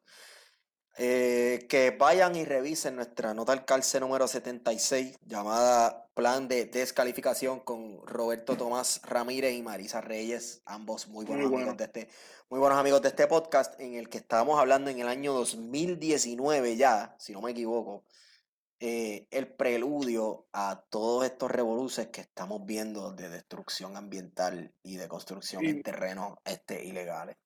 eh, 0.99 1.66
que 1.68 1.90
vayan 1.90 2.36
y 2.36 2.44
revisen 2.44 2.97
nuestra 2.97 3.34
nota 3.34 3.53
al 3.53 3.66
calce 3.66 4.01
número 4.01 4.26
76 4.26 5.18
llamada 5.26 6.09
Plan 6.14 6.49
de 6.49 6.64
Descalificación 6.64 7.61
con 7.61 8.07
Roberto 8.07 8.57
Tomás 8.57 9.03
Ramírez 9.05 9.55
y 9.55 9.62
Marisa 9.62 10.01
Reyes, 10.01 10.62
ambos 10.64 11.09
muy 11.09 11.26
buenos, 11.26 11.53
amigos 11.53 11.76
de 11.76 11.84
este, 11.84 12.09
muy 12.49 12.61
buenos 12.61 12.78
amigos 12.78 13.03
de 13.03 13.09
este 13.09 13.26
podcast 13.26 13.78
en 13.78 13.94
el 13.94 14.09
que 14.09 14.16
estábamos 14.18 14.59
hablando 14.59 14.88
en 14.88 14.99
el 14.99 15.09
año 15.09 15.34
2019 15.34 16.76
ya, 16.76 17.14
si 17.18 17.34
no 17.34 17.42
me 17.42 17.51
equivoco, 17.51 18.05
eh, 18.80 19.26
el 19.30 19.49
preludio 19.49 20.47
a 20.53 20.82
todos 20.88 21.26
estos 21.26 21.51
revoluces 21.51 22.09
que 22.09 22.22
estamos 22.22 22.64
viendo 22.64 23.12
de 23.12 23.28
destrucción 23.28 23.99
ambiental 23.99 24.72
y 24.82 24.97
de 24.97 25.09
construcción 25.09 25.64
en 25.66 25.82
terrenos 25.82 26.38
este, 26.44 26.84
ilegales. 26.84 27.36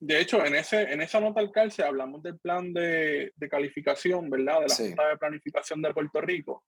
De 0.00 0.20
hecho, 0.20 0.44
en, 0.44 0.54
ese, 0.54 0.82
en 0.92 1.00
esa 1.00 1.20
nota 1.20 1.40
al 1.40 1.50
calce 1.50 1.82
hablamos 1.82 2.22
del 2.22 2.38
plan 2.38 2.72
de, 2.72 3.32
calificación, 3.50 4.30
¿verdad? 4.30 4.60
De 4.60 4.68
la 4.68 4.74
Junta 4.74 5.08
de 5.08 5.16
Planificación 5.16 5.82
de 5.82 5.94
Puerto 5.94 6.20
Rico, 6.20 6.64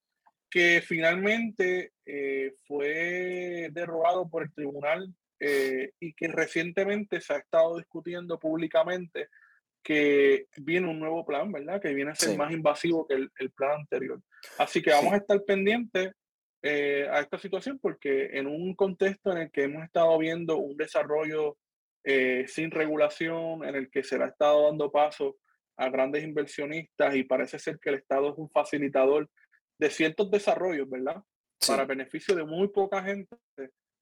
que 0.50 0.82
finalmente 0.84 1.92
eh, 2.04 2.54
fue 2.66 3.68
derogado 3.70 4.28
por 4.28 4.42
el 4.42 4.52
tribunal 4.52 5.14
eh, 5.38 5.92
y 6.00 6.12
que 6.12 6.28
recientemente 6.28 7.20
se 7.20 7.34
ha 7.34 7.38
estado 7.38 7.78
discutiendo 7.78 8.38
públicamente 8.38 9.28
que 9.82 10.46
viene 10.58 10.88
un 10.88 10.98
nuevo 10.98 11.24
plan, 11.24 11.50
¿verdad? 11.50 11.80
Que 11.80 11.94
viene 11.94 12.10
a 12.10 12.14
ser 12.14 12.36
más 12.36 12.52
invasivo 12.52 13.06
que 13.06 13.14
el, 13.14 13.50
plan 13.52 13.80
anterior. 13.80 14.20
Así 14.58 14.82
que 14.82 14.90
vamos 14.90 15.14
a 15.14 15.18
estar 15.18 15.42
pendientes 15.44 16.12
eh, 16.62 17.08
a 17.10 17.20
esta 17.20 17.38
situación 17.38 17.78
porque 17.78 18.30
en 18.32 18.46
un 18.46 18.74
contexto 18.74 19.32
en 19.32 19.38
el 19.38 19.50
que 19.50 19.64
hemos 19.64 19.84
estado 19.84 20.18
viendo 20.18 20.58
un 20.58 20.76
desarrollo 20.76 21.56
eh, 22.04 22.46
sin 22.48 22.70
regulación, 22.70 23.64
en 23.64 23.74
el 23.74 23.90
que 23.90 24.02
se 24.02 24.18
le 24.18 24.24
ha 24.24 24.28
estado 24.28 24.66
dando 24.66 24.90
paso 24.90 25.36
a 25.76 25.88
grandes 25.88 26.22
inversionistas 26.24 27.14
y 27.14 27.24
parece 27.24 27.58
ser 27.58 27.78
que 27.78 27.88
el 27.90 27.96
Estado 27.96 28.32
es 28.32 28.38
un 28.38 28.50
facilitador 28.50 29.28
de 29.78 29.90
ciertos 29.90 30.30
desarrollos, 30.30 30.88
¿verdad? 30.90 31.22
Para 31.66 31.86
beneficio 31.86 32.34
de 32.34 32.44
muy 32.44 32.68
poca 32.68 33.02
gente. 33.02 33.36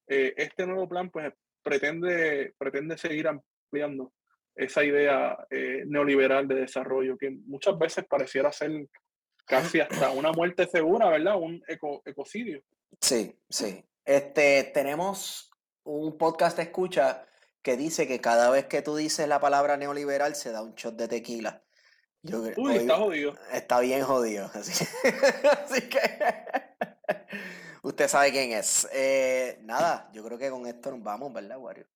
eh, 0.09 0.35
este 0.37 0.67
nuevo 0.67 0.89
plan 0.89 1.11
pues 1.11 1.33
pretende, 1.63 2.55
pretende 2.59 2.99
seguir 2.99 3.29
ampliando 3.29 4.13
esa 4.57 4.85
idea 4.85 5.39
eh, 5.51 5.85
neoliberal 5.87 6.49
de 6.49 6.57
desarrollo 6.57 7.17
que 7.17 7.31
muchas 7.31 7.79
veces 7.79 8.05
pareciera 8.07 8.51
ser 8.51 8.89
casi 9.45 9.81
hasta 9.81 10.11
una 10.11 10.33
muerte 10.33 10.67
segura, 10.67 11.09
¿verdad? 11.09 11.37
Un 11.37 11.63
ecocidio. 12.05 12.61
Sí, 13.01 13.39
sí. 13.49 13.85
Este, 14.05 14.65
tenemos 14.75 15.51
un 15.85 16.19
podcast 16.19 16.57
de 16.57 16.65
escucha 16.65 17.28
que 17.63 17.77
dice 17.77 18.07
que 18.07 18.21
cada 18.21 18.51
vez 18.51 18.67
que 18.67 18.83
tú 18.83 18.97
dices 18.97 19.29
la 19.29 19.41
palabra 19.41 19.77
neoliberal 19.77 20.35
se 20.35 20.53
da 20.53 20.63
un 20.63 20.75
shot 20.75 20.97
de 20.97 21.09
tequila. 21.09 21.63
Uy, 22.57 22.77
está 22.77 22.97
jodido. 22.97 23.35
Está 23.53 23.81
bien 23.81 24.03
jodido. 24.03 24.51
Así, 24.55 25.89
que 25.89 26.01
usted 27.83 28.09
sabe 28.09 28.33
quién 28.33 28.53
es. 28.53 28.89
Eh, 28.93 29.59
nada, 29.63 30.11
yo 30.13 30.25
creo 30.25 30.39
que 30.39 30.51
con 30.51 30.67
esto 30.67 30.91
nos 30.91 31.03
vamos, 31.03 31.33
¿verdad, 31.33 31.59
Wario? 31.59 31.87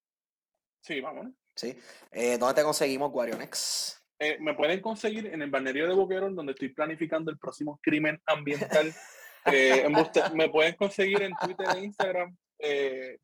Sí, 0.80 1.00
vamos. 1.00 1.28
Sí. 1.54 1.78
Eh, 2.10 2.38
¿Dónde 2.38 2.54
te 2.54 2.62
conseguimos, 2.62 3.10
Warionex? 3.12 4.02
Eh, 4.18 4.38
me 4.40 4.54
pueden 4.54 4.80
conseguir 4.80 5.26
en 5.26 5.42
el 5.42 5.50
balneario 5.50 5.88
de 5.88 5.94
Boquerón, 5.94 6.34
donde 6.34 6.52
estoy 6.52 6.68
planificando 6.68 7.30
el 7.30 7.38
próximo 7.38 7.78
crimen 7.82 8.20
ambiental. 8.26 8.92
Eh, 9.44 9.88
me 10.34 10.48
pueden 10.50 10.76
conseguir 10.76 11.20
en 11.20 11.32
Twitter 11.34 11.66
e 11.74 11.80
Instagram 11.80 12.36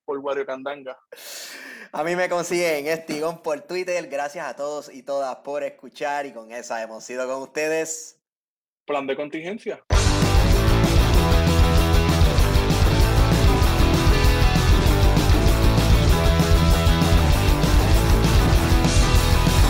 por 0.05 0.18
Wario 0.18 0.45
Candanga. 0.45 0.99
A 1.93 2.05
mí 2.05 2.16
me 2.16 2.28
consiguen 2.28 2.86
en 2.86 2.89
Estigón 2.89 3.43
por 3.43 3.61
Twitter. 3.62 4.07
Gracias 4.09 4.47
a 4.47 4.55
todos 4.55 4.93
y 4.93 5.03
todas 5.03 5.36
por 5.36 5.62
escuchar 5.62 6.26
y 6.26 6.32
con 6.32 6.53
esa 6.53 6.82
hemos 6.82 7.05
sido 7.05 7.26
con 7.26 7.43
ustedes. 7.43 8.20
Plan 8.84 9.07
de 9.07 9.16
contingencia. 9.16 9.82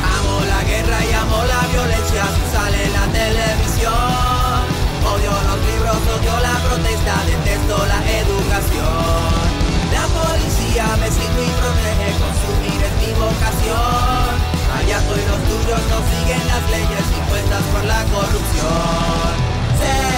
Amo 0.03 0.41
la 0.47 0.62
guerra 0.64 0.99
y 1.05 1.12
amo 1.12 1.45
la 1.45 1.66
violencia 1.73 2.25
sale 2.53 2.85
en 2.85 2.93
la 2.93 3.07
televisión. 3.12 3.93
Odio 5.05 5.31
los 5.31 5.59
libros, 5.66 5.97
odio 6.16 6.41
la 6.41 6.55
protesta, 6.69 7.14
detesto 7.27 7.87
la 7.87 8.01
educación. 8.21 9.28
La 10.99 11.07
policía 11.07 11.07
me 11.07 11.11
sigue 11.11 11.47
y 11.47 11.53
protege, 11.61 12.09
consumir 12.19 12.81
es 12.83 12.95
mi 13.07 13.13
vocación. 13.15 14.33
Allá 14.79 14.99
estoy 14.99 15.23
los 15.27 15.41
tuyos 15.49 15.81
no 15.91 15.99
siguen 16.11 16.43
las 16.47 16.71
leyes 16.71 17.07
impuestas 17.19 17.63
por 17.73 17.85
la 17.85 18.03
corrupción. 18.05 19.33
Sé 19.79 20.18